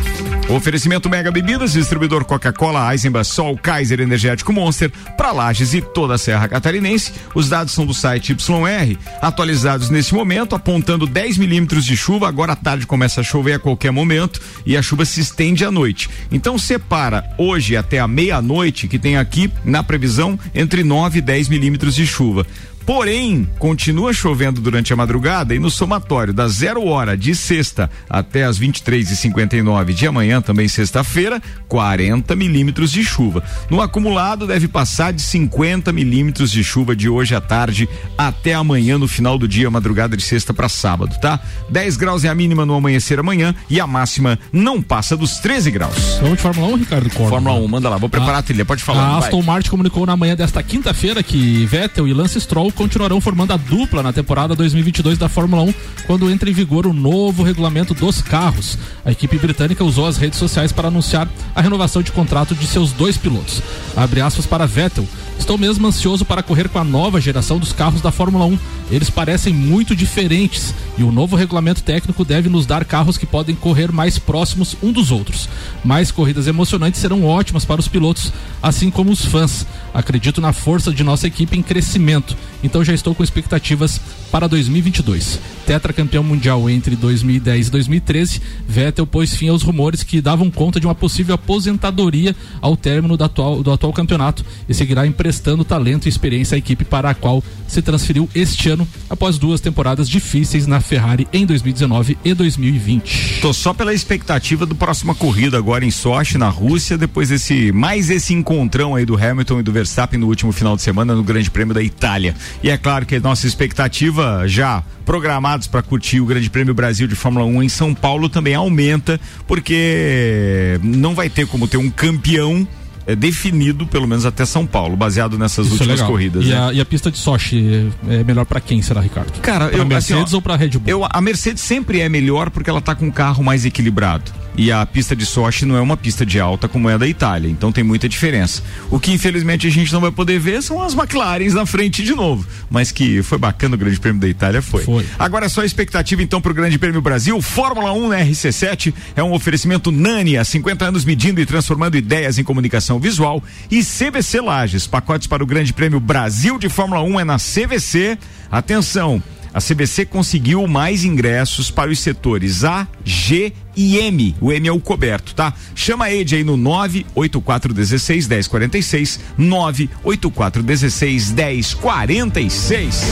oferecimento 0.48 1.08
Mega 1.08 1.30
Bebidas, 1.30 1.72
distribuidor 1.72 2.24
Coca-Cola, 2.24 2.92
Eisenbach, 2.92 3.26
Sol, 3.26 3.56
Kaiser 3.56 4.00
Energético 4.00 4.52
Monster, 4.52 4.90
para 5.16 5.32
Lages 5.32 5.74
e 5.74 5.80
toda 5.80 6.14
a 6.14 6.18
Serra 6.18 6.48
Catarinense. 6.48 7.12
Os 7.34 7.48
dados 7.48 7.72
são 7.72 7.84
do 7.84 7.94
site 7.94 8.32
YR, 8.32 8.96
atualizados 9.20 9.90
nesse 9.90 10.14
momento, 10.14 10.54
apontando 10.54 11.06
10 11.06 11.38
milímetros 11.38 11.84
de 11.84 11.96
chuva. 11.96 12.28
Agora 12.28 12.52
à 12.52 12.56
tarde 12.56 12.86
começa 12.86 13.20
a 13.20 13.24
chover 13.24 13.54
qualquer 13.64 13.90
momento 13.90 14.40
e 14.66 14.76
a 14.76 14.82
chuva 14.82 15.06
se 15.06 15.20
estende 15.20 15.64
à 15.64 15.70
noite. 15.70 16.10
Então 16.30 16.58
separa 16.58 17.24
hoje 17.38 17.76
até 17.76 17.98
a 17.98 18.06
meia-noite, 18.06 18.86
que 18.86 18.98
tem 18.98 19.16
aqui 19.16 19.50
na 19.64 19.82
previsão 19.82 20.38
entre 20.54 20.84
9 20.84 21.18
e 21.18 21.22
10 21.22 21.48
milímetros 21.48 21.94
de 21.94 22.06
chuva. 22.06 22.46
Porém, 22.86 23.48
continua 23.58 24.12
chovendo 24.12 24.60
durante 24.60 24.92
a 24.92 24.96
madrugada 24.96 25.54
e 25.54 25.58
no 25.58 25.70
somatório 25.70 26.34
da 26.34 26.46
zero 26.48 26.84
hora 26.84 27.16
de 27.16 27.34
sexta 27.34 27.90
até 28.10 28.44
as 28.44 28.58
23 28.58 29.10
e 29.10 29.16
59 29.16 29.94
de 29.94 30.06
amanhã, 30.06 30.42
também 30.42 30.68
sexta-feira, 30.68 31.40
40 31.66 32.36
milímetros 32.36 32.92
de 32.92 33.02
chuva. 33.02 33.42
No 33.70 33.80
acumulado, 33.80 34.46
deve 34.46 34.68
passar 34.68 35.14
de 35.14 35.22
50 35.22 35.92
milímetros 35.92 36.50
de 36.50 36.62
chuva 36.62 36.94
de 36.94 37.08
hoje 37.08 37.34
à 37.34 37.40
tarde 37.40 37.88
até 38.18 38.52
amanhã, 38.52 38.98
no 38.98 39.08
final 39.08 39.38
do 39.38 39.48
dia, 39.48 39.70
madrugada 39.70 40.14
de 40.14 40.22
sexta 40.22 40.52
para 40.52 40.68
sábado, 40.68 41.16
tá? 41.20 41.40
10 41.70 41.96
graus 41.96 42.22
é 42.24 42.28
a 42.28 42.34
mínima 42.34 42.66
no 42.66 42.74
amanhecer 42.74 43.18
amanhã 43.18 43.54
e 43.70 43.80
a 43.80 43.86
máxima 43.86 44.38
não 44.52 44.82
passa 44.82 45.16
dos 45.16 45.38
13 45.38 45.70
graus. 45.70 46.18
Vamos 46.20 46.36
de 46.36 46.42
Fórmula 46.42 46.68
1, 46.74 46.76
Ricardo 46.76 47.10
Cordo. 47.10 47.30
Fórmula 47.30 47.54
1, 47.56 47.68
manda 47.68 47.88
lá, 47.88 47.96
vou 47.96 48.10
preparar 48.10 48.36
a, 48.36 48.38
a 48.40 48.42
trilha, 48.42 48.64
pode 48.64 48.82
falar. 48.82 49.06
A 49.06 49.18
Aston 49.18 49.40
Martin 49.40 49.70
comunicou 49.70 50.04
na 50.04 50.16
manhã 50.16 50.36
desta 50.36 50.62
quinta-feira 50.62 51.22
que 51.22 51.64
Vettel 51.64 52.06
e 52.06 52.12
Lance 52.12 52.38
Stroll 52.38 52.73
continuarão 52.74 53.20
formando 53.20 53.52
a 53.52 53.56
dupla 53.56 54.02
na 54.02 54.12
temporada 54.12 54.54
2022 54.54 55.18
da 55.18 55.28
Fórmula 55.28 55.62
1, 55.62 55.74
quando 56.06 56.30
entra 56.30 56.50
em 56.50 56.52
vigor 56.52 56.86
o 56.86 56.92
novo 56.92 57.42
regulamento 57.42 57.94
dos 57.94 58.20
carros. 58.20 58.76
A 59.04 59.12
equipe 59.12 59.38
britânica 59.38 59.84
usou 59.84 60.06
as 60.06 60.16
redes 60.16 60.38
sociais 60.38 60.72
para 60.72 60.88
anunciar 60.88 61.28
a 61.54 61.60
renovação 61.60 62.02
de 62.02 62.12
contrato 62.12 62.54
de 62.54 62.66
seus 62.66 62.92
dois 62.92 63.16
pilotos. 63.16 63.62
Abre 63.96 64.20
aspas 64.20 64.46
para 64.46 64.66
Vettel. 64.66 65.06
Estou 65.44 65.58
mesmo 65.58 65.86
ansioso 65.86 66.24
para 66.24 66.42
correr 66.42 66.70
com 66.70 66.78
a 66.78 66.84
nova 66.84 67.20
geração 67.20 67.58
dos 67.58 67.70
carros 67.70 68.00
da 68.00 68.10
Fórmula 68.10 68.46
1. 68.46 68.58
Eles 68.90 69.10
parecem 69.10 69.52
muito 69.52 69.94
diferentes 69.94 70.74
e 70.96 71.02
o 71.02 71.12
novo 71.12 71.36
regulamento 71.36 71.82
técnico 71.82 72.24
deve 72.24 72.48
nos 72.48 72.64
dar 72.64 72.82
carros 72.86 73.18
que 73.18 73.26
podem 73.26 73.54
correr 73.54 73.92
mais 73.92 74.18
próximos 74.18 74.74
um 74.82 74.90
dos 74.90 75.10
outros. 75.10 75.46
Mais 75.84 76.10
corridas 76.10 76.46
emocionantes 76.46 76.98
serão 76.98 77.26
ótimas 77.26 77.62
para 77.62 77.78
os 77.78 77.88
pilotos, 77.88 78.32
assim 78.62 78.90
como 78.90 79.12
os 79.12 79.26
fãs. 79.26 79.66
Acredito 79.92 80.40
na 80.40 80.52
força 80.52 80.90
de 80.90 81.04
nossa 81.04 81.26
equipe 81.26 81.56
em 81.56 81.62
crescimento, 81.62 82.34
então 82.62 82.82
já 82.82 82.92
estou 82.92 83.14
com 83.14 83.22
expectativas 83.22 84.00
para 84.30 84.48
2022. 84.48 85.38
Tetracampeão 85.66 86.24
mundial 86.24 86.68
entre 86.68 86.96
2010 86.96 87.68
e 87.68 87.70
2013, 87.70 88.42
Vettel 88.66 89.06
pôs 89.06 89.34
fim 89.34 89.48
aos 89.48 89.62
rumores 89.62 90.02
que 90.02 90.20
davam 90.20 90.50
conta 90.50 90.80
de 90.80 90.86
uma 90.86 90.94
possível 90.94 91.36
aposentadoria 91.36 92.34
ao 92.60 92.76
término 92.76 93.16
do 93.16 93.22
atual, 93.22 93.62
do 93.62 93.70
atual 93.70 93.92
campeonato 93.92 94.44
e 94.68 94.74
seguirá 94.74 95.06
emprestando 95.34 95.64
talento 95.64 96.06
e 96.06 96.08
experiência 96.08 96.54
à 96.54 96.58
equipe 96.58 96.84
para 96.84 97.10
a 97.10 97.14
qual 97.14 97.42
se 97.66 97.82
transferiu 97.82 98.28
este 98.34 98.68
ano 98.68 98.86
após 99.10 99.36
duas 99.36 99.60
temporadas 99.60 100.08
difíceis 100.08 100.64
na 100.66 100.80
Ferrari 100.80 101.26
em 101.32 101.44
2019 101.44 102.16
e 102.24 102.32
2020. 102.34 103.40
Tô 103.40 103.52
só 103.52 103.74
pela 103.74 103.92
expectativa 103.92 104.64
do 104.64 104.76
próxima 104.76 105.12
corrida 105.12 105.58
agora 105.58 105.84
em 105.84 105.90
Sochi, 105.90 106.38
na 106.38 106.48
Rússia, 106.48 106.96
depois 106.96 107.30
desse 107.30 107.72
mais 107.72 108.10
esse 108.10 108.32
encontrão 108.32 108.94
aí 108.94 109.04
do 109.04 109.16
Hamilton 109.16 109.58
e 109.58 109.62
do 109.64 109.72
Verstappen 109.72 110.20
no 110.20 110.28
último 110.28 110.52
final 110.52 110.76
de 110.76 110.82
semana 110.82 111.14
no 111.16 111.24
Grande 111.24 111.50
Prêmio 111.50 111.74
da 111.74 111.82
Itália. 111.82 112.36
E 112.62 112.70
é 112.70 112.78
claro 112.78 113.04
que 113.04 113.16
a 113.16 113.20
nossa 113.20 113.46
expectativa 113.46 114.44
já 114.46 114.84
programados 115.04 115.66
para 115.66 115.82
curtir 115.82 116.20
o 116.20 116.26
Grande 116.26 116.48
Prêmio 116.48 116.74
Brasil 116.74 117.08
de 117.08 117.16
Fórmula 117.16 117.44
1 117.44 117.62
em 117.64 117.68
São 117.68 117.92
Paulo 117.92 118.28
também 118.28 118.54
aumenta, 118.54 119.20
porque 119.48 120.78
não 120.82 121.14
vai 121.14 121.28
ter 121.28 121.46
como 121.46 121.66
ter 121.66 121.76
um 121.76 121.90
campeão 121.90 122.66
é 123.06 123.14
definido, 123.14 123.86
pelo 123.86 124.06
menos 124.06 124.24
até 124.24 124.44
São 124.44 124.66
Paulo, 124.66 124.96
baseado 124.96 125.38
nessas 125.38 125.66
Isso 125.66 125.76
é 125.76 125.78
últimas 125.78 126.00
é 126.00 126.06
corridas. 126.06 126.44
E, 126.44 126.48
né? 126.48 126.58
a, 126.58 126.72
e, 126.72 126.80
a, 126.80 126.84
pista 126.84 127.10
de 127.10 127.18
Sochi 127.18 127.90
é 128.08 128.24
melhor 128.24 128.44
para 128.44 128.60
quem, 128.60 128.80
será, 128.80 129.00
Ricardo? 129.00 129.32
Cara, 129.40 129.68
pra 129.68 129.78
eu, 129.78 129.84
Mercedes 129.84 130.24
assim, 130.24 130.34
ou 130.36 130.42
para 130.42 130.56
Red 130.56 130.70
Bull? 130.70 130.82
Eu, 130.86 131.06
a 131.08 131.20
Mercedes 131.20 131.62
sempre 131.62 132.00
é 132.00 132.08
melhor 132.08 132.50
porque 132.50 132.70
ela 132.70 132.80
tá 132.80 132.94
com 132.94 133.06
um 133.06 133.10
carro 133.10 133.42
mais 133.42 133.64
equilibrado. 133.64 134.32
E 134.56 134.70
a 134.70 134.86
pista 134.86 135.16
de 135.16 135.26
Sochi 135.26 135.64
não 135.64 135.76
é 135.76 135.80
uma 135.80 135.96
pista 135.96 136.24
de 136.24 136.38
alta 136.38 136.68
como 136.68 136.88
é 136.88 136.94
a 136.94 136.96
da 136.96 137.08
Itália, 137.08 137.50
então 137.50 137.72
tem 137.72 137.82
muita 137.82 138.08
diferença. 138.08 138.62
O 138.88 139.00
que 139.00 139.12
infelizmente 139.12 139.66
a 139.66 139.70
gente 139.70 139.92
não 139.92 140.00
vai 140.00 140.12
poder 140.12 140.38
ver 140.38 140.62
são 140.62 140.80
as 140.80 140.94
McLarens 140.94 141.54
na 141.54 141.66
frente 141.66 142.04
de 142.04 142.14
novo, 142.14 142.46
mas 142.70 142.92
que 142.92 143.20
foi 143.22 143.36
bacana 143.36 143.74
o 143.74 143.78
Grande 143.78 143.98
Prêmio 143.98 144.20
da 144.20 144.28
Itália 144.28 144.62
foi. 144.62 144.84
foi. 144.84 145.04
Agora 145.18 145.48
só 145.48 145.62
a 145.62 145.66
expectativa 145.66 146.22
então 146.22 146.40
para 146.40 146.52
o 146.52 146.54
Grande 146.54 146.78
Prêmio 146.78 147.02
Brasil, 147.02 147.40
Fórmula 147.42 147.92
1 147.92 148.08
na 148.08 148.18
RC7 148.20 148.94
é 149.16 149.22
um 149.22 149.32
oferecimento 149.32 149.90
Nani, 149.90 150.36
há 150.36 150.44
50 150.44 150.84
anos 150.84 151.04
medindo 151.04 151.40
e 151.40 151.46
transformando 151.46 151.96
ideias 151.96 152.38
em 152.38 152.44
comunicação 152.44 153.00
visual 153.00 153.42
e 153.70 153.82
CVC 153.82 154.40
Lages, 154.40 154.86
pacotes 154.86 155.26
para 155.26 155.42
o 155.42 155.46
Grande 155.46 155.72
Prêmio 155.72 155.98
Brasil 155.98 156.58
de 156.58 156.68
Fórmula 156.68 157.02
1 157.02 157.20
é 157.20 157.24
na 157.24 157.36
CVC. 157.38 158.16
Atenção, 158.50 159.20
a 159.52 159.60
CBC 159.60 160.06
conseguiu 160.06 160.66
mais 160.66 161.04
ingressos 161.04 161.70
para 161.70 161.90
os 161.90 162.00
setores 162.00 162.64
A, 162.64 162.88
G 163.04 163.52
e 163.76 163.98
M. 163.98 164.34
O 164.40 164.52
M 164.52 164.68
é 164.68 164.72
o 164.72 164.80
coberto, 164.80 165.34
tá? 165.34 165.52
Chama 165.74 166.06
a 166.06 166.14
Ed 166.14 166.36
aí 166.36 166.44
no 166.44 166.56
98416 166.56 168.28
1046. 168.28 169.20
98416 169.38 171.32
1046. 171.32 173.04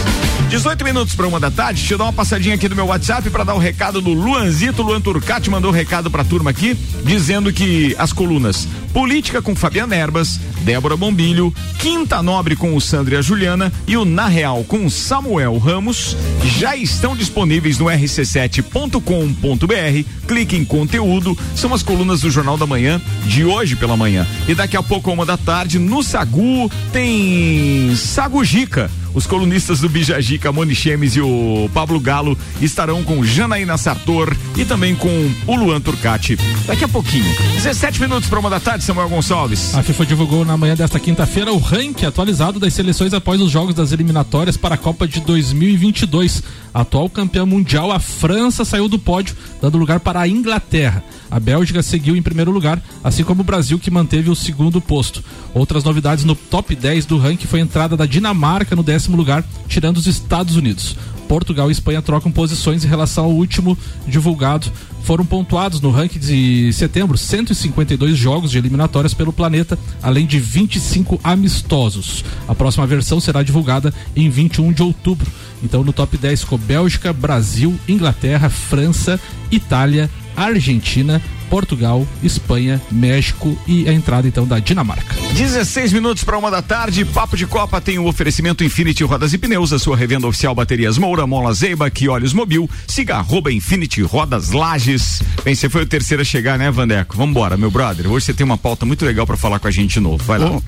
18 0.48 0.84
minutos 0.84 1.14
para 1.14 1.26
uma 1.26 1.40
da 1.40 1.50
tarde. 1.50 1.80
Deixa 1.80 1.94
eu 1.94 1.98
dar 1.98 2.04
uma 2.04 2.12
passadinha 2.12 2.54
aqui 2.54 2.68
no 2.68 2.76
meu 2.76 2.86
WhatsApp 2.86 3.28
para 3.30 3.44
dar 3.44 3.54
o 3.54 3.56
um 3.56 3.60
recado 3.60 4.00
do 4.00 4.12
Luanzito. 4.12 4.82
Luan 4.82 5.00
Turcati 5.00 5.48
mandou 5.48 5.70
um 5.70 5.74
recado 5.74 6.10
para 6.10 6.22
a 6.22 6.24
turma 6.24 6.50
aqui, 6.50 6.76
dizendo 7.04 7.52
que 7.52 7.94
as 7.98 8.12
colunas 8.12 8.68
Política 8.92 9.40
com 9.40 9.56
Fabiana 9.56 9.96
Erbas, 9.96 10.38
Débora 10.60 10.96
Bombilho, 10.96 11.52
Quinta 11.78 12.22
Nobre 12.22 12.54
com 12.54 12.76
o 12.76 12.80
Sandro 12.80 13.14
e 13.14 13.16
a 13.16 13.22
Juliana 13.22 13.72
e 13.86 13.96
o 13.96 14.04
Na 14.04 14.28
Real 14.28 14.62
com 14.64 14.88
Samuel 14.90 15.56
Ramos 15.56 16.14
já 16.58 16.76
estão 16.76 17.16
disponíveis 17.16 17.78
no 17.78 17.86
rc7.com.br. 17.86 20.26
Clique 20.28 20.51
em 20.56 20.64
conteúdo, 20.64 21.36
são 21.54 21.72
as 21.74 21.82
colunas 21.82 22.20
do 22.20 22.30
Jornal 22.30 22.56
da 22.56 22.66
Manhã 22.66 23.00
de 23.26 23.44
hoje 23.44 23.76
pela 23.76 23.96
manhã. 23.96 24.26
E 24.48 24.54
daqui 24.54 24.76
a 24.76 24.82
pouco, 24.82 25.10
uma 25.10 25.26
da 25.26 25.36
tarde, 25.36 25.78
no 25.78 26.02
Sagu, 26.02 26.70
tem 26.92 27.94
Sagujica 27.96 28.90
os 29.14 29.26
colunistas 29.26 29.80
do 29.80 29.88
Bijajica, 29.88 30.50
Moni 30.52 30.74
Chemes 30.74 31.16
e 31.16 31.20
o 31.20 31.68
Pablo 31.72 32.00
Galo 32.00 32.36
estarão 32.60 33.02
com 33.02 33.22
Janaína 33.24 33.76
Sartor 33.76 34.34
e 34.56 34.64
também 34.64 34.94
com 34.94 35.30
o 35.46 35.54
Luan 35.54 35.80
Turcati. 35.80 36.38
Daqui 36.66 36.84
a 36.84 36.88
pouquinho. 36.88 37.24
17 37.54 38.00
minutos 38.00 38.28
para 38.28 38.40
uma 38.40 38.48
da 38.48 38.58
tarde, 38.58 38.84
Samuel 38.84 39.08
Gonçalves. 39.08 39.74
A 39.74 39.82
FIFA 39.82 40.06
divulgou 40.06 40.44
na 40.44 40.56
manhã 40.56 40.74
desta 40.74 40.98
quinta-feira 40.98 41.52
o 41.52 41.58
ranking 41.58 42.06
atualizado 42.06 42.58
das 42.58 42.72
seleções 42.72 43.12
após 43.12 43.40
os 43.40 43.50
jogos 43.50 43.74
das 43.74 43.92
eliminatórias 43.92 44.56
para 44.56 44.74
a 44.74 44.78
Copa 44.78 45.06
de 45.06 45.20
2022. 45.20 46.42
Atual 46.72 47.08
campeã 47.08 47.44
mundial, 47.44 47.92
a 47.92 47.98
França 47.98 48.64
saiu 48.64 48.88
do 48.88 48.98
pódio, 48.98 49.36
dando 49.60 49.78
lugar 49.78 50.00
para 50.00 50.20
a 50.20 50.28
Inglaterra. 50.28 51.04
A 51.30 51.40
Bélgica 51.40 51.82
seguiu 51.82 52.14
em 52.14 52.22
primeiro 52.22 52.50
lugar, 52.50 52.82
assim 53.02 53.24
como 53.24 53.40
o 53.40 53.44
Brasil, 53.44 53.78
que 53.78 53.90
manteve 53.90 54.30
o 54.30 54.36
segundo 54.36 54.80
posto. 54.80 55.24
Outras 55.54 55.84
novidades 55.84 56.24
no 56.24 56.34
top 56.34 56.74
10 56.74 57.06
do 57.06 57.18
ranking 57.18 57.46
foi 57.46 57.60
a 57.60 57.62
entrada 57.62 57.96
da 57.96 58.06
Dinamarca 58.06 58.76
no 58.76 58.82
décimo 58.82 59.16
lugar, 59.16 59.44
tirando 59.68 59.96
os 59.96 60.06
Estados 60.06 60.56
Unidos. 60.56 60.96
Portugal 61.32 61.70
e 61.70 61.72
Espanha 61.72 62.02
trocam 62.02 62.30
posições 62.30 62.84
em 62.84 62.88
relação 62.88 63.24
ao 63.24 63.30
último 63.30 63.78
divulgado. 64.06 64.70
Foram 65.02 65.24
pontuados 65.24 65.80
no 65.80 65.90
ranking 65.90 66.18
de 66.18 66.70
setembro 66.74 67.16
152 67.16 68.16
jogos 68.16 68.50
de 68.50 68.58
eliminatórias 68.58 69.14
pelo 69.14 69.32
planeta, 69.32 69.78
além 70.02 70.26
de 70.26 70.38
25 70.38 71.18
amistosos. 71.24 72.22
A 72.46 72.54
próxima 72.54 72.86
versão 72.86 73.18
será 73.18 73.42
divulgada 73.42 73.94
em 74.14 74.28
21 74.28 74.72
de 74.72 74.82
outubro. 74.82 75.30
Então 75.62 75.84
no 75.84 75.92
top 75.92 76.16
10 76.16 76.40
ficou 76.40 76.58
Bélgica, 76.58 77.12
Brasil, 77.12 77.78
Inglaterra, 77.88 78.48
França, 78.48 79.20
Itália, 79.50 80.10
Argentina, 80.36 81.22
Portugal, 81.52 82.06
Espanha, 82.22 82.80
México 82.90 83.58
e 83.66 83.86
a 83.86 83.92
entrada 83.92 84.26
então 84.26 84.46
da 84.46 84.58
Dinamarca. 84.58 85.14
16 85.34 85.92
minutos 85.92 86.24
para 86.24 86.38
uma 86.38 86.50
da 86.50 86.62
tarde, 86.62 87.04
Papo 87.04 87.36
de 87.36 87.46
Copa 87.46 87.78
tem 87.78 87.98
o 87.98 88.04
um 88.04 88.06
oferecimento 88.06 88.64
Infinity 88.64 89.04
Rodas 89.04 89.34
e 89.34 89.38
Pneus, 89.38 89.70
a 89.70 89.78
sua 89.78 89.94
revenda 89.94 90.26
oficial 90.26 90.54
Baterias 90.54 90.96
Moura, 90.96 91.26
Mola 91.26 91.52
Zeiba, 91.52 91.90
que 91.90 92.08
Olhos 92.08 92.32
Mobil, 92.32 92.68
siga 92.86 93.16
arroba 93.16 93.52
Infinity 93.52 94.00
Rodas 94.00 94.50
Lages. 94.50 95.22
Bem, 95.44 95.54
você 95.54 95.68
foi 95.68 95.82
o 95.82 95.86
terceiro 95.86 96.22
a 96.22 96.24
chegar, 96.24 96.58
né, 96.58 96.70
Vandeco? 96.70 97.18
Vambora, 97.18 97.58
meu 97.58 97.70
brother. 97.70 98.10
Hoje 98.10 98.24
você 98.24 98.32
tem 98.32 98.46
uma 98.46 98.56
pauta 98.56 98.86
muito 98.86 99.04
legal 99.04 99.26
para 99.26 99.36
falar 99.36 99.58
com 99.58 99.68
a 99.68 99.70
gente 99.70 99.92
de 99.92 100.00
novo. 100.00 100.24
Vai 100.24 100.38
lá. 100.38 100.58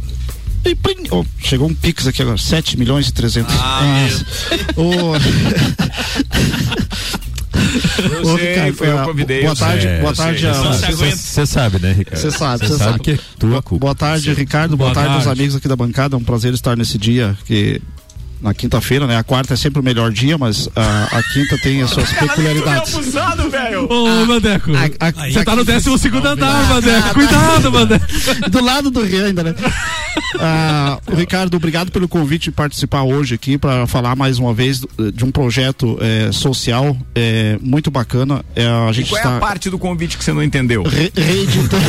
Oh. 1.10 1.20
Oh, 1.20 1.24
chegou 1.38 1.68
um 1.68 1.74
Pix 1.74 2.06
aqui 2.06 2.22
agora, 2.22 2.38
7 2.38 2.78
milhões 2.78 3.08
e 3.08 3.12
300. 3.12 3.54
Ah, 3.58 4.08
oh. 4.76 5.14
Eu 8.02 8.22
Ô, 8.32 8.38
sei, 8.38 8.50
Ricardo, 8.50 8.74
foi 8.76 8.88
eu 8.88 8.98
ah, 8.98 9.04
convidei. 9.04 9.42
Boa 9.42 9.56
tarde, 9.56 9.86
É, 9.86 10.00
boa 10.00 10.14
tarde. 10.14 10.46
Você 11.16 11.46
sabe, 11.46 11.78
né, 11.78 11.92
Ricardo? 11.92 12.20
Você 12.20 12.30
sabe, 12.30 12.66
Você 12.66 12.76
sabe, 12.76 12.90
sabe. 12.90 13.00
que 13.00 13.10
é 13.12 13.18
tua 13.38 13.62
culpa. 13.62 13.86
Boa 13.86 13.94
tarde, 13.94 14.32
Ricardo. 14.32 14.76
Boa, 14.76 14.90
Boa 14.90 14.94
tarde, 14.94 15.14
aos 15.14 15.24
tarde. 15.24 15.40
amigos 15.40 15.56
aqui 15.56 15.68
da 15.68 15.76
bancada. 15.76 16.16
É 16.16 16.18
um 16.18 16.24
prazer 16.24 16.52
estar 16.54 16.76
nesse 16.76 16.98
dia 16.98 17.36
que 17.46 17.80
na 18.44 18.52
quinta-feira, 18.54 19.06
né? 19.06 19.16
A 19.16 19.24
quarta 19.24 19.54
é 19.54 19.56
sempre 19.56 19.80
o 19.80 19.82
melhor 19.82 20.12
dia, 20.12 20.36
mas 20.36 20.68
a, 20.76 21.18
a 21.18 21.22
quinta 21.32 21.56
tem 21.62 21.80
as 21.82 21.90
suas 21.90 22.12
peculiaridades. 22.12 22.94
abusado, 22.94 23.48
velho. 23.50 23.88
Ô, 23.90 24.26
Mandeco, 24.26 24.70
a- 25.00 25.10
você 25.32 25.42
tá 25.42 25.56
no 25.56 25.64
décimo 25.64 25.96
segundo 25.98 26.26
andar, 26.28 26.68
Mandeco. 26.68 27.08
Ah, 27.08 27.14
Cuidado, 27.14 27.72
Mandeco. 27.72 28.06
do 28.50 28.62
lado 28.62 28.90
do 28.90 29.02
Rio 29.02 29.24
ainda, 29.24 29.42
né? 29.42 29.54
Ah, 30.38 30.98
o 31.10 31.14
Ricardo, 31.14 31.56
obrigado 31.56 31.90
pelo 31.90 32.06
convite 32.06 32.44
de 32.44 32.50
participar 32.52 33.02
hoje 33.02 33.34
aqui 33.34 33.56
para 33.56 33.86
falar 33.86 34.14
mais 34.14 34.38
uma 34.38 34.52
vez 34.52 34.82
de 35.14 35.24
um 35.24 35.30
projeto 35.30 35.96
eh, 36.00 36.30
social 36.30 36.96
eh, 37.14 37.58
muito 37.62 37.90
bacana. 37.90 38.44
Eh, 38.54 38.66
a 38.66 38.90
E 38.90 38.92
gente 38.92 39.08
qual 39.08 39.18
é 39.18 39.24
está 39.24 39.36
a 39.38 39.40
parte 39.40 39.70
do 39.70 39.78
convite 39.78 40.18
que 40.18 40.24
você 40.24 40.32
não 40.32 40.42
entendeu? 40.42 40.82
re- 40.82 41.10
reeditando, 41.16 41.84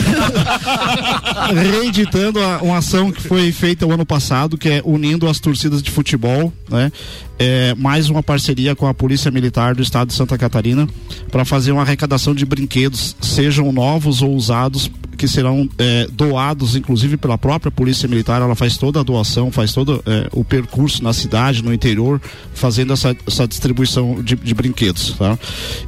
reeditando 1.53 2.39
a- 2.41 2.60
uma 2.62 2.78
ação 2.78 3.12
que 3.12 3.22
foi 3.22 3.51
feita 3.51 3.86
o 3.86 3.91
ano 3.91 4.06
passado, 4.06 4.58
que 4.58 4.70
é 4.70 4.82
unindo 4.86 5.28
as 5.28 5.39
torcidas 5.39 5.82
de 5.82 5.91
futebol, 5.91 6.45
né? 6.70 6.91
É, 7.38 7.76
mais 7.76 8.10
uma 8.10 8.24
parceria 8.24 8.76
com 8.76 8.88
a 8.88 8.93
Polícia 8.93 9.30
Militar 9.30 9.76
do 9.76 9.82
Estado 9.82 10.08
de 10.08 10.14
Santa 10.14 10.38
Catarina 10.38 10.88
para 11.30 11.43
fazer 11.43 11.72
uma 11.72 11.82
arrecadação 11.82 12.34
de 12.34 12.46
brinquedos, 12.46 13.16
sejam 13.22 13.72
novos 13.72 14.22
ou 14.22 14.34
usados, 14.34 14.89
que 15.18 15.28
serão 15.28 15.70
é, 15.78 16.08
doados, 16.12 16.76
inclusive 16.76 17.18
pela 17.18 17.38
própria 17.38 17.72
Polícia 17.72 18.08
Militar. 18.08 18.41
Ela 18.41 18.56
faz 18.56 18.78
toda 18.78 19.00
a 19.00 19.04
doação, 19.04 19.52
faz 19.52 19.74
todo 19.74 20.04
é, 20.06 20.30
o 20.32 20.43
percurso 20.43 21.04
na 21.04 21.14
cidade, 21.14 21.64
no 21.64 21.74
interior, 21.74 22.22
fazendo 22.54 22.93
essa, 22.93 23.16
essa 23.28 23.48
distribuição 23.48 24.22
de, 24.22 24.36
de 24.36 24.54
brinquedos. 24.54 25.14
Tá? 25.18 25.38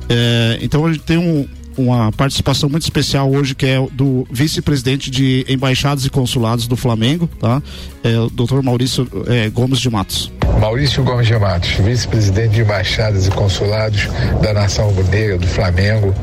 É, 0.10 0.60
então 0.62 0.86
a 0.86 0.92
gente 0.92 1.04
tem 1.04 1.18
um, 1.18 1.48
uma 1.78 2.12
participação 2.12 2.70
muito 2.70 2.84
especial 2.84 3.32
hoje 3.32 3.54
que 3.54 3.66
é 3.66 3.88
do 3.92 4.28
vice-presidente 4.32 5.12
de 5.12 5.46
embaixadas 5.48 6.06
e 6.06 6.10
consulados 6.10 6.68
do 6.68 6.76
Flamengo, 6.76 7.30
tá? 7.40 7.62
É 8.04 8.20
o 8.20 8.30
Dr. 8.30 8.62
Maurício 8.64 9.08
é, 9.28 9.50
Gomes 9.50 9.80
de 9.80 9.90
Matos. 9.90 10.32
Maurício 10.60 11.04
Gomes 11.04 11.28
de 11.28 11.38
Matos, 11.38 11.72
vice-presidente 11.72 12.50
de 12.50 12.62
embaixadas 12.62 13.28
e 13.28 13.32
consulados 13.32 14.10
da 14.42 14.54
Nação 14.54 14.88
Rubro-Negra 14.88 15.38
do 15.38 15.48
Flamengo, 15.48 16.14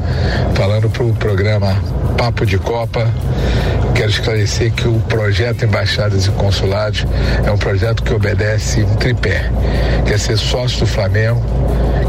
falando 0.55 0.91
para 0.91 1.05
o 1.05 1.15
programa 1.15 1.77
Papo 2.17 2.45
de 2.45 2.59
Copa. 2.59 3.09
Quero 3.95 4.11
esclarecer 4.11 4.73
que 4.73 4.89
o 4.89 4.99
projeto 5.01 5.65
Embaixadas 5.65 6.27
e 6.27 6.31
Consulados 6.33 7.07
é 7.47 7.51
um 7.51 7.59
projeto 7.59 8.03
que 8.03 8.13
obedece 8.13 8.83
um 8.83 8.97
tripé, 8.97 9.51
que 10.05 10.13
é 10.13 10.19
ser 10.19 10.37
sócio 10.37 10.81
do 10.81 10.87
Flamengo, 10.87 11.41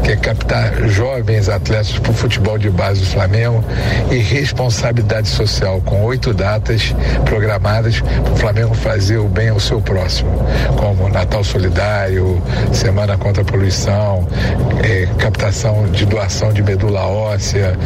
que 0.06 0.12
é 0.12 0.16
captar 0.16 0.86
jovens 0.88 1.48
atletas 1.48 1.98
para 1.98 2.12
o 2.12 2.14
futebol 2.14 2.56
de 2.56 2.70
base 2.70 3.00
do 3.00 3.06
Flamengo 3.06 3.64
e 4.08 4.18
responsabilidade 4.18 5.26
social, 5.26 5.80
com 5.84 6.04
oito 6.04 6.32
datas 6.32 6.94
programadas 7.24 8.00
para 8.00 8.32
o 8.32 8.36
Flamengo 8.36 8.72
fazer 8.72 9.16
o 9.16 9.26
bem 9.26 9.48
ao 9.48 9.58
seu 9.58 9.80
próximo, 9.80 10.30
como 10.76 11.08
Natal 11.08 11.42
Solidário, 11.42 12.05
Semana 12.72 13.16
contra 13.18 13.42
a 13.42 13.44
Poluição, 13.44 14.26
eh, 14.82 15.08
captação 15.18 15.86
de 15.90 16.06
doação 16.06 16.52
de 16.52 16.62
medula 16.62 17.06
óssea, 17.06 17.76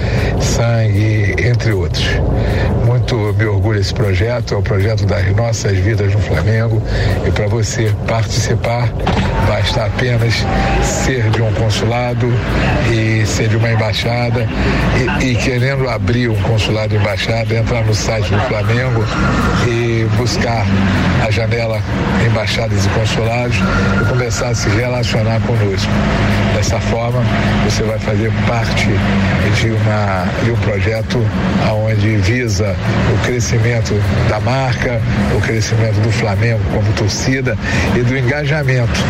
sangue, 0.41 1.35
entre 1.39 1.73
outros. 1.73 2.07
Muito 2.87 3.17
me 3.17 3.47
esse 3.81 3.95
projeto, 3.95 4.55
é 4.55 4.57
o 4.59 4.63
projeto 4.63 5.07
das 5.07 5.35
nossas 5.35 5.77
vidas 5.79 6.13
no 6.13 6.21
Flamengo 6.21 6.83
e 7.27 7.31
para 7.31 7.47
você 7.47 7.93
participar 8.07 8.93
basta 9.49 9.87
apenas 9.87 10.45
ser 10.83 11.31
de 11.31 11.41
um 11.41 11.53
consulado 11.55 12.27
e 12.93 13.25
ser 13.27 13.49
de 13.49 13.57
uma 13.57 13.71
embaixada 13.71 14.47
e, 15.21 15.31
e 15.31 15.37
querendo 15.37 15.89
abrir 15.89 16.29
um 16.29 16.41
consulado 16.43 16.95
embaixada, 16.95 17.55
entrar 17.55 17.85
no 17.85 17.95
site 17.95 18.31
do 18.31 18.41
Flamengo 18.43 19.05
e 19.67 20.07
buscar 20.17 20.65
a 21.27 21.31
janela 21.31 21.81
embaixadas 22.27 22.85
e 22.85 22.89
consulados 22.91 23.57
e 23.57 24.09
começar 24.09 24.49
a 24.49 24.55
se 24.55 24.69
relacionar 24.69 25.41
conosco. 25.41 25.91
Dessa 26.55 26.79
forma, 26.79 27.23
você 27.65 27.83
vai 27.83 27.99
fazer 27.99 28.31
parte 28.47 28.89
de, 29.55 29.71
uma, 29.71 30.27
de 30.45 30.51
um 30.51 30.57
projeto 30.57 31.19
onde 31.73 32.17
visa 32.17 32.77
o 33.15 33.27
crescimento 33.27 33.70
da 34.29 34.41
marca, 34.41 35.01
o 35.37 35.41
crescimento 35.41 36.01
do 36.01 36.11
Flamengo 36.11 36.61
como 36.73 36.93
torcida 36.95 37.57
e 37.97 38.03
do 38.03 38.17
engajamento, 38.17 39.01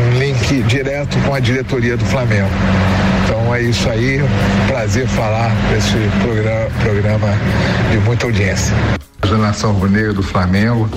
um 0.00 0.18
link 0.18 0.62
direto 0.62 1.18
com 1.26 1.34
a 1.34 1.40
diretoria 1.40 1.96
do 1.96 2.04
Flamengo. 2.04 2.48
Então 3.24 3.54
é 3.54 3.62
isso 3.62 3.88
aí, 3.90 4.20
prazer 4.66 5.06
falar 5.06 5.50
desse 5.70 5.96
programa, 6.22 6.70
programa 6.82 7.28
de 7.90 7.98
muita 7.98 8.26
audiência. 8.26 8.74
Da 9.20 9.36
Nação 9.36 9.72
Rubro-Negra 9.72 10.14
do 10.14 10.22
Flamengo. 10.22 10.88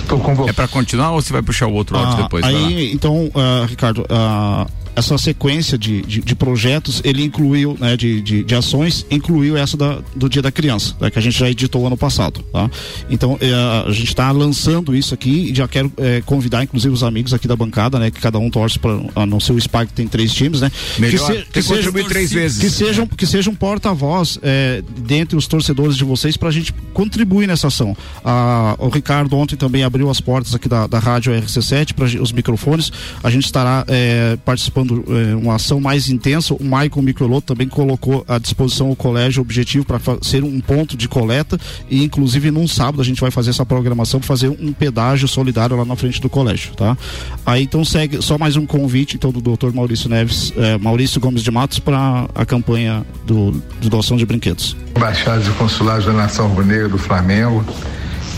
Estou 0.00 0.18
convocando. 0.18 0.50
É 0.50 0.52
para 0.52 0.68
continuar 0.68 1.12
ou 1.12 1.22
você 1.22 1.32
vai 1.32 1.40
puxar 1.40 1.66
o 1.66 1.72
outro 1.72 1.96
áudio 1.96 2.18
Ah, 2.18 2.22
depois? 2.22 2.44
Aí, 2.44 2.92
então, 2.92 3.30
ah, 3.34 3.64
Ricardo, 3.66 4.04
ah, 4.10 4.66
essa 4.96 5.16
sequência 5.18 5.76
de, 5.76 6.02
de, 6.02 6.20
de 6.20 6.34
projetos, 6.34 7.00
ele 7.04 7.24
incluiu, 7.24 7.76
né, 7.80 7.96
de, 7.96 8.20
de, 8.20 8.44
de 8.44 8.54
ações, 8.54 9.04
incluiu 9.10 9.56
essa 9.56 9.76
da, 9.76 9.98
do 10.14 10.28
Dia 10.28 10.42
da 10.42 10.52
Criança, 10.52 10.94
né, 11.00 11.10
que 11.10 11.18
a 11.18 11.22
gente 11.22 11.38
já 11.38 11.50
editou 11.50 11.86
ano 11.86 11.96
passado, 11.96 12.44
tá? 12.52 12.70
Então, 13.10 13.36
eh, 13.40 13.52
a 13.86 13.90
gente 13.90 14.08
está 14.08 14.30
lançando 14.30 14.94
isso 14.94 15.14
aqui 15.14 15.50
e 15.50 15.54
já 15.54 15.66
quero 15.66 15.92
eh, 15.96 16.22
convidar, 16.24 16.62
inclusive, 16.62 16.92
os 16.92 17.02
amigos 17.02 17.34
aqui 17.34 17.48
da 17.48 17.56
bancada, 17.56 17.98
né, 17.98 18.10
que 18.10 18.20
cada 18.20 18.38
um 18.38 18.50
torce 18.50 18.78
para 18.78 19.26
no 19.26 19.40
seu 19.40 19.58
SPAC 19.60 19.92
tem 19.92 20.06
três 20.06 20.32
times, 20.32 20.60
né? 20.60 20.70
Melhor, 20.98 21.26
que, 21.26 21.52
tem 21.52 21.62
que 21.62 21.68
contribuir 21.68 22.06
três 22.06 22.32
vezes. 22.32 22.58
Que 22.58 22.70
sejam, 22.70 23.06
que 23.06 23.26
sejam 23.26 23.54
porta-voz 23.54 24.38
eh, 24.42 24.82
dentre 24.98 25.36
os 25.36 25.46
torcedores 25.46 25.96
de 25.96 26.04
vocês 26.04 26.36
para 26.36 26.48
a 26.48 26.52
gente 26.52 26.72
contribuir 26.92 27.46
nessa 27.46 27.68
ação. 27.68 27.96
Ah, 28.24 28.76
o 28.78 28.88
Ricardo 28.88 29.36
ontem 29.36 29.56
também 29.56 29.82
abriu 29.82 30.10
as 30.10 30.20
portas 30.20 30.54
aqui 30.54 30.68
da, 30.68 30.86
da 30.86 30.98
rádio 30.98 31.32
RC7 31.32 31.94
para 31.94 32.04
os 32.04 32.32
microfones. 32.32 32.92
A 33.22 33.30
gente 33.30 33.44
estará 33.44 33.84
eh, 33.88 34.38
participando 34.84 35.04
eh, 35.08 35.34
uma 35.34 35.54
ação 35.54 35.80
mais 35.80 36.08
intensa. 36.08 36.54
O 36.54 36.64
Maicon 36.64 37.02
Microloto 37.02 37.46
também 37.46 37.68
colocou 37.68 38.24
à 38.28 38.38
disposição 38.38 38.90
o 38.90 38.96
colégio 38.96 39.40
objetivo 39.40 39.84
para 39.84 39.98
ser 40.22 40.44
um 40.44 40.60
ponto 40.60 40.96
de 40.96 41.08
coleta 41.08 41.58
e 41.88 42.04
inclusive 42.04 42.50
num 42.50 42.68
sábado 42.68 43.00
a 43.00 43.04
gente 43.04 43.20
vai 43.20 43.30
fazer 43.30 43.50
essa 43.50 43.64
programação 43.64 44.20
para 44.20 44.26
fazer 44.26 44.48
um 44.48 44.72
pedágio 44.72 45.26
solidário 45.26 45.76
lá 45.76 45.84
na 45.84 45.96
frente 45.96 46.20
do 46.20 46.28
colégio, 46.28 46.74
tá? 46.74 46.96
Aí 47.44 47.62
então 47.64 47.84
segue 47.84 48.22
só 48.22 48.38
mais 48.38 48.56
um 48.56 48.66
convite 48.66 49.16
então 49.16 49.32
do 49.32 49.40
Dr. 49.40 49.72
Maurício 49.72 50.08
Neves, 50.08 50.52
eh, 50.56 50.78
Maurício 50.78 51.20
Gomes 51.20 51.42
de 51.42 51.50
Matos 51.50 51.78
para 51.78 52.28
a 52.34 52.44
campanha 52.44 53.04
do, 53.26 53.52
de 53.80 53.88
doação 53.88 54.16
de 54.16 54.26
brinquedos. 54.26 54.76
Embaixadas 54.96 55.46
e 55.46 55.50
consulados 55.52 56.06
da 56.06 56.12
Nação 56.12 56.48
Rubro-Negra 56.48 56.88
do 56.88 56.98
Flamengo. 56.98 57.64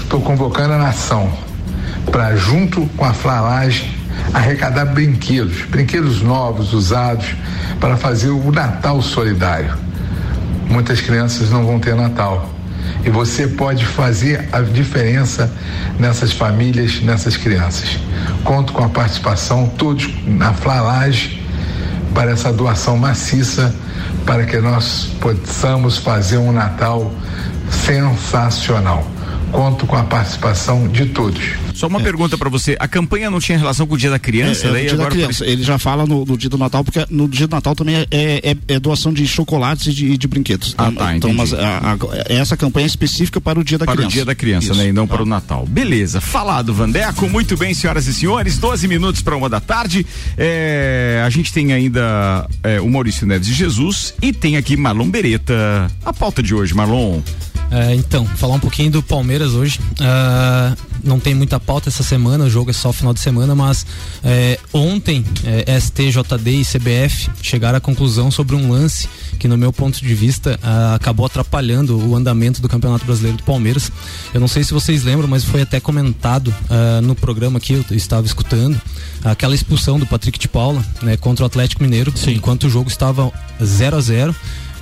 Estou 0.03 0.20
convocando 0.20 0.74
a 0.74 0.78
nação 0.78 1.32
para, 2.12 2.36
junto 2.36 2.86
com 2.97 3.05
a 3.05 3.12
Flalage, 3.12 3.84
arrecadar 4.33 4.87
brinquedos, 4.87 5.62
brinquedos 5.62 6.23
novos, 6.23 6.73
usados, 6.73 7.35
para 7.81 7.97
fazer 7.97 8.31
o 8.31 8.53
Natal 8.53 9.01
solidário. 9.03 9.75
Muitas 10.69 11.01
crianças 11.01 11.51
não 11.51 11.64
vão 11.64 11.79
ter 11.79 11.95
Natal. 11.95 12.51
E 13.05 13.11
você 13.11 13.47
pode 13.47 13.85
fazer 13.85 14.49
a 14.53 14.61
diferença 14.61 15.53
nessas 15.99 16.33
famílias, 16.33 17.01
nessas 17.03 17.37
crianças. 17.37 17.99
Conto 18.43 18.73
com 18.73 18.85
a 18.85 18.89
participação, 18.89 19.69
todos 19.77 20.11
na 20.27 20.53
Flalage, 20.53 21.43
para 22.14 22.33
essa 22.33 22.53
doação 22.53 22.97
maciça, 22.97 23.75
para 24.25 24.45
que 24.45 24.59
nós 24.59 25.11
possamos 25.21 25.99
fazer 25.99 26.39
um 26.39 26.51
Natal 26.51 27.12
sensacional. 27.71 29.16
Conto 29.53 29.86
com 29.86 29.97
a 29.97 30.03
participação 30.05 30.88
de 30.88 31.07
todos. 31.07 31.42
Só 31.74 31.86
uma 31.86 32.01
pergunta 32.01 32.36
pra 32.36 32.49
você. 32.51 32.76
A 32.80 32.88
campanha 32.88 33.30
não 33.30 33.38
tinha 33.38 33.57
relação 33.57 33.86
com 33.86 33.94
o 33.94 33.99
dia 33.99 34.11
da 34.11 34.18
criança? 34.18 34.66
É, 34.66 34.70
é 34.70 34.72
daí 34.72 34.82
do 34.84 34.88
dia 34.88 34.97
da 34.99 35.07
criança. 35.07 35.47
Ele 35.47 35.62
já 35.62 35.78
fala 35.78 36.05
no, 36.07 36.24
no 36.24 36.36
dia 36.36 36.51
do 36.51 36.59
Natal, 36.59 36.82
porque 36.84 37.07
no 37.11 37.28
dia 37.28 37.47
do 37.47 37.53
Natal 37.55 37.74
também 37.74 37.97
é, 37.97 38.07
é- 38.11 38.57
é 38.68 38.80
doação 38.80 39.12
de 39.12 39.26
chocolates 39.26 39.86
e 39.86 39.92
de, 39.92 40.18
de 40.18 40.26
brinquedos. 40.28 40.74
Ah, 40.76 40.90
tá, 40.92 41.16
então, 41.16 41.30
entendi. 41.30 41.34
mas 41.36 41.55
a- 41.55 41.78
a- 41.92 41.97
essa 42.32 42.57
campanha 42.57 42.86
é 42.86 42.88
específica 42.88 43.40
para 43.40 43.59
o 43.59 43.64
dia 43.64 43.78
da 43.78 43.84
para 43.86 43.94
criança. 43.94 44.09
o 44.11 44.12
dia 44.12 44.24
da 44.24 44.34
criança, 44.34 44.66
Isso. 44.72 44.74
né? 44.82 44.88
E 44.88 44.92
não 44.92 45.07
para 45.07 45.22
o 45.22 45.26
Natal. 45.26 45.64
Beleza, 45.66 46.20
falado, 46.20 46.74
Vandeco. 46.74 47.28
Muito 47.28 47.57
bem, 47.57 47.72
senhoras 47.72 48.07
e 48.07 48.14
senhores. 48.14 48.59
12 48.59 48.88
minutos 48.88 49.22
para 49.22 49.36
uma 49.36 49.49
da 49.49 49.61
tarde. 49.61 50.05
É, 50.36 51.22
a 51.24 51.30
gente 51.30 51.53
tem 51.53 51.72
ainda 51.72 52.49
é, 52.62 52.80
o 52.80 52.88
Maurício 52.90 53.26
Neves 53.26 53.47
de 53.47 53.55
Jesus 53.55 54.14
e 54.20 54.32
tem 54.32 54.57
aqui 54.57 54.76
Marlon 54.76 55.09
Beretta. 55.09 55.90
A 56.05 56.12
pauta 56.12 56.42
de 56.42 56.55
hoje, 56.55 56.74
Marlon. 56.74 57.20
É, 57.71 57.95
então, 57.95 58.25
falar 58.25 58.55
um 58.55 58.61
pouquinho 58.61 58.91
do 58.91 59.03
Palmeiras 59.03 59.53
hoje. 59.53 59.81
Ah, 60.01 60.75
não 61.03 61.21
tem 61.21 61.35
muita 61.35 61.59
pauta 61.61 61.89
essa 61.89 62.03
semana, 62.03 62.45
o 62.45 62.51
jogo 62.51 62.71
é 62.71 62.73
só 62.73 62.93
final 62.93 63.14
de 63.14 63.21
semana, 63.21 63.55
mas 63.55 63.87
é, 64.25 64.59
ontem 64.73 65.25
é, 65.45 65.79
STJD 65.79 66.51
e 66.51 66.64
CBF 66.64 67.31
chegaram 67.43 67.79
à 67.79 67.81
conclusão 67.81 68.31
sobre 68.31 68.57
um 68.57 68.71
lance 68.71 69.09
que, 69.39 69.47
no 69.47 69.57
meu 69.57 69.73
ponto 69.73 70.01
de 70.01 70.14
vista, 70.14 70.59
ah, 70.62 70.95
acabou 70.95 71.27
atrapalhando 71.27 71.99
o 71.99 72.17
andamento 72.17 72.61
do 72.61 72.69
Campeonato 72.69 73.05
Brasileiro 73.05 73.37
do 73.37 73.43
Palmeiras. 73.45 73.91
Eu 74.33 74.41
não 74.41 74.49
sei 74.49 74.64
se 74.64 74.73
vocês 74.73 75.05
lembram, 75.05 75.29
mas 75.29 75.45
foi 75.45 75.62
até 75.62 75.79
comentado 75.81 76.55
ah, 76.69 77.01
no 77.03 77.14
programa 77.14 77.59
aqui, 77.59 77.73
eu 77.73 77.85
estava 77.97 78.27
escutando, 78.27 78.81
aquela 79.25 79.55
expulsão 79.55 79.99
do 79.99 80.07
Patrick 80.07 80.39
de 80.39 80.49
Paula 80.49 80.85
né, 81.03 81.17
contra 81.17 81.45
o 81.45 81.47
Atlético 81.47 81.83
Mineiro, 81.83 82.12
enquanto 82.29 82.64
o 82.64 82.71
jogo 82.71 82.89
estava 82.89 83.31
0 83.62 83.97
a 83.97 84.01
0 84.01 84.33
o 84.33 84.37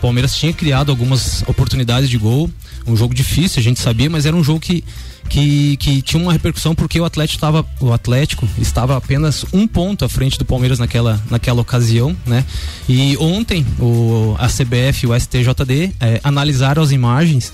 Palmeiras 0.05 0.37
tinha 0.37 0.53
criado 0.53 0.91
algumas 0.91 1.43
oportunidades 1.47 2.11
de 2.11 2.19
gol, 2.19 2.51
um 2.87 2.95
jogo 2.95 3.15
difícil, 3.15 3.59
a 3.59 3.63
gente 3.63 3.81
sabia, 3.81 4.11
mas 4.11 4.27
era 4.27 4.37
um 4.37 4.45
jogo 4.45 4.61
que, 4.61 4.85
que, 5.31 5.79
que 5.79 6.03
tinha 6.03 6.23
uma 6.23 6.31
repercussão 6.31 6.75
porque 6.75 7.01
o 7.01 7.07
Atlético 7.07 7.39
estava 7.39 7.67
o 7.81 7.91
Atlético 7.91 8.47
estava 8.59 8.99
apenas 8.99 9.47
um 9.51 9.67
ponto 9.67 10.05
à 10.05 10.09
frente 10.09 10.39
do 10.39 10.45
Palmeiras 10.45 10.79
naquela, 10.79 11.19
naquela 11.31 11.63
ocasião, 11.63 12.15
né? 12.27 12.45
E 12.87 13.17
ontem 13.17 13.67
o, 13.81 14.37
a 14.39 14.47
CBF 14.47 15.07
e 15.07 15.09
o 15.09 15.19
STJD 15.19 15.95
eh, 15.99 16.21
analisaram 16.23 16.83
as 16.83 16.93
imagens 16.93 17.51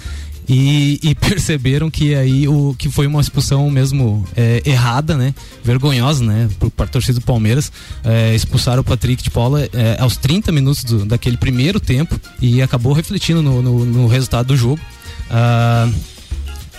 e, 0.52 0.98
e 1.00 1.14
perceberam 1.14 1.88
que 1.88 2.12
aí 2.14 2.48
o 2.48 2.74
que 2.76 2.90
foi 2.90 3.06
uma 3.06 3.20
expulsão 3.20 3.70
mesmo 3.70 4.26
é, 4.36 4.60
errada, 4.64 5.16
né? 5.16 5.32
Vergonhosa, 5.62 6.24
né? 6.24 6.48
Para 6.76 6.86
a 6.86 6.88
torcida 6.88 7.20
do 7.20 7.24
Palmeiras. 7.24 7.70
É, 8.02 8.34
expulsaram 8.34 8.80
o 8.80 8.84
Patrick 8.84 9.22
de 9.22 9.30
Paula 9.30 9.62
é, 9.72 9.96
aos 10.00 10.16
30 10.16 10.50
minutos 10.50 10.82
do- 10.82 11.06
daquele 11.06 11.36
primeiro 11.36 11.78
tempo 11.78 12.18
e 12.42 12.60
acabou 12.60 12.92
refletindo 12.92 13.40
no, 13.40 13.62
no- 13.62 13.84
no 13.84 14.06
resultado 14.08 14.48
do 14.48 14.56
jogo. 14.56 14.80
Ah, 15.30 15.88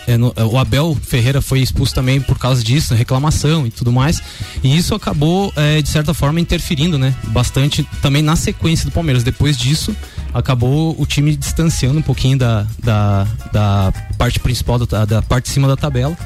é, 0.08 0.18
no- 0.18 0.34
o 0.52 0.58
Abel 0.58 0.98
Ferreira 1.02 1.42
foi 1.42 1.62
expulso 1.62 1.94
também 1.96 2.20
por 2.20 2.38
causa 2.38 2.62
disso, 2.62 2.94
reclamação 2.94 3.66
e 3.66 3.72
tudo 3.72 3.92
mais. 3.92 4.20
E 4.62 4.76
isso 4.76 4.94
acabou, 4.94 5.54
é, 5.56 5.82
de 5.82 5.88
certa 5.88 6.14
forma, 6.14 6.42
interferindo, 6.42 6.98
né? 6.98 7.16
Bastante 7.28 7.88
também 8.02 8.22
na 8.22 8.36
sequência 8.36 8.84
do 8.86 8.92
Palmeiras. 8.92 9.24
Depois 9.24 9.56
disso, 9.56 9.96
acabou 10.34 10.96
o 11.00 11.06
time 11.06 11.36
distanciando 11.36 12.00
um 12.00 12.02
pouquinho 12.02 12.38
da, 12.38 12.66
da, 12.84 13.28
da 13.52 13.94
parte 14.18 14.40
principal, 14.40 14.80
da, 14.80 15.06
da 15.06 15.22
parte 15.22 15.46
de 15.46 15.52
cima 15.52 15.68
da 15.68 15.76
tabela. 15.76 16.18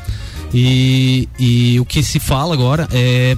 E, 0.54 1.28
e 1.40 1.80
o 1.80 1.86
que 1.86 2.02
se 2.04 2.20
fala 2.20 2.54
agora 2.54 2.88
é. 2.92 3.38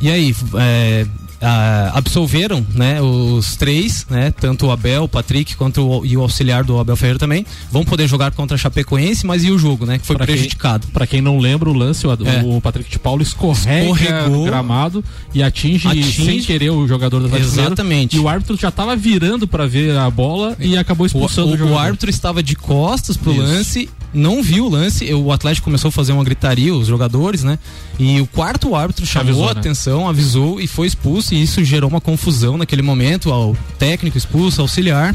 E 0.00 0.10
aí, 0.10 0.34
é, 0.58 1.06
ah, 1.44 1.92
absolveram 1.94 2.64
né, 2.74 3.00
os 3.02 3.56
três, 3.56 4.06
né, 4.08 4.32
tanto 4.40 4.66
o 4.66 4.70
Abel, 4.70 5.04
o 5.04 5.08
Patrick 5.08 5.54
quanto 5.56 5.86
o, 5.86 6.06
e 6.06 6.16
o 6.16 6.22
auxiliar 6.22 6.64
do 6.64 6.78
Abel 6.78 6.96
Ferreira 6.96 7.18
também, 7.18 7.44
vão 7.70 7.84
poder 7.84 8.08
jogar 8.08 8.32
contra 8.32 8.54
a 8.54 8.58
Chapecoense, 8.58 9.26
mas 9.26 9.44
e 9.44 9.50
o 9.50 9.58
jogo, 9.58 9.84
né, 9.84 9.98
que 9.98 10.06
foi 10.06 10.16
Pra 10.16 10.24
prejudicado. 10.26 10.86
Pra 10.88 11.06
quem 11.06 11.20
não 11.20 11.38
lembra 11.38 11.68
o 11.68 11.72
lance, 11.72 12.06
o, 12.06 12.10
É. 12.12 12.42
o 12.44 12.60
Patrick 12.60 12.90
de 12.90 12.98
Paulo 12.98 13.22
escorrega 13.22 13.84
Escorregou. 13.84 14.28
no 14.30 14.44
gramado 14.44 15.04
e 15.34 15.42
atinge, 15.42 15.86
Atinge. 15.86 16.24
sem 16.24 16.40
querer 16.40 16.70
o 16.70 16.88
jogador 16.88 17.20
do 17.20 17.26
Atlético. 17.26 17.50
Exatamente. 17.52 18.16
E 18.16 18.18
o 18.20 18.28
árbitro 18.28 18.56
já 18.56 18.70
tava 18.70 18.96
virando 18.96 19.46
pra 19.46 19.66
ver 19.66 19.96
a 19.96 20.08
bola 20.08 20.56
e 20.58 20.76
acabou 20.78 21.06
expulsando 21.06 21.48
o, 21.48 21.50
o, 21.50 21.54
o, 21.54 21.58
jogador. 21.58 21.78
árbitro 21.78 22.08
estava 22.10 22.42
de 22.42 22.54
costas 22.56 23.16
pro 23.16 23.32
Isso. 23.32 23.42
lance, 23.42 23.90
não 24.14 24.42
viu 24.42 24.66
o 24.66 24.68
lance. 24.70 25.12
O 25.12 25.32
Atlético 25.32 25.64
começou 25.64 25.88
a 25.88 25.92
fazer 25.92 26.12
uma 26.12 26.24
gritaria, 26.24 26.74
os 26.74 26.86
jogadores, 26.86 27.42
né? 27.42 27.58
E 27.98 28.20
o 28.20 28.26
quarto 28.26 28.74
árbitro 28.74 29.04
chamou 29.04 29.28
Avisou, 29.28 29.48
a 29.48 29.54
né? 29.54 29.60
atenção, 29.60 30.08
avisou 30.08 30.60
e 30.60 30.66
foi 30.66 30.86
expulso. 30.86 31.34
E 31.34 31.42
isso 31.42 31.62
gerou 31.64 31.90
uma 31.90 32.00
confusão 32.00 32.56
naquele 32.56 32.82
momento. 32.82 33.32
Ao 33.32 33.56
técnico 33.78 34.16
expulso, 34.16 34.60
auxiliar. 34.60 35.14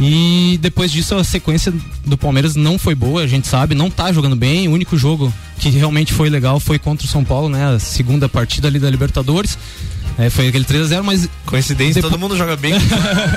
E 0.00 0.58
depois 0.60 0.90
disso 0.90 1.14
a 1.14 1.22
sequência 1.22 1.72
do 2.04 2.16
Palmeiras 2.16 2.56
não 2.56 2.78
foi 2.78 2.94
boa, 2.94 3.22
a 3.22 3.26
gente 3.26 3.46
sabe, 3.46 3.74
não 3.74 3.90
tá 3.90 4.12
jogando 4.12 4.34
bem. 4.34 4.66
O 4.66 4.72
único 4.72 4.96
jogo 4.96 5.32
que 5.58 5.68
realmente 5.68 6.12
foi 6.12 6.30
legal 6.30 6.58
foi 6.58 6.78
contra 6.78 7.06
o 7.06 7.08
São 7.08 7.22
Paulo, 7.24 7.48
né? 7.48 7.74
A 7.74 7.78
segunda 7.78 8.28
partida 8.28 8.68
ali 8.68 8.78
da 8.78 8.90
Libertadores. 8.90 9.58
É, 10.18 10.28
foi 10.30 10.48
aquele 10.48 10.64
3 10.64 10.84
a 10.84 10.86
0 10.86 11.04
mas 11.04 11.28
Coincidência, 11.46 12.02
todo 12.02 12.18
mundo 12.18 12.36
joga 12.36 12.56
bem. 12.56 12.74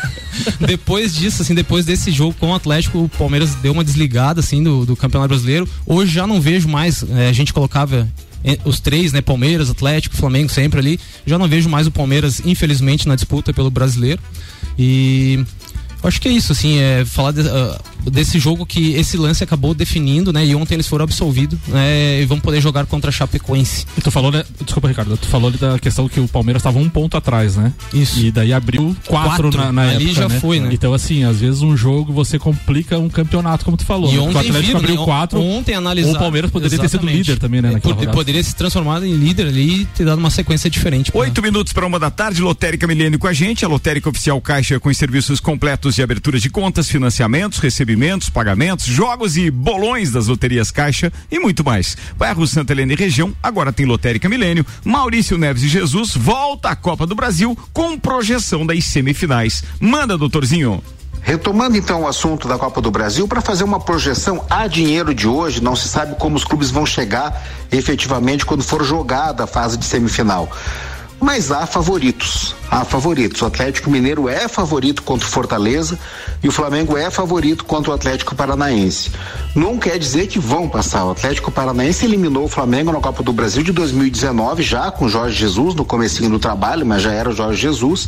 depois 0.60 1.16
disso, 1.16 1.42
assim, 1.42 1.54
depois 1.56 1.86
desse 1.86 2.12
jogo 2.12 2.36
com 2.40 2.52
o 2.52 2.56
Atlético, 2.56 3.04
o 3.04 3.10
Palmeiras 3.10 3.56
deu 3.56 3.72
uma 3.72 3.84
desligada, 3.84 4.40
assim, 4.40 4.62
do, 4.62 4.86
do 4.86 4.96
Campeonato 4.96 5.30
Brasileiro. 5.30 5.68
Hoje 5.86 6.14
já 6.14 6.28
não 6.28 6.42
vejo 6.42 6.68
mais, 6.68 7.04
eh, 7.04 7.30
a 7.30 7.34
gente 7.34 7.54
colocava 7.54 8.08
eh, 8.44 8.58
os 8.66 8.80
três, 8.80 9.12
né, 9.12 9.22
Palmeiras, 9.22 9.70
Atlético, 9.70 10.16
Flamengo 10.16 10.50
sempre 10.50 10.80
ali. 10.80 11.00
Já 11.26 11.38
não 11.38 11.48
vejo 11.48 11.68
mais 11.70 11.88
o 11.88 11.92
Palmeiras, 11.92 12.42
infelizmente, 12.46 13.08
na 13.08 13.16
disputa 13.16 13.54
pelo 13.54 13.72
Brasileiro. 13.72 14.22
E 14.78 15.44
acho 16.08 16.20
que 16.22 16.28
é 16.28 16.32
isso, 16.32 16.52
assim, 16.52 16.78
é 16.80 17.04
falar 17.06 17.32
de- 17.32 17.48
ah, 17.48 17.80
desse 18.10 18.40
jogo 18.40 18.66
que 18.66 18.94
esse 18.94 19.18
lance 19.18 19.44
acabou 19.44 19.74
definindo, 19.74 20.32
né? 20.32 20.46
E 20.46 20.56
ontem 20.56 20.76
eles 20.76 20.88
foram 20.88 21.04
absolvidos, 21.04 21.58
né? 21.68 22.22
E 22.22 22.26
vão 22.26 22.40
poder 22.40 22.62
jogar 22.62 22.86
contra 22.86 23.10
a 23.10 23.12
Chapecoense. 23.12 23.86
E 23.98 24.02
tu 24.02 24.12
falou, 24.12 24.32
né? 24.32 24.44
Desculpa, 24.64 24.88
Ricardo, 24.88 25.18
tu 25.18 25.28
falou 25.28 25.50
ali 25.50 25.58
da 25.58 25.80
questão 25.80 26.08
que 26.08 26.20
o 26.20 26.28
Palmeiras 26.28 26.62
estava 26.62 26.78
um 26.80 26.90
ponto 26.90 27.18
atrás, 27.18 27.56
né? 27.56 27.74
Isso. 27.94 28.20
E 28.20 28.32
daí 28.32 28.54
abriu 28.54 28.96
quatro, 29.08 29.50
Quatro. 29.52 29.58
na, 29.58 29.72
na 29.72 29.82
Ali 29.90 30.06
época, 30.06 30.22
já 30.22 30.30
né? 30.30 30.40
foi, 30.40 30.60
né? 30.60 30.70
Então, 30.72 30.94
assim, 30.94 31.24
às 31.24 31.40
vezes 31.40 31.62
um 31.62 31.76
jogo 31.76 32.14
você 32.14 32.38
complica 32.38 32.98
um 33.00 33.10
campeonato, 33.10 33.66
como 33.66 33.78
tu 33.78 33.86
falou. 33.86 34.12
E 34.12 34.16
né? 34.16 34.20
ontem 34.22 34.36
o 34.36 34.40
Atlético 34.40 34.62
viram, 34.66 34.80
abriu 34.80 34.96
né? 34.98 35.04
quatro. 35.06 35.40
Ontem 35.42 35.74
analisaram. 35.76 36.14
Ou 36.14 36.18
o 36.18 36.20
Palmeiras 36.22 36.52
poderia 36.52 36.78
ter 36.78 36.88
sido 36.90 37.00
Exatamente. 37.02 37.18
líder 37.32 37.40
também, 37.40 37.62
né? 37.62 37.70
É, 37.70 37.72
naquela 37.74 37.94
pod- 37.94 38.00
rodada. 38.06 38.18
poderia 38.18 38.44
se 38.44 38.56
transformar 38.56 39.04
em 39.04 39.14
líder 39.16 39.48
ali 39.48 39.82
e 39.82 39.86
ter 39.86 40.06
dado 40.06 40.20
uma 40.20 40.30
sequência 40.30 40.70
diferente. 40.70 41.12
pra- 41.12 41.22
Oito 41.22 41.42
minutos 41.42 41.74
para 41.74 41.86
uma 41.86 42.00
da 42.00 42.10
tarde, 42.12 42.42
Lotérica 42.42 42.86
Milênio 42.88 43.18
com 43.20 43.28
a 43.28 43.34
gente, 43.34 43.66
a 43.66 43.68
Lotérica 43.68 44.10
Oficial 44.10 44.40
Caixa 44.42 44.80
com 44.80 44.90
os 44.90 44.98
serviços 44.98 45.40
completos 45.40 45.95
de 45.96 46.04
abertura 46.04 46.40
de 46.40 46.50
contas, 46.50 46.90
financiamentos, 46.90 47.60
recebimentos, 47.60 48.30
pagamentos, 48.30 48.86
jogos 48.86 49.38
e 49.38 49.50
bolões 49.50 50.12
das 50.12 50.28
loterias 50.28 50.72
Caixa 50.72 51.12
e 51.32 51.40
muito 51.40 51.64
mais. 51.64 51.98
Bairro 52.18 52.46
Santa 52.46 52.74
Helena 52.74 52.94
e 52.94 52.96
região, 52.96 53.34
agora 53.42 53.74
tem 53.74 53.86
Lotérica 53.86 54.30
Milênio. 54.30 54.66
Maurício 54.84 55.38
Neves 55.38 55.64
e 55.64 55.68
Jesus 55.68 56.16
volta 56.16 56.70
à 56.70 56.76
Copa 56.76 57.08
do 57.08 57.16
Brasil 57.16 57.58
com 57.74 57.98
projeção 57.98 58.66
das 58.66 58.84
semifinais. 58.86 59.64
Manda, 59.80 60.18
doutorzinho. 60.18 60.84
Retomando 61.26 61.76
então 61.76 62.04
o 62.04 62.08
assunto 62.08 62.48
da 62.48 62.56
Copa 62.56 62.80
do 62.80 62.92
Brasil, 62.92 63.28
para 63.28 63.42
fazer 63.42 63.64
uma 63.64 63.80
projeção 63.80 64.46
a 64.48 64.68
dinheiro 64.68 65.12
de 65.12 65.28
hoje, 65.28 65.60
não 65.60 65.76
se 65.76 65.88
sabe 65.88 66.16
como 66.20 66.36
os 66.36 66.44
clubes 66.44 66.70
vão 66.70 66.86
chegar 66.86 67.44
efetivamente 67.72 68.46
quando 68.46 68.64
for 68.64 68.84
jogada 68.84 69.46
a 69.46 69.48
fase 69.48 69.76
de 69.76 69.86
semifinal. 69.86 70.48
Mas 71.26 71.52
há 71.52 71.66
favoritos. 71.66 72.56
Há 72.70 72.86
favoritos. 72.86 73.42
O 73.42 73.48
Atlético 73.48 73.90
Mineiro 73.90 74.30
é 74.30 74.48
favorito 74.48 75.02
contra 75.02 75.28
o 75.28 75.32
Fortaleza 75.32 75.98
e 76.44 76.48
o 76.48 76.52
Flamengo 76.52 76.96
é 76.96 77.10
favorito 77.10 77.66
contra 77.66 77.90
o 77.90 77.96
Atlético 77.96 78.36
Paranaense. 78.36 79.10
Não 79.56 79.80
quer 79.80 79.98
dizer 79.98 80.28
que 80.28 80.38
vão 80.38 80.70
passar. 80.70 81.04
O 81.04 81.10
Atlético 81.10 81.50
Paranaense 81.50 82.06
eliminou 82.06 82.44
o 82.44 82.48
Flamengo 82.48 82.92
na 82.92 83.00
Copa 83.00 83.24
do 83.24 83.34
Brasil 83.34 83.64
de 83.64 83.72
2019, 83.72 84.62
já 84.62 84.92
com 84.92 85.10
Jorge 85.10 85.36
Jesus 85.36 85.74
no 85.74 85.84
comecinho 85.84 86.30
do 86.30 86.38
trabalho, 86.38 86.86
mas 86.86 87.02
já 87.02 87.12
era 87.12 87.28
o 87.28 87.34
Jorge 87.34 87.60
Jesus. 87.60 88.08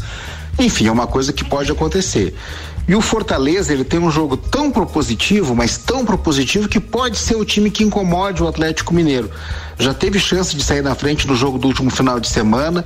Enfim, 0.59 0.87
é 0.87 0.91
uma 0.91 1.07
coisa 1.07 1.31
que 1.31 1.43
pode 1.43 1.71
acontecer. 1.71 2.35
E 2.87 2.95
o 2.95 3.01
Fortaleza, 3.01 3.73
ele 3.73 3.83
tem 3.83 3.99
um 3.99 4.09
jogo 4.09 4.37
tão 4.37 4.71
propositivo, 4.71 5.53
mas 5.53 5.77
tão 5.77 6.05
propositivo 6.05 6.69
que 6.69 6.79
pode 6.79 7.17
ser 7.17 7.35
o 7.35 7.43
time 7.43 7.69
que 7.69 7.83
incomode 7.83 8.41
o 8.41 8.47
Atlético 8.47 8.93
Mineiro. 8.93 9.29
Já 9.77 9.93
teve 9.93 10.17
chance 10.19 10.55
de 10.55 10.63
sair 10.63 10.81
na 10.81 10.95
frente 10.95 11.27
no 11.27 11.35
jogo 11.35 11.57
do 11.57 11.67
último 11.67 11.91
final 11.91 12.17
de 12.17 12.29
semana, 12.29 12.85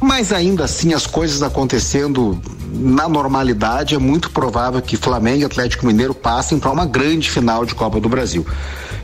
mas 0.00 0.32
ainda 0.32 0.64
assim 0.64 0.94
as 0.94 1.06
coisas 1.06 1.42
acontecendo 1.42 2.40
na 2.72 3.06
normalidade, 3.06 3.94
é 3.94 3.98
muito 3.98 4.30
provável 4.30 4.80
que 4.80 4.96
Flamengo 4.96 5.42
e 5.42 5.44
Atlético 5.44 5.86
Mineiro 5.86 6.14
passem 6.14 6.58
para 6.58 6.70
uma 6.70 6.86
grande 6.86 7.30
final 7.30 7.66
de 7.66 7.74
Copa 7.74 8.00
do 8.00 8.08
Brasil. 8.08 8.46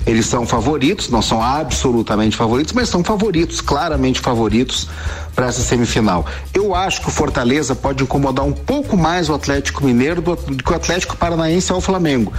Eles 0.09 0.25
são 0.25 0.47
favoritos, 0.47 1.11
não 1.11 1.21
são 1.21 1.43
absolutamente 1.43 2.35
favoritos, 2.35 2.73
mas 2.73 2.89
são 2.89 3.05
favoritos, 3.05 3.61
claramente 3.61 4.21
favoritos 4.21 4.89
para 5.35 5.49
essa 5.49 5.61
semifinal. 5.61 6.25
Eu 6.55 6.75
acho 6.75 7.03
que 7.03 7.09
o 7.09 7.11
Fortaleza 7.11 7.75
pode 7.75 8.03
incomodar 8.03 8.43
um 8.43 8.53
pouco 8.53 8.97
mais 8.97 9.29
o 9.29 9.35
Atlético 9.35 9.85
Mineiro 9.85 10.23
do, 10.23 10.35
do 10.35 10.65
que 10.65 10.73
o 10.73 10.75
Atlético 10.75 11.15
Paranaense 11.15 11.71
ao 11.71 11.83
Flamengo. 11.83 12.33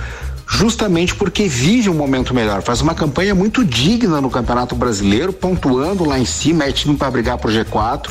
Justamente 0.49 1.13
porque 1.13 1.47
vive 1.47 1.89
um 1.89 1.93
momento 1.93 2.33
melhor. 2.33 2.63
Faz 2.63 2.81
uma 2.81 2.95
campanha 2.95 3.35
muito 3.35 3.63
digna 3.63 4.19
no 4.19 4.31
Campeonato 4.31 4.75
Brasileiro, 4.75 5.31
pontuando 5.31 6.03
lá 6.03 6.17
em 6.17 6.25
cima, 6.25 6.65
é 6.65 6.71
time 6.71 6.97
para 6.97 7.11
brigar 7.11 7.37
pro 7.37 7.51
G4 7.51 8.09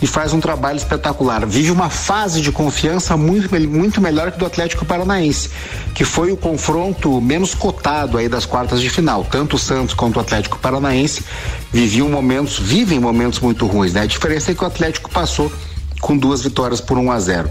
e 0.00 0.06
faz 0.06 0.32
um 0.32 0.40
trabalho 0.40 0.76
espetacular. 0.76 1.44
Vive 1.44 1.70
uma 1.72 1.90
fase 1.90 2.40
de 2.40 2.52
confiança 2.52 3.16
muito, 3.16 3.52
muito 3.68 4.00
melhor 4.00 4.30
que 4.30 4.38
do 4.38 4.46
Atlético 4.46 4.84
Paranaense, 4.84 5.50
que 5.92 6.04
foi 6.04 6.30
o 6.30 6.36
confronto 6.36 7.20
menos 7.20 7.52
cotado 7.52 8.16
aí 8.16 8.28
das 8.28 8.46
quartas 8.46 8.80
de 8.80 8.88
final. 8.88 9.24
Tanto 9.24 9.56
o 9.56 9.58
Santos 9.58 9.92
quanto 9.92 10.16
o 10.16 10.20
Atlético 10.20 10.58
Paranaense 10.58 11.24
viviam 11.72 12.08
momentos, 12.08 12.58
vivem 12.58 13.00
momentos 13.00 13.40
muito 13.40 13.66
ruins, 13.66 13.92
né? 13.92 14.02
A 14.02 14.06
diferença 14.06 14.52
é 14.52 14.54
que 14.54 14.62
o 14.62 14.66
Atlético 14.66 15.10
passou 15.10 15.52
com 16.00 16.16
duas 16.16 16.42
vitórias 16.42 16.80
por 16.80 16.98
1 16.98 17.10
a 17.12 17.20
0. 17.20 17.50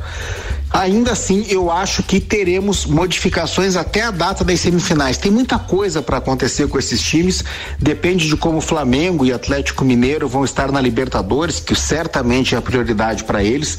Ainda 0.73 1.11
assim, 1.11 1.45
eu 1.49 1.69
acho 1.69 2.01
que 2.01 2.19
teremos 2.19 2.85
modificações 2.85 3.75
até 3.75 4.03
a 4.03 4.11
data 4.11 4.43
das 4.43 4.61
semifinais. 4.61 5.17
Tem 5.17 5.29
muita 5.29 5.59
coisa 5.59 6.01
para 6.01 6.17
acontecer 6.17 6.67
com 6.69 6.79
esses 6.79 7.01
times, 7.01 7.43
depende 7.77 8.27
de 8.27 8.37
como 8.37 8.61
Flamengo 8.61 9.25
e 9.25 9.33
Atlético 9.33 9.83
Mineiro 9.83 10.29
vão 10.29 10.45
estar 10.45 10.71
na 10.71 10.79
Libertadores, 10.79 11.59
que 11.59 11.75
certamente 11.75 12.55
é 12.55 12.57
a 12.57 12.61
prioridade 12.61 13.25
para 13.25 13.43
eles. 13.43 13.77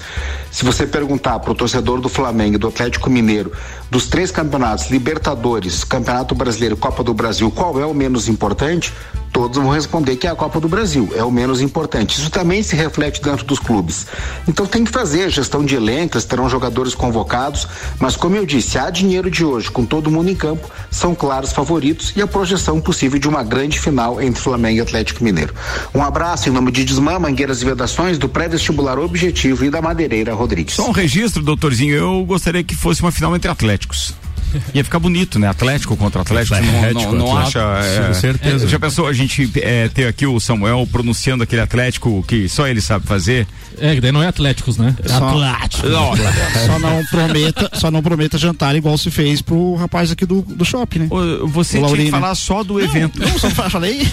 Se 0.51 0.65
você 0.67 0.87
perguntar 0.87 1.39
para 1.39 1.53
o 1.53 1.55
torcedor 1.55 1.99
do 2.01 2.11
Flamengo 2.11 2.57
e 2.57 2.59
do 2.59 2.69
Atlético 2.69 3.09
Mineiro, 3.09 3.53
dos 3.93 4.07
três 4.07 4.31
campeonatos, 4.31 4.91
Libertadores, 4.91 5.85
Campeonato 5.85 6.35
Brasileiro, 6.35 6.79
Copa 6.79 7.05
do 7.05 7.13
Brasil, 7.13 7.51
qual 7.51 7.79
é 7.79 7.85
o 7.85 7.93
menos 7.93 8.27
importante? 8.27 8.91
Todos 9.31 9.59
vão 9.59 9.71
responder 9.71 10.17
que 10.17 10.27
é 10.27 10.31
a 10.31 10.35
Copa 10.35 10.59
do 10.61 10.69
Brasil, 10.69 11.11
é 11.15 11.23
o 11.23 11.31
menos 11.31 11.61
importante. 11.61 12.19
Isso 12.19 12.31
também 12.31 12.63
se 12.63 12.75
reflete 12.75 13.23
dentro 13.23 13.45
dos 13.45 13.59
clubes. 13.59 14.07
Então 14.49 14.65
tem 14.67 14.85
que 14.85 14.91
fazer 14.91 15.31
gestão 15.31 15.65
de 15.65 15.75
elencos, 15.75 16.25
terão 16.25 16.49
jogadores 16.49 16.95
convocados, 16.95 17.67
mas 17.99 18.17
como 18.17 18.35
eu 18.35 18.47
disse, 18.47 18.79
há 18.79 18.89
dinheiro 18.89 19.31
de 19.31 19.45
hoje, 19.45 19.71
com 19.71 19.85
todo 19.85 20.11
mundo 20.11 20.31
em 20.31 20.35
campo, 20.35 20.71
são 20.91 21.15
claros 21.15 21.53
favoritos 21.53 22.15
e 22.17 22.23
a 22.23 22.27
projeção 22.27 22.81
possível 22.81 23.19
de 23.19 23.29
uma 23.29 23.43
grande 23.43 23.79
final 23.79 24.21
entre 24.23 24.41
Flamengo 24.41 24.79
e 24.79 24.81
Atlético 24.81 25.23
Mineiro. 25.23 25.55
Um 25.95 26.03
abraço 26.03 26.49
em 26.49 26.53
nome 26.53 26.71
de 26.71 26.83
Desmã, 26.85 27.19
Mangueiras 27.19 27.61
e 27.61 27.65
Vedações, 27.67 28.17
do 28.17 28.29
pré-vestibular 28.29 28.99
Objetivo 28.99 29.67
e 29.67 29.71
da 29.71 29.83
Madeireira 29.83 30.35
Rodrigues. 30.35 30.75
Só 30.75 30.89
um 30.89 30.93
registro, 30.93 31.43
doutorzinho, 31.43 31.95
eu 31.95 32.25
gostaria 32.25 32.65
que 32.65 32.75
fosse 32.75 33.03
uma 33.03 33.13
final 33.13 33.35
entre 33.37 33.51
Atléticos. 33.83 34.32
Ia 34.75 34.85
ficar 34.85 34.99
bonito, 34.99 35.39
né? 35.39 35.49
Atlético 35.49 35.97
contra 35.97 36.23
Atlético. 36.23 36.55
Atlético, 36.57 37.01
não, 37.13 37.13
não, 37.13 37.27
não 37.27 37.37
acha. 37.39 37.59
É, 37.61 38.07
com 38.09 38.15
certeza. 38.15 38.65
É, 38.65 38.69
já 38.69 38.79
pensou 38.79 39.07
a 39.07 39.13
gente 39.13 39.51
é, 39.57 39.89
ter 39.89 40.07
aqui 40.07 40.27
o 40.27 40.39
Samuel 40.41 40.87
pronunciando 40.91 41.43
aquele 41.45 41.63
Atlético 41.63 42.23
que 42.27 42.49
só 42.49 42.67
ele 42.67 42.81
sabe 42.81 43.07
fazer? 43.07 43.47
É, 43.79 43.99
daí 44.01 44.13
não 44.13 44.23
é 44.23 44.27
Atléticos, 44.29 44.77
né? 44.79 44.95
Só- 45.07 45.29
Atlético. 45.29 45.87
Só 46.67 46.79
não 46.79 47.05
prometa, 47.07 47.71
só 47.75 47.91
não 47.91 48.03
prometa 48.03 48.39
jantar 48.39 48.75
igual 48.77 48.97
se 48.97 49.11
fez 49.11 49.41
pro 49.43 49.75
rapaz 49.75 50.11
aqui 50.11 50.25
do, 50.27 50.43
do 50.43 50.65
shopping, 50.65 51.01
né? 51.01 51.09
Você 51.47 51.79
O 51.79 51.87
tinha 51.87 52.05
que 52.05 52.11
falar 52.11 52.35
só 52.35 52.63
do 52.63 52.81
evento. 52.81 53.19
Não, 53.19 53.39
só 53.39 53.51
fa- 53.51 53.69
falei. 53.71 54.07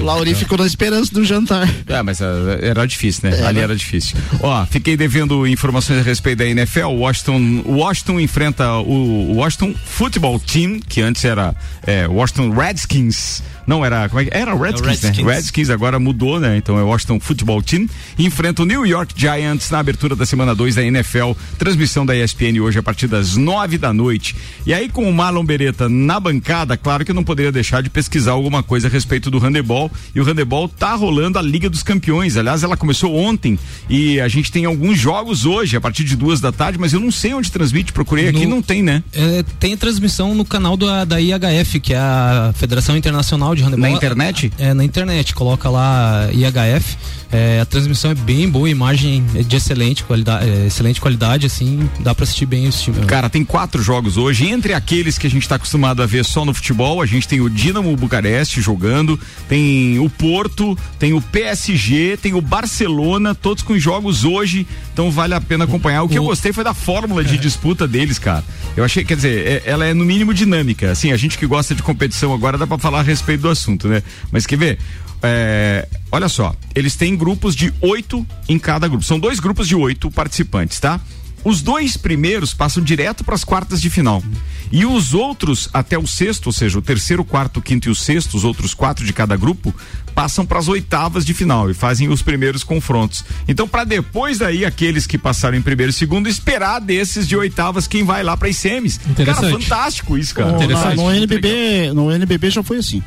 O 0.00 0.04
Lauri 0.04 0.34
ficou 0.34 0.58
na 0.58 0.66
esperança 0.66 1.12
do 1.12 1.24
jantar. 1.24 1.68
É, 1.86 2.02
mas 2.02 2.20
ah, 2.20 2.26
era 2.60 2.86
difícil, 2.86 3.30
né? 3.30 3.46
Ali 3.46 3.60
era 3.60 3.74
difícil. 3.74 4.16
Ó, 4.40 4.64
fiquei 4.66 4.96
devendo 4.96 5.46
informações 5.46 5.98
a 5.98 6.02
respeito 6.02 6.38
da 6.38 6.46
NFL. 6.46 6.86
O 6.86 6.98
Washington, 7.00 7.62
o 7.64 7.72
Washington 7.76 8.20
enfrenta 8.20 8.72
o 8.78 9.34
Washington 9.36 9.51
Football 9.84 10.40
Team, 10.40 10.80
que 10.80 11.00
antes 11.00 11.24
era 11.24 11.54
é, 11.86 12.06
Washington 12.06 12.50
Redskins. 12.50 13.42
Não 13.66 13.84
era, 13.84 14.08
como 14.08 14.20
é 14.20 14.24
que 14.24 14.36
era? 14.36 14.54
Redskins, 14.54 15.02
Redskins. 15.02 15.26
né? 15.26 15.34
Redskins 15.34 15.70
agora 15.70 15.98
mudou, 15.98 16.40
né? 16.40 16.56
Então 16.56 16.78
é 16.78 16.82
Washington 16.82 17.20
Football 17.20 17.62
Team. 17.62 17.86
Enfrenta 18.18 18.62
o 18.62 18.64
New 18.66 18.84
York 18.86 19.14
Giants 19.16 19.70
na 19.70 19.78
abertura 19.78 20.14
da 20.16 20.26
semana 20.26 20.54
2 20.54 20.74
da 20.74 20.82
NFL. 20.82 21.32
Transmissão 21.58 22.04
da 22.04 22.16
ESPN 22.16 22.60
hoje 22.60 22.78
a 22.78 22.82
partir 22.82 23.06
das 23.06 23.36
9 23.36 23.78
da 23.78 23.92
noite. 23.92 24.34
E 24.66 24.72
aí, 24.74 24.88
com 24.88 25.08
o 25.08 25.12
Marlon 25.14 25.44
Beretta 25.44 25.88
na 25.88 26.18
bancada, 26.18 26.76
claro 26.76 27.04
que 27.04 27.10
eu 27.10 27.14
não 27.14 27.24
poderia 27.24 27.52
deixar 27.52 27.82
de 27.82 27.90
pesquisar 27.90 28.32
alguma 28.32 28.62
coisa 28.62 28.88
a 28.88 28.90
respeito 28.90 29.30
do 29.30 29.38
handebol. 29.38 29.90
E 30.14 30.20
o 30.20 30.24
handebol 30.24 30.68
tá 30.68 30.94
rolando 30.94 31.38
a 31.38 31.42
Liga 31.42 31.68
dos 31.70 31.82
Campeões. 31.82 32.36
Aliás, 32.36 32.62
ela 32.62 32.76
começou 32.76 33.14
ontem 33.16 33.58
e 33.88 34.20
a 34.20 34.28
gente 34.28 34.50
tem 34.50 34.64
alguns 34.64 34.98
jogos 34.98 35.44
hoje, 35.46 35.76
a 35.76 35.80
partir 35.80 36.04
de 36.04 36.16
duas 36.16 36.40
da 36.40 36.50
tarde, 36.52 36.78
mas 36.78 36.92
eu 36.92 37.00
não 37.00 37.10
sei 37.10 37.34
onde 37.34 37.50
transmite. 37.50 37.92
Procurei 37.92 38.28
aqui, 38.28 38.44
No- 38.44 38.56
não 38.56 38.62
tem, 38.62 38.82
né? 38.82 39.02
É, 39.12 39.42
tem 39.60 39.76
transmissão 39.76 40.34
no 40.34 40.44
canal 40.44 40.76
da, 40.76 41.04
da 41.04 41.20
IHF, 41.20 41.80
que 41.80 41.94
é 41.94 41.98
a 41.98 42.52
Federação 42.56 42.96
Internacional 42.96 43.51
de 43.54 43.62
Handebol. 43.62 43.80
Na 43.82 43.90
internet? 43.90 44.52
É, 44.58 44.74
na 44.74 44.84
internet. 44.84 45.34
Coloca 45.34 45.68
lá 45.68 46.28
IHF. 46.32 46.96
É, 47.32 47.60
a 47.60 47.64
transmissão 47.64 48.10
é 48.10 48.14
bem 48.14 48.46
boa, 48.46 48.68
a 48.68 48.70
imagem 48.70 49.24
é 49.34 49.42
de 49.42 49.56
excelente 49.56 50.04
qualidade, 50.04 50.46
é, 50.50 50.66
excelente 50.66 51.00
qualidade, 51.00 51.46
assim, 51.46 51.88
dá 52.00 52.14
pra 52.14 52.24
assistir 52.24 52.44
bem 52.44 52.66
esse 52.66 52.82
time. 52.82 53.06
Cara, 53.06 53.30
tem 53.30 53.42
quatro 53.42 53.82
jogos 53.82 54.18
hoje. 54.18 54.46
Entre 54.48 54.74
aqueles 54.74 55.16
que 55.16 55.26
a 55.26 55.30
gente 55.30 55.42
está 55.42 55.54
acostumado 55.54 56.02
a 56.02 56.06
ver 56.06 56.26
só 56.26 56.44
no 56.44 56.52
futebol, 56.52 57.00
a 57.00 57.06
gente 57.06 57.26
tem 57.26 57.40
o 57.40 57.48
Dinamo 57.48 57.96
Bucareste 57.96 58.60
jogando, 58.60 59.18
tem 59.48 59.98
o 59.98 60.10
Porto, 60.10 60.76
tem 60.98 61.14
o 61.14 61.22
PSG, 61.22 62.18
tem 62.20 62.34
o 62.34 62.40
Barcelona, 62.42 63.34
todos 63.34 63.62
com 63.62 63.78
jogos 63.78 64.24
hoje. 64.24 64.66
Então 64.92 65.10
vale 65.10 65.32
a 65.32 65.40
pena 65.40 65.64
acompanhar. 65.64 66.02
O 66.02 66.08
que 66.10 66.18
eu 66.18 66.24
gostei 66.24 66.52
foi 66.52 66.62
da 66.64 66.74
fórmula 66.74 67.24
de 67.24 67.38
disputa 67.38 67.88
deles, 67.88 68.18
cara. 68.18 68.44
Eu 68.76 68.84
achei, 68.84 69.04
quer 69.06 69.16
dizer, 69.16 69.46
é- 69.46 69.62
ela 69.64 69.86
é 69.86 69.94
no 69.94 70.04
mínimo 70.04 70.34
dinâmica. 70.34 70.90
Assim, 70.90 71.12
a 71.12 71.16
gente 71.16 71.38
que 71.38 71.46
gosta 71.46 71.74
de 71.74 71.82
competição 71.82 72.34
agora 72.34 72.58
dá 72.58 72.66
pra 72.66 72.76
falar 72.76 73.00
a 73.00 73.02
respeito 73.02 73.40
do 73.40 73.48
assunto, 73.48 73.88
né? 73.88 74.02
Mas 74.30 74.44
quer 74.44 74.56
ver? 74.58 74.78
É, 75.22 75.86
olha 76.10 76.28
só, 76.28 76.54
eles 76.74 76.96
têm 76.96 77.16
grupos 77.16 77.54
de 77.54 77.72
oito 77.80 78.26
em 78.48 78.58
cada 78.58 78.88
grupo. 78.88 79.04
São 79.04 79.18
dois 79.18 79.38
grupos 79.38 79.68
de 79.68 79.76
oito 79.76 80.10
participantes, 80.10 80.80
tá? 80.80 81.00
Os 81.44 81.60
dois 81.60 81.96
primeiros 81.96 82.54
passam 82.54 82.82
direto 82.82 83.24
para 83.24 83.34
as 83.34 83.42
quartas 83.42 83.80
de 83.80 83.90
final. 83.90 84.22
E 84.70 84.86
os 84.86 85.12
outros, 85.12 85.68
até 85.72 85.98
o 85.98 86.06
sexto, 86.06 86.46
ou 86.46 86.52
seja, 86.52 86.78
o 86.78 86.82
terceiro, 86.82 87.24
quarto, 87.24 87.60
quinto 87.60 87.88
e 87.88 87.90
o 87.90 87.94
sexto, 87.94 88.36
os 88.36 88.44
outros 88.44 88.74
quatro 88.74 89.04
de 89.04 89.12
cada 89.12 89.36
grupo, 89.36 89.74
passam 90.14 90.46
para 90.46 90.60
as 90.60 90.68
oitavas 90.68 91.24
de 91.24 91.34
final 91.34 91.68
e 91.68 91.74
fazem 91.74 92.08
os 92.08 92.22
primeiros 92.22 92.62
confrontos. 92.62 93.24
Então, 93.48 93.66
para 93.66 93.82
depois 93.82 94.38
daí, 94.38 94.64
aqueles 94.64 95.04
que 95.04 95.18
passaram 95.18 95.56
em 95.56 95.62
primeiro 95.62 95.90
e 95.90 95.92
segundo, 95.92 96.28
esperar 96.28 96.80
desses 96.80 97.26
de 97.26 97.36
oitavas 97.36 97.88
quem 97.88 98.04
vai 98.04 98.22
lá 98.22 98.36
para 98.36 98.48
as 98.48 98.56
semis. 98.56 98.98
Cara, 98.98 99.10
Interessante. 99.10 99.64
fantástico 99.64 100.16
isso, 100.16 100.34
cara. 100.34 100.52
No 100.94 101.12
NBB, 101.12 101.92
no 101.92 102.10
NBB 102.12 102.50
já 102.50 102.62
foi 102.62 102.78
assim. 102.78 103.02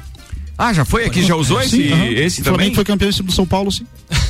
Ah, 0.58 0.72
já 0.74 0.86
foi 0.86 1.06
aqui? 1.06 1.22
Já 1.24 1.36
usou 1.36 1.62
esse, 1.62 1.72
Sim, 1.90 2.08
esse 2.16 2.42
o 2.42 2.44
também? 2.44 2.56
Flamengo 2.58 2.76
foi 2.76 2.84
campeão 2.86 3.10
do 3.12 3.32
São 3.32 3.46
Paulo, 3.46 3.72
sim. 3.72 3.86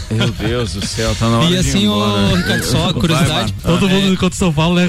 Meu 0.10 0.30
Deus 0.32 0.74
do 0.74 0.86
céu, 0.86 1.14
tá 1.16 1.30
na 1.30 1.40
hora 1.40 1.50
E 1.50 1.58
assim, 1.58 1.88
o 1.88 2.36
Ricardo, 2.36 2.64
só 2.64 2.94
curiosidade. 2.94 3.54
Todo 3.64 3.90
mundo 3.90 4.12
contra 4.18 4.36
o 4.36 4.38
São 4.38 4.54
Paulo, 4.54 4.76
né? 4.76 4.88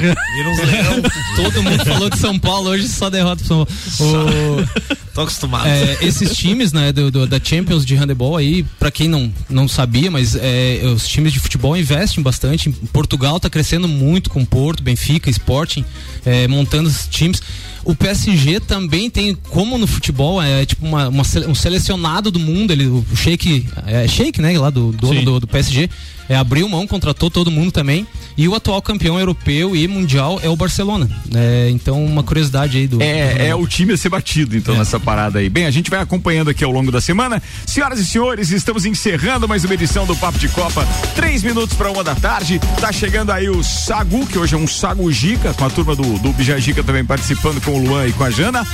Todo 1.37 1.62
mundo 1.62 1.84
falou 1.84 2.11
de 2.11 2.18
São 2.18 2.39
Paulo 2.39 2.70
hoje, 2.70 2.89
só 2.89 3.11
derrota 3.11 3.37
pro 3.37 3.47
São 3.47 3.66
Paulo. 3.99 4.26
O- 4.62 4.97
Tô 5.14 5.22
acostumado. 5.22 5.66
É, 5.66 5.97
esses 6.03 6.37
times, 6.37 6.74
né, 6.74 6.93
do, 6.93 7.11
do- 7.11 7.26
da 7.26 7.41
Champions 7.43 7.87
de 7.87 7.95
handebol 7.95 8.37
aí, 8.37 8.62
pra 8.78 8.91
quem 8.91 9.09
não, 9.09 9.32
não 9.49 9.66
sabia, 9.66 10.11
mas 10.11 10.37
é, 10.39 10.82
os 10.95 11.09
times 11.09 11.32
de 11.32 11.41
futebol 11.41 11.74
investem 11.74 12.22
bastante. 12.22 12.70
Portugal 12.93 13.41
tá 13.41 13.49
crescendo 13.49 13.89
muito 13.89 14.28
com 14.28 14.45
Porto, 14.45 14.82
Benfica, 14.82 15.30
Sporting, 15.30 15.84
é, 16.26 16.46
montando 16.48 16.88
os 16.88 17.06
times. 17.06 17.40
O 17.84 17.94
PSG 17.94 18.58
também 18.58 19.08
tem, 19.08 19.32
como 19.48 19.78
no 19.78 19.86
futebol, 19.86 20.42
é 20.42 20.66
tipo 20.66 20.84
uma, 20.84 21.08
uma 21.08 21.22
um 21.46 21.54
selecionado 21.54 22.32
do 22.32 22.40
mundo, 22.40 22.72
ele, 22.72 22.86
o 22.88 23.04
Sheik, 23.14 23.64
é 23.86 24.08
Sheik, 24.08 24.42
né, 24.42 24.58
lá 24.58 24.70
do 24.70 24.90
dono 24.90 25.24
do, 25.24 25.40
do 25.40 25.46
PSG, 25.46 25.88
é, 26.28 26.36
abriu 26.36 26.68
mão, 26.68 26.86
contratou 26.86 27.30
todo 27.30 27.50
mundo 27.50 27.72
também. 27.72 28.06
E 28.36 28.46
o 28.46 28.54
atual 28.54 28.82
campeão 28.82 29.18
europeu 29.18 29.74
e 29.74 29.88
mundial 29.88 30.38
é 30.42 30.48
o 30.48 30.56
Barcelona. 30.56 31.08
É, 31.34 31.70
então, 31.70 32.04
uma 32.04 32.22
curiosidade 32.22 32.76
aí 32.76 32.86
do. 32.86 33.02
É, 33.02 33.48
é 33.48 33.54
o 33.54 33.66
time 33.66 33.94
a 33.94 33.96
ser 33.96 34.10
batido, 34.10 34.56
então, 34.56 34.76
nessa 34.76 35.00
parada 35.00 35.38
aí. 35.38 35.48
Bem, 35.48 35.64
a 35.64 35.70
gente 35.70 35.90
vai 35.90 36.00
acompanhando 36.00 36.50
aqui 36.50 36.62
ao 36.62 36.70
longo 36.70 36.92
da 36.92 37.00
semana. 37.00 37.42
Senhoras 37.64 37.98
e 37.98 38.06
senhores, 38.06 38.50
estamos 38.50 38.84
encerrando 38.84 39.48
mais 39.48 39.64
uma 39.64 39.72
edição 39.72 40.04
do 40.04 40.14
Papo 40.16 40.38
de 40.38 40.48
Copa. 40.48 40.86
Três 41.14 41.42
minutos 41.42 41.76
para 41.76 41.90
uma 41.90 42.04
da 42.04 42.14
tarde. 42.14 42.60
Tá 42.80 42.92
chegando 42.92 43.30
aí 43.30 43.48
o 43.48 43.62
Sagu, 43.62 44.26
que 44.26 44.38
hoje 44.38 44.54
é 44.54 44.58
um 44.58 44.66
Sagu 44.66 45.10
Gica, 45.10 45.54
com 45.54 45.64
a 45.64 45.70
turma 45.70 45.96
do, 45.96 46.18
do 46.18 46.32
Bijagica 46.32 46.82
também 46.82 47.04
participando 47.04 47.60
com 47.62 47.72
o 47.72 47.86
Luan 47.86 48.06
e 48.06 48.12
com 48.12 48.24
a 48.24 48.30
Jana. 48.30 48.66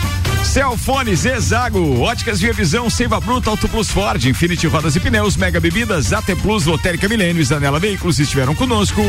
Celfone, 0.45 1.15
Zezago, 1.15 2.01
Óticas 2.01 2.41
Via 2.41 2.53
Visão, 2.53 2.91
Seiva 2.91 3.21
Bruta, 3.21 3.49
Auto 3.49 3.69
Plus 3.69 3.89
Ford, 3.89 4.25
Infinity 4.25 4.67
Rodas 4.67 4.97
e 4.97 5.01
Pneus, 5.01 5.37
Mega 5.37 5.61
Bebidas, 5.61 6.13
AT 6.13 6.35
Plus, 6.43 6.67
Lotérica 6.67 7.09
Milênio 7.09 7.42
Zanela 7.45 7.79
Veículos 7.79 8.19
estiveram 8.19 8.55
conosco. 8.55 9.01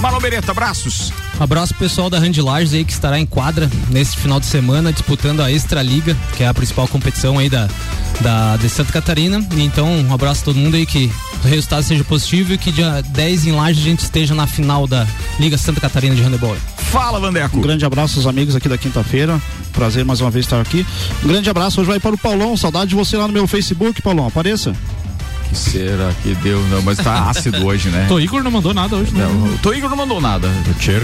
Marlon 0.00 0.20
Beretta, 0.20 0.52
abraços. 0.52 1.12
Abraço 1.38 1.74
pro 1.74 1.88
pessoal 1.88 2.08
da 2.08 2.18
Handlages 2.18 2.74
aí 2.74 2.84
que 2.84 2.92
estará 2.92 3.18
em 3.18 3.26
quadra 3.26 3.70
nesse 3.90 4.16
final 4.16 4.38
de 4.38 4.46
semana 4.46 4.92
disputando 4.92 5.40
a 5.40 5.50
Extra 5.50 5.82
Liga, 5.82 6.16
que 6.36 6.42
é 6.42 6.48
a 6.48 6.54
principal 6.54 6.86
competição 6.86 7.38
aí 7.38 7.48
da, 7.48 7.68
da 8.20 8.56
de 8.56 8.68
Santa 8.68 8.92
Catarina. 8.92 9.44
Então, 9.56 9.88
um 9.88 10.12
abraço 10.12 10.42
a 10.42 10.44
todo 10.46 10.56
mundo 10.56 10.76
aí 10.76 10.86
que 10.86 11.10
o 11.44 11.48
resultado 11.48 11.82
seja 11.82 12.04
positivo 12.04 12.52
e 12.52 12.58
que 12.58 12.70
dia 12.70 13.02
10 13.02 13.46
em 13.46 13.52
Lages 13.52 13.82
a 13.82 13.88
gente 13.88 14.00
esteja 14.00 14.34
na 14.34 14.46
final 14.46 14.86
da 14.86 15.06
Liga 15.40 15.58
Santa 15.58 15.80
Catarina 15.80 16.14
de 16.14 16.22
Handebol. 16.22 16.56
Fala, 16.76 17.18
Vandeco. 17.18 17.56
Um 17.56 17.62
grande 17.62 17.84
abraço 17.84 18.18
aos 18.18 18.26
amigos 18.26 18.54
aqui 18.54 18.68
da 18.68 18.76
quinta-feira. 18.76 19.40
Prazer 19.72 20.04
mais 20.04 20.20
uma 20.20 20.30
vez 20.30 20.44
estar 20.44 20.60
aqui. 20.60 20.86
Um 21.24 21.28
grande 21.28 21.48
abraço 21.48 21.80
hoje 21.80 21.88
vai 21.88 21.98
para 21.98 22.14
o 22.14 22.18
Paulão. 22.18 22.56
Saudade 22.56 22.90
de 22.90 22.94
você 22.94 23.16
lá 23.16 23.26
no 23.26 23.32
meu 23.32 23.46
Facebook, 23.46 24.02
Paulão. 24.02 24.26
Apareça. 24.26 24.74
Que 25.52 25.58
será 25.58 26.12
que 26.22 26.34
deu? 26.36 26.60
Não, 26.68 26.82
mas 26.82 26.98
tá 26.98 27.28
ácido 27.30 27.64
hoje, 27.66 27.88
né? 27.90 28.06
Tô 28.08 28.18
Igor 28.18 28.42
não 28.42 28.50
mandou 28.50 28.72
nada 28.74 28.96
hoje, 28.96 29.12
né? 29.14 29.24
Não, 29.24 29.54
o 29.54 29.58
Tô 29.58 29.72
Igor 29.72 29.88
não 29.90 29.96
mandou 29.96 30.20
nada. 30.20 30.48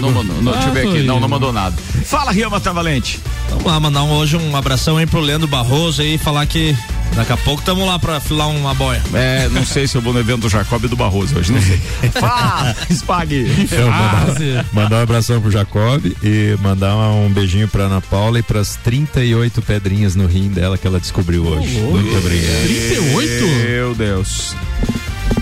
Não 0.01 0.11
mandou. 0.11 0.41
Não, 0.41 0.51
Ah, 0.51 0.55
deixa 0.55 0.69
eu 0.69 0.73
ver 0.73 0.83
Tô 0.83 0.89
aqui. 0.89 0.97
Não, 0.99 1.03
Igor. 1.15 1.19
não 1.21 1.29
mandou 1.29 1.53
nada. 1.53 1.75
Fala, 2.05 2.31
Riama 2.31 2.59
Travalente. 2.59 3.19
Vamos 3.49 3.65
lá, 3.65 3.79
mandar 3.79 4.03
um- 4.03 4.11
hoje 4.11 4.35
um 4.37 4.55
abração 4.55 4.97
aí 4.97 5.05
pro 5.05 5.19
Leandro 5.19 5.47
Barroso 5.47 6.01
aí, 6.01 6.17
falar 6.17 6.45
que 6.45 6.75
daqui 7.15 7.33
a 7.33 7.37
pouco 7.37 7.61
tamo 7.63 7.85
lá 7.85 7.97
pra 7.99 8.19
filar 8.19 8.49
uma 8.49 8.73
boia. 8.73 9.01
É, 9.13 9.47
não 9.49 9.65
sei 9.65 9.87
se 9.87 9.97
eu 9.97 10.01
vou 10.01 10.13
no 10.13 10.19
evento 10.19 10.41
do 10.41 10.49
Jacob 10.49 10.83
e 10.83 10.87
do 10.87 10.95
Barroso 10.95 11.37
hoje, 11.37 11.51
não 11.51 11.61
sei. 11.61 11.77
Fala, 12.11 12.75
Spag. 12.89 13.35
Então, 13.59 13.89
mandar, 13.89 14.65
mandar 14.71 14.95
um 14.97 15.01
abração 15.03 15.41
pro 15.41 15.51
Jacob 15.51 16.05
e 16.23 16.57
mandar 16.61 16.95
um 16.95 17.29
beijinho 17.29 17.67
pra 17.67 17.83
Ana 17.83 18.01
Paula 18.01 18.39
e 18.39 18.43
pras 18.43 18.77
38 18.83 19.61
pedrinhas 19.61 20.15
no 20.15 20.25
rim 20.25 20.49
dela 20.49 20.77
que 20.77 20.87
ela 20.87 20.99
descobriu 20.99 21.45
hoje. 21.45 21.79
Muito 21.79 22.17
obrigado. 22.17 22.67
38? 22.67 23.47
Meu 23.67 23.95
Deus. 23.95 24.55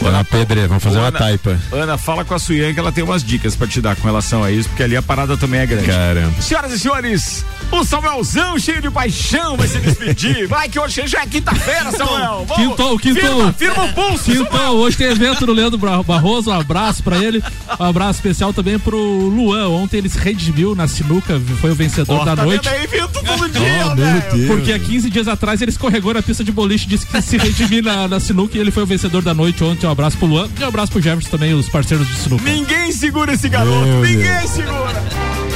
Tá 0.08 0.18
na 0.18 0.24
pedreira, 0.24 0.68
vamos 0.68 0.84
fazer 0.84 0.98
uma 0.98 1.08
Ana- 1.08 1.20
taipa. 1.20 1.60
Ana, 1.72 1.98
fala 1.98 2.24
com 2.24 2.34
a 2.34 2.40
Suyan 2.40 2.74
que 2.74 2.80
ela 2.80 2.92
tem 2.92 3.04
umas 3.04 3.24
dicas 3.24 3.56
pra 3.56 3.68
te 3.68 3.82
dar 3.82 3.96
com 3.96 4.04
relação 4.08 4.44
a 4.44 4.52
isso, 4.52 4.70
porque 4.70 4.84
ali 4.84 4.96
a 4.96 5.02
parada 5.02 5.36
também 5.38 5.60
é 5.60 5.66
grande. 5.66 5.86
Caramba. 5.88 6.42
Senhoras 6.42 6.72
e 6.72 6.80
senhores, 6.80 7.46
o 7.72 7.84
Samuelzão 7.84 8.58
cheio 8.58 8.82
de 8.82 8.90
paixão 8.90 9.58
vai 9.58 9.68
se 9.68 9.80
despedir. 9.80 10.48
Vai 10.48 10.70
que 10.70 10.80
hoje 10.80 11.06
já 11.08 11.22
é 11.22 11.26
quinta-feira, 11.26 11.92
Samuel. 11.92 12.46
Vamos. 12.48 12.56
Quintou, 12.56 12.98
quintou. 13.00 13.22
Firma, 13.22 13.54
firma 13.54 13.84
o 13.86 13.94
pulso, 13.94 14.24
Quintou, 14.32 14.76
hoje 14.78 14.98
tem 14.98 15.08
evento 15.08 15.46
do 15.46 15.52
Leandro 15.54 15.78
Barroso, 16.04 16.50
um 16.50 16.54
abraço 16.54 17.04
pra 17.04 17.18
ele. 17.18 17.44
Um 17.80 17.84
abraço 17.84 18.20
especial 18.20 18.54
também 18.54 18.80
pro 18.80 18.98
Luan. 18.98 19.68
Ontem 19.70 19.98
ele 19.98 20.10
se 20.10 20.18
redimiu 20.18 20.74
na 20.76 20.88
sinuca, 20.88 21.40
foi 21.60 21.72
o 21.72 21.76
vencedor 21.76 22.22
Ó, 22.22 22.26
da 22.26 22.36
tá 22.36 22.44
noite. 22.46 22.68
aí, 22.70 22.84
evento 22.84 23.22
todo 23.24 23.50
dia, 23.50 23.88
Oh, 23.92 23.96
Deus. 23.96 24.48
Porque 24.48 24.72
há 24.72 24.80
15 24.80 25.10
dias 25.10 25.28
atrás 25.28 25.62
ele 25.62 25.72
escorregou 25.72 26.14
na 26.14 26.22
pista 26.22 26.44
de 26.44 26.52
boliche, 26.52 26.88
disse 26.88 27.06
que 27.06 27.22
se 27.22 27.38
redimir 27.38 27.84
na, 27.84 28.08
na 28.08 28.20
sinuca 28.20 28.58
e 28.58 28.62
ele 28.62 28.72
foi 28.72 28.84
o 28.84 28.86
vencedor 28.86 29.22
da 29.22 29.34
noite 29.34 29.64
ontem. 29.64 29.86
Um 29.88 29.92
abraço 29.98 30.18
pro 30.20 30.28
Luan 30.28 30.48
e 30.60 30.64
um 30.64 30.68
abraço 30.68 30.92
pro 30.92 31.02
Jefferson 31.02 31.32
também, 31.32 31.54
os 31.56 31.68
parceiros 31.68 32.08
de 32.08 32.16
sinuca. 32.18 32.44
Ninguém 32.44 32.92
segura 32.92 33.34
esse 33.34 33.50
garoto, 33.50 33.88
Meu 33.88 34.02
ninguém 34.04 34.48
segura. 34.48 35.47